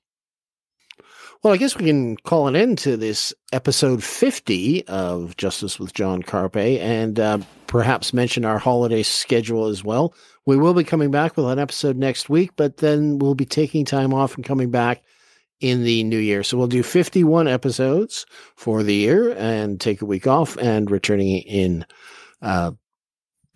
Well, 1.42 1.52
I 1.52 1.58
guess 1.58 1.76
we 1.76 1.84
can 1.84 2.16
call 2.16 2.48
an 2.48 2.56
end 2.56 2.78
to 2.78 2.96
this 2.96 3.34
episode 3.52 4.02
50 4.02 4.86
of 4.88 5.36
Justice 5.36 5.78
with 5.78 5.92
John 5.92 6.22
Carpay 6.22 6.80
and 6.80 7.20
uh, 7.20 7.38
perhaps 7.66 8.14
mention 8.14 8.44
our 8.44 8.58
holiday 8.58 9.02
schedule 9.02 9.66
as 9.66 9.84
well. 9.84 10.14
We 10.46 10.56
will 10.56 10.74
be 10.74 10.82
coming 10.82 11.10
back 11.10 11.36
with 11.36 11.46
an 11.46 11.58
episode 11.58 11.96
next 11.96 12.28
week, 12.28 12.52
but 12.56 12.78
then 12.78 13.18
we'll 13.18 13.34
be 13.34 13.44
taking 13.44 13.84
time 13.84 14.14
off 14.14 14.34
and 14.34 14.44
coming 14.44 14.70
back 14.70 15.02
in 15.60 15.84
the 15.84 16.04
new 16.04 16.18
year. 16.18 16.42
So 16.42 16.58
we'll 16.58 16.66
do 16.66 16.82
51 16.82 17.48
episodes 17.48 18.26
for 18.56 18.82
the 18.82 18.94
year 18.94 19.34
and 19.36 19.80
take 19.80 20.02
a 20.02 20.06
week 20.06 20.26
off 20.26 20.56
and 20.58 20.90
returning 20.90 21.38
in 21.38 21.86
uh, 22.42 22.72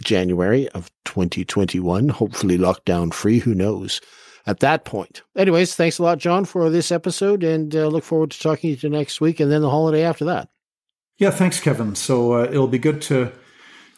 January 0.03 0.69
of 0.71 0.91
2021, 1.05 2.09
hopefully 2.09 2.59
lockdown 2.59 3.13
free. 3.13 3.39
Who 3.39 3.55
knows? 3.55 4.01
at 4.47 4.61
that 4.61 4.85
point. 4.85 5.23
Anyways, 5.37 5.75
thanks 5.75 5.99
a 5.99 6.03
lot, 6.03 6.19
John, 6.19 6.45
for 6.45 6.71
this 6.71 6.91
episode, 6.91 7.45
and 7.45 7.77
uh, 7.77 7.87
look 7.89 8.05
forward 8.05 8.31
to 8.33 8.41
talking 8.41 8.75
to 8.75 8.87
you 8.87 8.91
next 8.91 9.21
week 9.21 9.39
and 9.39 9.53
then 9.53 9.61
the 9.61 9.71
holiday 9.71 10.03
after 10.03 10.25
that. 10.25 10.49
Yeah, 11.19 11.31
thanks, 11.31 11.61
Kevin. 11.61 11.95
So 11.95 12.33
uh, 12.33 12.45
it'll 12.45 12.67
be 12.67 12.79
good 12.79 13.03
to 13.03 13.33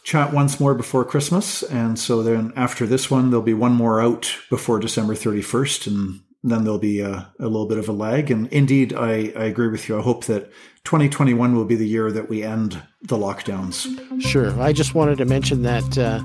chat 0.03 0.33
once 0.33 0.59
more 0.59 0.75
before 0.75 1.05
Christmas. 1.05 1.63
And 1.63 1.97
so 1.97 2.21
then 2.21 2.51
after 2.55 2.85
this 2.85 3.09
one, 3.09 3.29
there'll 3.29 3.41
be 3.41 3.53
one 3.53 3.71
more 3.71 4.01
out 4.01 4.35
before 4.49 4.79
December 4.79 5.15
31st. 5.15 5.87
And 5.87 6.19
then 6.43 6.63
there'll 6.63 6.79
be 6.79 6.99
a, 6.99 7.31
a 7.39 7.43
little 7.43 7.65
bit 7.65 7.77
of 7.77 7.87
a 7.87 7.93
lag. 7.93 8.29
And 8.29 8.47
indeed, 8.47 8.93
I, 8.93 9.31
I 9.35 9.45
agree 9.45 9.69
with 9.69 9.87
you. 9.87 9.97
I 9.97 10.01
hope 10.01 10.25
that 10.25 10.51
2021 10.83 11.55
will 11.55 11.65
be 11.65 11.75
the 11.75 11.87
year 11.87 12.11
that 12.11 12.29
we 12.29 12.43
end 12.43 12.81
the 13.01 13.15
lockdowns. 13.17 14.21
Sure. 14.21 14.59
I 14.61 14.73
just 14.73 14.93
wanted 14.93 15.17
to 15.19 15.25
mention 15.25 15.61
that. 15.61 15.97
Uh, 15.97 16.21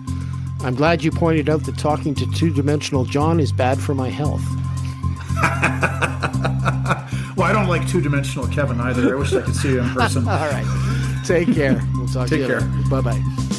I'm 0.61 0.75
glad 0.75 1.05
you 1.05 1.13
pointed 1.13 1.49
out 1.49 1.65
that 1.65 1.79
talking 1.79 2.17
to 2.17 2.27
two 2.33 2.53
dimensional 2.53 3.05
John 3.05 3.39
is 3.39 3.53
bad 3.53 3.79
for 3.79 3.95
my 3.95 4.09
health. 4.11 4.43
well, 7.37 7.47
I 7.47 7.53
don't 7.53 7.69
like 7.69 7.89
two 7.89 8.01
dimensional 8.01 8.49
Kevin 8.49 8.81
either. 8.81 9.15
I 9.15 9.19
wish 9.19 9.33
I 9.33 9.43
could 9.43 9.55
see 9.55 9.71
you 9.71 9.81
in 9.81 9.89
person. 9.91 10.27
All 10.29 10.51
right. 10.51 11.23
Take 11.25 11.55
care. 11.55 11.81
We'll 11.95 12.09
talk 12.09 12.29
Take 12.29 12.41
to 12.41 12.55
you 12.55 12.59
care. 12.59 12.69
Bye 12.91 13.03
bye. 13.03 13.55